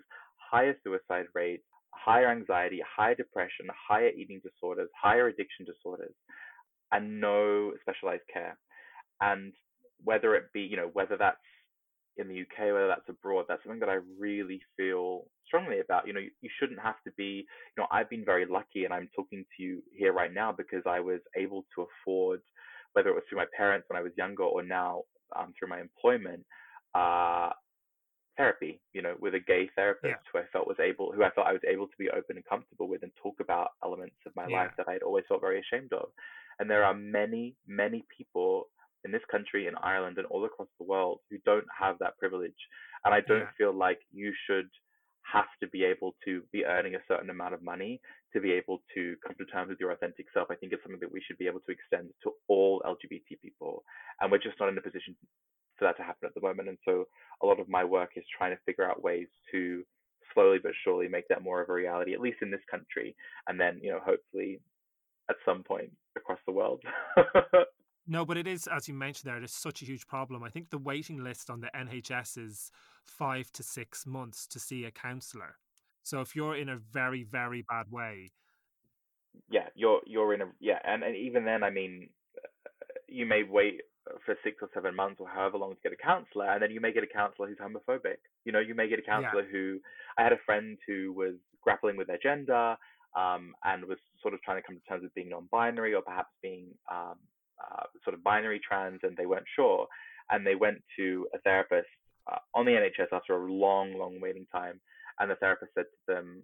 higher 0.51 0.75
suicide 0.83 1.27
rates, 1.33 1.63
higher 1.93 2.29
anxiety, 2.29 2.81
higher 2.83 3.15
depression, 3.15 3.67
higher 3.87 4.09
eating 4.09 4.41
disorders, 4.43 4.89
higher 5.01 5.27
addiction 5.27 5.65
disorders, 5.65 6.13
and 6.91 7.19
no 7.21 7.71
specialized 7.81 8.27
care. 8.31 8.57
And 9.21 9.53
whether 10.03 10.35
it 10.35 10.51
be, 10.53 10.61
you 10.61 10.77
know, 10.77 10.89
whether 10.93 11.17
that's 11.17 11.37
in 12.17 12.27
the 12.27 12.41
UK, 12.41 12.73
whether 12.73 12.87
that's 12.87 13.09
abroad, 13.09 13.45
that's 13.47 13.63
something 13.63 13.79
that 13.79 13.89
I 13.89 13.97
really 14.19 14.61
feel 14.77 15.25
strongly 15.45 15.79
about. 15.79 16.07
You 16.07 16.13
know, 16.13 16.19
you, 16.19 16.31
you, 16.41 16.49
shouldn't 16.59 16.79
have 16.79 17.01
to 17.05 17.11
be, 17.17 17.45
you 17.45 17.77
know, 17.77 17.87
I've 17.91 18.09
been 18.09 18.25
very 18.25 18.45
lucky 18.45 18.85
and 18.85 18.93
I'm 18.93 19.09
talking 19.15 19.43
to 19.57 19.63
you 19.63 19.81
here 19.95 20.13
right 20.13 20.33
now 20.33 20.51
because 20.51 20.83
I 20.85 20.99
was 20.99 21.19
able 21.35 21.65
to 21.75 21.87
afford, 21.87 22.41
whether 22.93 23.09
it 23.09 23.13
was 23.13 23.23
through 23.27 23.39
my 23.39 23.47
parents 23.55 23.87
when 23.89 23.97
I 23.97 24.03
was 24.03 24.11
younger 24.17 24.43
or 24.43 24.63
now 24.63 25.01
um, 25.35 25.53
through 25.57 25.69
my 25.69 25.81
employment, 25.81 26.45
uh, 26.93 27.49
therapy, 28.37 28.79
you 28.93 29.01
know, 29.01 29.15
with 29.19 29.35
a 29.35 29.39
gay 29.39 29.69
therapist 29.75 30.05
yeah. 30.05 30.31
who 30.31 30.39
I 30.39 30.43
felt 30.51 30.67
was 30.67 30.79
able, 30.79 31.11
who 31.11 31.23
I 31.23 31.29
felt 31.31 31.47
I 31.47 31.53
was 31.53 31.61
able 31.67 31.87
to 31.87 31.97
be 31.97 32.09
open 32.09 32.35
and 32.35 32.45
comfortable 32.45 32.87
with 32.87 33.03
and 33.03 33.11
talk 33.21 33.35
about 33.39 33.69
elements 33.83 34.15
of 34.25 34.35
my 34.35 34.47
yeah. 34.47 34.57
life 34.57 34.71
that 34.77 34.87
I 34.87 34.93
had 34.93 35.03
always 35.03 35.25
felt 35.27 35.41
very 35.41 35.59
ashamed 35.59 35.93
of. 35.93 36.09
And 36.59 36.69
there 36.69 36.83
are 36.83 36.93
many, 36.93 37.55
many 37.67 38.05
people 38.15 38.67
in 39.05 39.11
this 39.11 39.21
country, 39.29 39.67
in 39.67 39.75
Ireland, 39.81 40.17
and 40.17 40.27
all 40.27 40.45
across 40.45 40.67
the 40.79 40.85
world 40.85 41.19
who 41.29 41.37
don't 41.45 41.65
have 41.77 41.97
that 41.99 42.17
privilege. 42.17 42.51
And 43.05 43.13
I 43.13 43.21
don't 43.21 43.39
yeah. 43.39 43.57
feel 43.57 43.73
like 43.73 43.99
you 44.11 44.33
should 44.47 44.69
have 45.31 45.45
to 45.61 45.67
be 45.67 45.83
able 45.83 46.15
to 46.25 46.43
be 46.51 46.65
earning 46.65 46.95
a 46.95 47.05
certain 47.07 47.29
amount 47.29 47.53
of 47.53 47.63
money 47.63 48.01
to 48.33 48.41
be 48.41 48.51
able 48.51 48.81
to 48.93 49.15
come 49.25 49.35
to 49.37 49.45
terms 49.45 49.69
with 49.69 49.79
your 49.79 49.91
authentic 49.91 50.25
self. 50.33 50.49
I 50.51 50.55
think 50.55 50.73
it's 50.73 50.83
something 50.83 50.99
that 50.99 51.11
we 51.11 51.21
should 51.25 51.37
be 51.37 51.47
able 51.47 51.61
to 51.61 51.71
extend 51.71 52.09
to 52.23 52.31
all 52.47 52.81
LGBT 52.85 53.39
people. 53.41 53.83
And 54.19 54.31
we're 54.31 54.37
just 54.37 54.59
not 54.59 54.69
in 54.69 54.77
a 54.77 54.81
position 54.81 55.15
for 55.77 55.85
that 55.85 55.97
to 55.97 56.03
happen 56.03 56.27
at 56.27 56.33
the 56.35 56.41
moment. 56.41 56.69
And 56.69 56.77
so 56.85 57.05
a 57.41 57.45
lot 57.45 57.59
of 57.59 57.69
my 57.69 57.83
work 57.83 58.11
is 58.15 58.23
trying 58.37 58.51
to 58.51 58.61
figure 58.65 58.89
out 58.89 59.03
ways 59.03 59.27
to 59.51 59.83
slowly 60.33 60.57
but 60.61 60.71
surely 60.83 61.07
make 61.07 61.27
that 61.29 61.43
more 61.43 61.61
of 61.61 61.69
a 61.69 61.73
reality, 61.73 62.13
at 62.13 62.21
least 62.21 62.39
in 62.41 62.51
this 62.51 62.61
country. 62.69 63.15
And 63.47 63.59
then, 63.59 63.79
you 63.81 63.91
know, 63.91 63.99
hopefully 64.03 64.59
at 65.29 65.35
some 65.45 65.63
point 65.63 65.91
across 66.17 66.39
the 66.45 66.53
world. 66.53 66.81
No, 68.05 68.25
but 68.25 68.37
it 68.37 68.47
is, 68.47 68.67
as 68.67 68.87
you 68.87 68.93
mentioned 68.93 69.31
there, 69.31 69.41
it's 69.41 69.55
such 69.55 69.81
a 69.81 69.85
huge 69.85 70.07
problem. 70.07 70.43
I 70.43 70.49
think 70.49 70.69
the 70.69 70.77
waiting 70.77 71.23
list 71.23 71.49
on 71.49 71.61
the 71.61 71.69
NHS 71.73 72.37
is 72.37 72.71
five 73.03 73.51
to 73.53 73.63
six 73.63 74.05
months 74.05 74.45
to 74.47 74.59
see 74.59 74.83
a 74.85 74.91
counsellor. 74.91 75.57
So 76.03 76.19
if 76.19 76.35
you're 76.35 76.55
in 76.55 76.67
a 76.67 76.77
very, 76.77 77.23
very 77.23 77.63
bad 77.67 77.89
way, 77.89 78.31
yeah, 79.49 79.67
you're 79.73 80.01
you're 80.05 80.33
in 80.33 80.41
a 80.41 80.45
yeah, 80.59 80.79
and, 80.83 81.01
and 81.01 81.15
even 81.15 81.45
then, 81.45 81.63
I 81.63 81.69
mean, 81.69 82.09
you 83.07 83.25
may 83.25 83.43
wait 83.43 83.81
for 84.25 84.35
six 84.43 84.57
or 84.61 84.69
seven 84.73 84.95
months 84.95 85.17
or 85.19 85.27
however 85.27 85.57
long 85.57 85.71
to 85.71 85.81
get 85.81 85.93
a 85.93 85.95
counselor, 85.95 86.49
and 86.49 86.61
then 86.61 86.71
you 86.71 86.81
may 86.81 86.91
get 86.91 87.03
a 87.03 87.07
counselor 87.07 87.47
who's 87.47 87.57
homophobic. 87.57 88.17
You 88.45 88.51
know, 88.51 88.59
you 88.59 88.75
may 88.75 88.89
get 88.89 88.99
a 88.99 89.03
counselor 89.03 89.43
yeah. 89.43 89.51
who 89.51 89.79
I 90.17 90.23
had 90.23 90.33
a 90.33 90.39
friend 90.45 90.77
who 90.87 91.13
was 91.13 91.35
grappling 91.61 91.95
with 91.95 92.07
their 92.07 92.19
gender 92.21 92.75
um, 93.15 93.53
and 93.63 93.85
was 93.85 93.97
sort 94.21 94.33
of 94.33 94.41
trying 94.41 94.61
to 94.61 94.67
come 94.67 94.75
to 94.75 94.81
terms 94.89 95.03
with 95.03 95.13
being 95.15 95.29
non-binary 95.29 95.93
or 95.93 96.01
perhaps 96.01 96.31
being 96.41 96.67
um, 96.91 97.15
uh, 97.63 97.83
sort 98.03 98.13
of 98.13 98.23
binary 98.23 98.59
trans 98.59 98.99
and 99.03 99.15
they 99.17 99.25
weren't 99.25 99.45
sure. 99.55 99.87
And 100.31 100.45
they 100.45 100.55
went 100.55 100.81
to 100.97 101.27
a 101.33 101.39
therapist 101.39 101.87
uh, 102.31 102.37
on 102.55 102.65
the 102.65 102.71
NHS 102.71 103.11
after 103.11 103.33
a 103.33 103.51
long, 103.51 103.97
long 103.97 104.19
waiting 104.21 104.47
time. 104.51 104.79
And 105.19 105.29
the 105.29 105.35
therapist 105.35 105.73
said 105.75 105.85
to 105.85 106.13
them, 106.13 106.43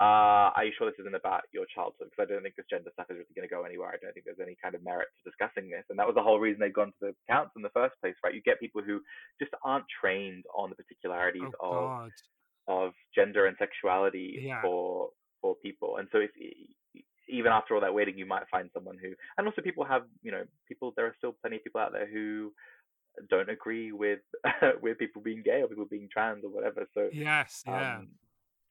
uh, 0.00 0.50
are 0.58 0.64
you 0.64 0.72
sure 0.76 0.90
this 0.90 0.98
isn't 0.98 1.14
about 1.14 1.42
your 1.52 1.66
childhood? 1.72 2.10
Because 2.10 2.26
I 2.26 2.32
don't 2.32 2.42
think 2.42 2.56
this 2.56 2.66
gender 2.68 2.90
stuff 2.92 3.06
is 3.10 3.16
really 3.16 3.34
going 3.34 3.48
to 3.48 3.54
go 3.54 3.62
anywhere. 3.62 3.88
I 3.88 3.98
don't 4.02 4.12
think 4.12 4.26
there's 4.26 4.42
any 4.42 4.56
kind 4.60 4.74
of 4.74 4.82
merit 4.82 5.06
to 5.22 5.30
discussing 5.30 5.70
this. 5.70 5.84
And 5.88 5.98
that 5.98 6.06
was 6.06 6.16
the 6.16 6.22
whole 6.22 6.40
reason 6.40 6.60
they'd 6.60 6.74
gone 6.74 6.92
to 6.98 7.14
the 7.14 7.14
counts 7.30 7.52
in 7.56 7.62
the 7.62 7.70
first 7.70 7.94
place, 8.02 8.14
right? 8.24 8.34
You 8.34 8.42
get 8.42 8.58
people 8.58 8.82
who 8.82 9.00
just 9.40 9.52
aren't 9.62 9.86
trained 10.00 10.44
on 10.54 10.70
the 10.70 10.76
particularities 10.76 11.52
oh, 11.62 12.08
of 12.08 12.10
of 12.66 12.92
gender 13.14 13.46
and 13.46 13.56
sexuality 13.58 14.40
yeah. 14.40 14.62
for 14.62 15.10
for 15.40 15.54
people. 15.62 15.98
And 15.98 16.08
so 16.10 16.18
if 16.18 16.30
even 17.28 17.52
after 17.52 17.74
all 17.74 17.80
that 17.80 17.94
waiting, 17.94 18.18
you 18.18 18.26
might 18.26 18.48
find 18.50 18.70
someone 18.74 18.96
who, 19.00 19.12
and 19.38 19.46
also 19.46 19.62
people 19.62 19.84
have, 19.84 20.02
you 20.22 20.30
know, 20.30 20.44
people. 20.68 20.92
There 20.96 21.06
are 21.06 21.14
still 21.18 21.34
plenty 21.40 21.56
of 21.56 21.64
people 21.64 21.80
out 21.80 21.92
there 21.92 22.08
who 22.10 22.52
don't 23.28 23.48
agree 23.48 23.92
with 23.92 24.20
with 24.82 24.98
people 24.98 25.22
being 25.22 25.42
gay 25.44 25.62
or 25.62 25.68
people 25.68 25.86
being 25.90 26.08
trans 26.12 26.44
or 26.44 26.50
whatever. 26.50 26.86
So 26.94 27.08
yes, 27.12 27.62
yeah, 27.66 27.98
um, 27.98 28.08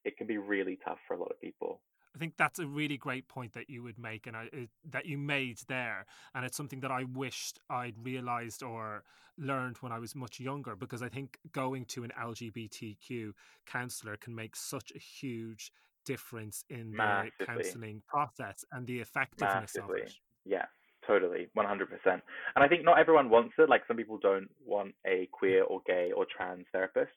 it 0.05 0.17
can 0.17 0.27
be 0.27 0.37
really 0.37 0.77
tough 0.85 0.99
for 1.07 1.15
a 1.15 1.19
lot 1.19 1.31
of 1.31 1.39
people. 1.39 1.81
I 2.15 2.19
think 2.19 2.37
that's 2.37 2.59
a 2.59 2.67
really 2.67 2.97
great 2.97 3.27
point 3.27 3.53
that 3.53 3.69
you 3.69 3.81
would 3.81 3.97
make, 3.97 4.27
and 4.27 4.37
I, 4.37 4.47
it, 4.53 4.69
that 4.91 5.07
you 5.07 5.17
made 5.17 5.59
there, 5.67 6.05
and 6.35 6.45
it's 6.45 6.55
something 6.55 6.81
that 6.81 6.91
I 6.91 7.05
wished 7.05 7.59
I'd 7.69 7.95
realised 8.03 8.61
or 8.61 9.03
learned 9.35 9.77
when 9.77 9.91
I 9.91 9.97
was 9.97 10.13
much 10.13 10.39
younger. 10.39 10.75
Because 10.75 11.01
I 11.01 11.09
think 11.09 11.39
going 11.51 11.85
to 11.85 12.03
an 12.03 12.11
LGBTQ 12.19 13.31
counsellor 13.65 14.15
can 14.17 14.35
make 14.35 14.55
such 14.55 14.91
a 14.95 14.99
huge 14.99 15.71
difference 16.05 16.63
in 16.69 16.95
Massively. 16.95 17.31
the 17.39 17.45
counselling 17.45 18.01
process 18.07 18.63
and 18.71 18.85
the 18.87 18.99
effectiveness 18.99 19.75
Massively. 19.75 20.01
of 20.01 20.07
it. 20.07 20.13
Yeah, 20.45 20.65
totally, 21.05 21.47
100%. 21.57 21.87
And 22.05 22.21
I 22.55 22.67
think 22.67 22.83
not 22.83 22.99
everyone 22.99 23.29
wants 23.29 23.53
it. 23.57 23.69
Like 23.69 23.83
some 23.87 23.97
people 23.97 24.19
don't 24.21 24.49
want 24.65 24.93
a 25.07 25.27
queer 25.31 25.63
or 25.63 25.81
gay 25.85 26.11
or 26.15 26.25
trans 26.25 26.65
therapist. 26.71 27.11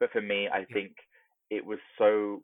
But 0.00 0.10
for 0.12 0.20
me, 0.20 0.48
I 0.52 0.60
yeah. 0.60 0.64
think 0.72 0.92
it 1.50 1.64
was 1.64 1.78
so 1.98 2.42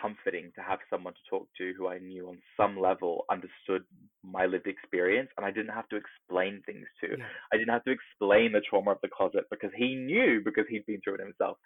comforting 0.00 0.50
to 0.54 0.62
have 0.62 0.78
someone 0.88 1.12
to 1.12 1.20
talk 1.28 1.48
to 1.58 1.72
who 1.76 1.88
I 1.88 1.98
knew 1.98 2.28
on 2.28 2.38
some 2.56 2.78
level 2.78 3.24
understood 3.30 3.84
my 4.22 4.46
lived 4.46 4.66
experience 4.66 5.28
and 5.36 5.44
I 5.44 5.50
didn't 5.50 5.74
have 5.74 5.88
to 5.88 5.96
explain 5.96 6.62
things 6.64 6.86
to. 7.02 7.08
Yeah. 7.18 7.24
I 7.52 7.56
didn't 7.56 7.72
have 7.72 7.84
to 7.84 7.90
explain 7.92 8.52
the 8.52 8.62
trauma 8.68 8.92
of 8.92 8.98
the 9.02 9.08
closet 9.08 9.44
because 9.50 9.70
he 9.76 9.94
knew 9.94 10.40
because 10.44 10.64
he'd 10.68 10.86
been 10.86 11.00
through 11.02 11.16
it 11.16 11.20
himself. 11.20 11.58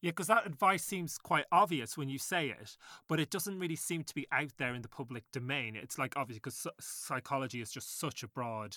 Yeah, 0.00 0.10
because 0.12 0.28
that 0.28 0.46
advice 0.46 0.84
seems 0.84 1.18
quite 1.18 1.46
obvious 1.50 1.96
when 1.96 2.08
you 2.08 2.18
say 2.18 2.48
it, 2.50 2.76
but 3.08 3.18
it 3.18 3.30
doesn't 3.30 3.58
really 3.58 3.74
seem 3.76 4.04
to 4.04 4.14
be 4.14 4.28
out 4.30 4.52
there 4.56 4.74
in 4.74 4.82
the 4.82 4.88
public 4.88 5.24
domain. 5.32 5.74
It's 5.74 5.98
like 5.98 6.16
obviously 6.16 6.40
because 6.44 6.66
psychology 6.80 7.60
is 7.60 7.72
just 7.72 7.98
such 7.98 8.22
a 8.22 8.28
broad 8.28 8.76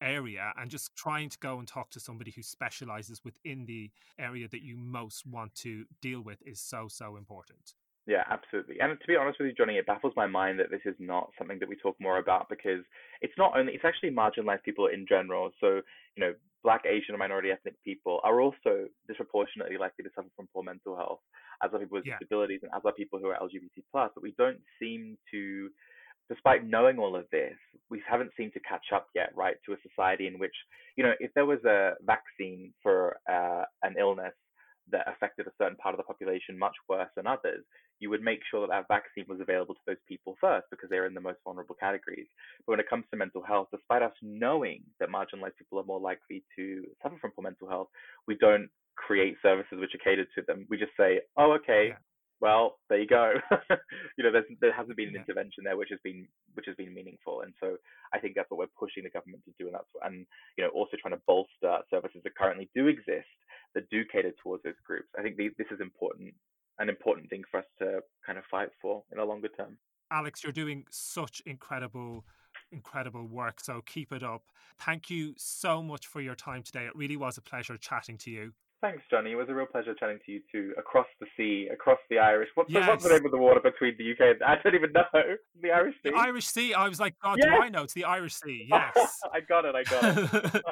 area 0.00 0.52
and 0.56 0.70
just 0.70 0.94
trying 0.96 1.28
to 1.28 1.38
go 1.38 1.58
and 1.58 1.66
talk 1.68 1.90
to 1.90 2.00
somebody 2.00 2.32
who 2.32 2.42
specializes 2.42 3.24
within 3.24 3.66
the 3.66 3.90
area 4.18 4.48
that 4.48 4.62
you 4.62 4.76
most 4.76 5.26
want 5.26 5.54
to 5.56 5.84
deal 6.00 6.20
with 6.20 6.40
is 6.46 6.60
so 6.60 6.86
so 6.88 7.16
important 7.16 7.74
yeah, 8.08 8.24
absolutely. 8.30 8.76
And 8.80 8.98
to 8.98 9.06
be 9.06 9.16
honest 9.16 9.38
with 9.38 9.48
you, 9.48 9.54
Johnny, 9.54 9.76
it 9.76 9.84
baffles 9.86 10.14
my 10.16 10.26
mind 10.26 10.58
that 10.58 10.70
this 10.70 10.80
is 10.86 10.94
not 10.98 11.28
something 11.36 11.58
that 11.60 11.68
we 11.68 11.76
talk 11.76 11.94
more 12.00 12.18
about 12.18 12.48
because 12.48 12.80
it's 13.20 13.36
not 13.36 13.52
only, 13.54 13.74
it's 13.74 13.84
actually 13.84 14.10
marginalized 14.10 14.62
people 14.64 14.86
in 14.86 15.04
general. 15.06 15.50
So, 15.60 15.82
you 16.16 16.20
know, 16.24 16.32
Black, 16.64 16.84
Asian, 16.86 17.10
and 17.10 17.18
minority 17.18 17.50
ethnic 17.50 17.74
people 17.84 18.20
are 18.24 18.40
also 18.40 18.88
disproportionately 19.06 19.76
likely 19.76 20.04
to 20.04 20.10
suffer 20.14 20.28
from 20.36 20.48
poor 20.54 20.62
mental 20.62 20.96
health, 20.96 21.20
as 21.62 21.70
are 21.74 21.78
people 21.78 21.98
with 21.98 22.06
yeah. 22.06 22.16
disabilities 22.18 22.60
and 22.62 22.72
as 22.74 22.80
are 22.86 22.92
people 22.92 23.18
who 23.18 23.26
are 23.26 23.36
LGBT 23.36 23.84
plus. 23.92 24.10
But 24.14 24.22
we 24.22 24.34
don't 24.38 24.60
seem 24.80 25.18
to, 25.30 25.68
despite 26.30 26.66
knowing 26.66 26.98
all 26.98 27.14
of 27.14 27.26
this, 27.30 27.52
we 27.90 28.00
haven't 28.08 28.30
seemed 28.38 28.54
to 28.54 28.60
catch 28.60 28.86
up 28.94 29.08
yet, 29.14 29.32
right, 29.36 29.56
to 29.66 29.74
a 29.74 29.76
society 29.86 30.26
in 30.26 30.38
which, 30.38 30.54
you 30.96 31.04
know, 31.04 31.12
if 31.20 31.30
there 31.34 31.46
was 31.46 31.62
a 31.66 31.92
vaccine 32.06 32.72
for 32.82 33.18
uh, 33.30 33.64
an 33.82 33.96
illness 34.00 34.32
that 34.92 35.08
affected 35.08 35.46
a 35.46 35.52
certain 35.58 35.76
part 35.76 35.94
of 35.94 35.98
the 35.98 36.04
population 36.04 36.58
much 36.58 36.74
worse 36.88 37.08
than 37.16 37.26
others, 37.26 37.64
you 38.00 38.10
would 38.10 38.22
make 38.22 38.40
sure 38.50 38.60
that 38.60 38.70
that 38.70 38.88
vaccine 38.88 39.24
was 39.28 39.40
available 39.40 39.74
to 39.74 39.80
those 39.86 40.02
people 40.06 40.36
first 40.40 40.66
because 40.70 40.88
they're 40.88 41.06
in 41.06 41.14
the 41.14 41.20
most 41.20 41.38
vulnerable 41.44 41.76
categories. 41.78 42.26
But 42.66 42.72
when 42.72 42.80
it 42.80 42.88
comes 42.88 43.04
to 43.10 43.16
mental 43.16 43.42
health, 43.42 43.68
despite 43.72 44.02
us 44.02 44.12
knowing 44.22 44.82
that 45.00 45.08
marginalized 45.08 45.56
people 45.58 45.78
are 45.80 45.84
more 45.84 46.00
likely 46.00 46.44
to 46.56 46.84
suffer 47.02 47.16
from 47.20 47.32
poor 47.32 47.42
mental 47.42 47.68
health, 47.68 47.88
we 48.26 48.36
don't 48.36 48.68
create 48.96 49.36
services 49.42 49.78
which 49.78 49.94
are 49.94 50.04
catered 50.04 50.28
to 50.34 50.42
them. 50.46 50.66
We 50.68 50.76
just 50.76 50.92
say, 50.98 51.20
oh, 51.36 51.52
okay. 51.52 51.94
Well, 52.40 52.78
there 52.88 53.00
you 53.00 53.06
go. 53.06 53.34
you 54.16 54.24
know, 54.24 54.30
there 54.32 54.72
hasn't 54.72 54.96
been 54.96 55.08
an 55.08 55.14
yeah. 55.14 55.20
intervention 55.20 55.64
there 55.64 55.76
which 55.76 55.90
has 55.90 55.98
been 56.04 56.26
which 56.54 56.66
has 56.66 56.76
been 56.76 56.94
meaningful. 56.94 57.42
And 57.42 57.52
so 57.60 57.76
I 58.12 58.18
think 58.18 58.34
that's 58.36 58.50
what 58.50 58.58
we're 58.58 58.78
pushing 58.78 59.04
the 59.04 59.10
government 59.10 59.42
to 59.44 59.52
do, 59.58 59.66
and 59.66 59.74
that's 59.74 59.88
what, 59.92 60.06
and 60.06 60.26
you 60.56 60.64
know 60.64 60.70
also 60.70 60.96
trying 61.00 61.14
to 61.14 61.22
bolster 61.26 61.82
services 61.90 62.20
that 62.24 62.36
currently 62.36 62.70
do 62.74 62.86
exist 62.86 63.28
that 63.74 63.88
do 63.90 64.04
cater 64.10 64.32
towards 64.42 64.62
those 64.62 64.78
groups. 64.86 65.08
I 65.18 65.22
think 65.22 65.36
the, 65.36 65.50
this 65.58 65.68
is 65.70 65.80
important 65.80 66.34
an 66.78 66.88
important 66.88 67.28
thing 67.28 67.42
for 67.50 67.58
us 67.58 67.66
to 67.80 68.00
kind 68.24 68.38
of 68.38 68.44
fight 68.50 68.68
for 68.80 69.02
in 69.12 69.18
a 69.18 69.24
longer 69.24 69.48
term. 69.48 69.76
Alex, 70.10 70.42
you're 70.42 70.52
doing 70.52 70.84
such 70.90 71.42
incredible 71.44 72.24
incredible 72.72 73.26
work. 73.26 73.60
So 73.60 73.82
keep 73.84 74.12
it 74.12 74.22
up. 74.22 74.42
Thank 74.78 75.10
you 75.10 75.34
so 75.36 75.82
much 75.82 76.06
for 76.06 76.20
your 76.20 76.34
time 76.34 76.62
today. 76.62 76.84
It 76.84 76.94
really 76.94 77.16
was 77.16 77.38
a 77.38 77.42
pleasure 77.42 77.76
chatting 77.76 78.18
to 78.18 78.30
you. 78.30 78.52
Thanks, 78.80 79.02
Johnny. 79.10 79.32
It 79.32 79.34
was 79.34 79.48
a 79.48 79.54
real 79.54 79.66
pleasure 79.66 79.92
chatting 79.98 80.20
to 80.24 80.32
you 80.32 80.40
too. 80.52 80.72
Across 80.78 81.06
the 81.20 81.26
sea, 81.36 81.68
across 81.72 81.98
the 82.10 82.18
Irish. 82.18 82.48
What's, 82.54 82.70
yes. 82.70 82.84
the, 82.84 82.90
what's 82.90 83.02
the 83.02 83.10
name 83.10 83.24
of 83.24 83.32
the 83.32 83.38
water 83.38 83.60
between 83.60 83.96
the 83.98 84.12
UK? 84.12 84.36
And, 84.36 84.42
I 84.46 84.56
don't 84.62 84.74
even 84.76 84.92
know. 84.92 85.02
The 85.60 85.70
Irish 85.70 85.96
Sea. 85.96 86.10
The 86.10 86.16
Irish 86.16 86.46
Sea. 86.46 86.74
I 86.74 86.88
was 86.88 87.00
like, 87.00 87.14
God, 87.20 87.38
yes. 87.38 87.48
do 87.48 87.62
I 87.62 87.68
know? 87.70 87.82
It's 87.82 87.94
the 87.94 88.04
Irish 88.04 88.34
Sea. 88.34 88.68
Yes. 88.78 89.10
I 89.32 89.40
got 89.40 89.64
it. 89.64 89.74
I 89.74 89.82
got 89.82 90.34
it. 90.54 90.62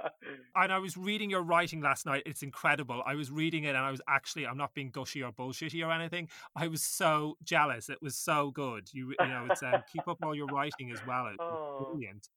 and 0.56 0.72
I 0.72 0.78
was 0.78 0.96
reading 0.96 1.28
your 1.28 1.42
writing 1.42 1.82
last 1.82 2.06
night. 2.06 2.22
It's 2.24 2.42
incredible. 2.42 3.02
I 3.06 3.14
was 3.14 3.30
reading 3.30 3.64
it, 3.64 3.70
and 3.70 3.78
I 3.78 3.90
was 3.90 4.00
actually, 4.08 4.46
I'm 4.46 4.56
not 4.56 4.72
being 4.72 4.90
gushy 4.90 5.22
or 5.22 5.32
bullshitty 5.32 5.86
or 5.86 5.90
anything. 5.90 6.28
I 6.56 6.68
was 6.68 6.82
so 6.82 7.36
jealous. 7.42 7.90
It 7.90 7.98
was 8.00 8.16
so 8.16 8.50
good. 8.52 8.88
You, 8.92 9.14
you 9.20 9.28
know, 9.28 9.48
it's 9.50 9.62
um, 9.62 9.82
keep 9.92 10.08
up 10.08 10.18
all 10.22 10.34
your 10.34 10.46
writing 10.46 10.90
as 10.92 11.00
well. 11.06 11.26
It's 11.26 11.36
oh, 11.40 11.88
brilliant. 11.90 12.28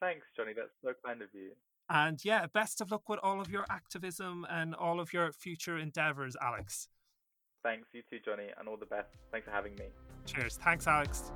Thanks, 0.00 0.26
Johnny. 0.36 0.52
That's 0.56 0.70
so 0.82 0.92
kind 1.06 1.22
of 1.22 1.28
you. 1.32 1.52
And 1.92 2.24
yeah, 2.24 2.46
best 2.46 2.80
of 2.80 2.90
luck 2.90 3.06
with 3.10 3.20
all 3.22 3.38
of 3.38 3.50
your 3.50 3.66
activism 3.68 4.46
and 4.48 4.74
all 4.74 4.98
of 4.98 5.12
your 5.12 5.30
future 5.30 5.76
endeavors, 5.76 6.34
Alex. 6.40 6.88
Thanks, 7.62 7.88
you 7.92 8.00
too, 8.08 8.18
Johnny, 8.24 8.48
and 8.58 8.66
all 8.66 8.78
the 8.78 8.86
best. 8.86 9.10
Thanks 9.30 9.44
for 9.44 9.52
having 9.52 9.74
me. 9.74 9.84
Cheers. 10.24 10.56
Thanks, 10.56 10.86
Alex. 10.86 11.30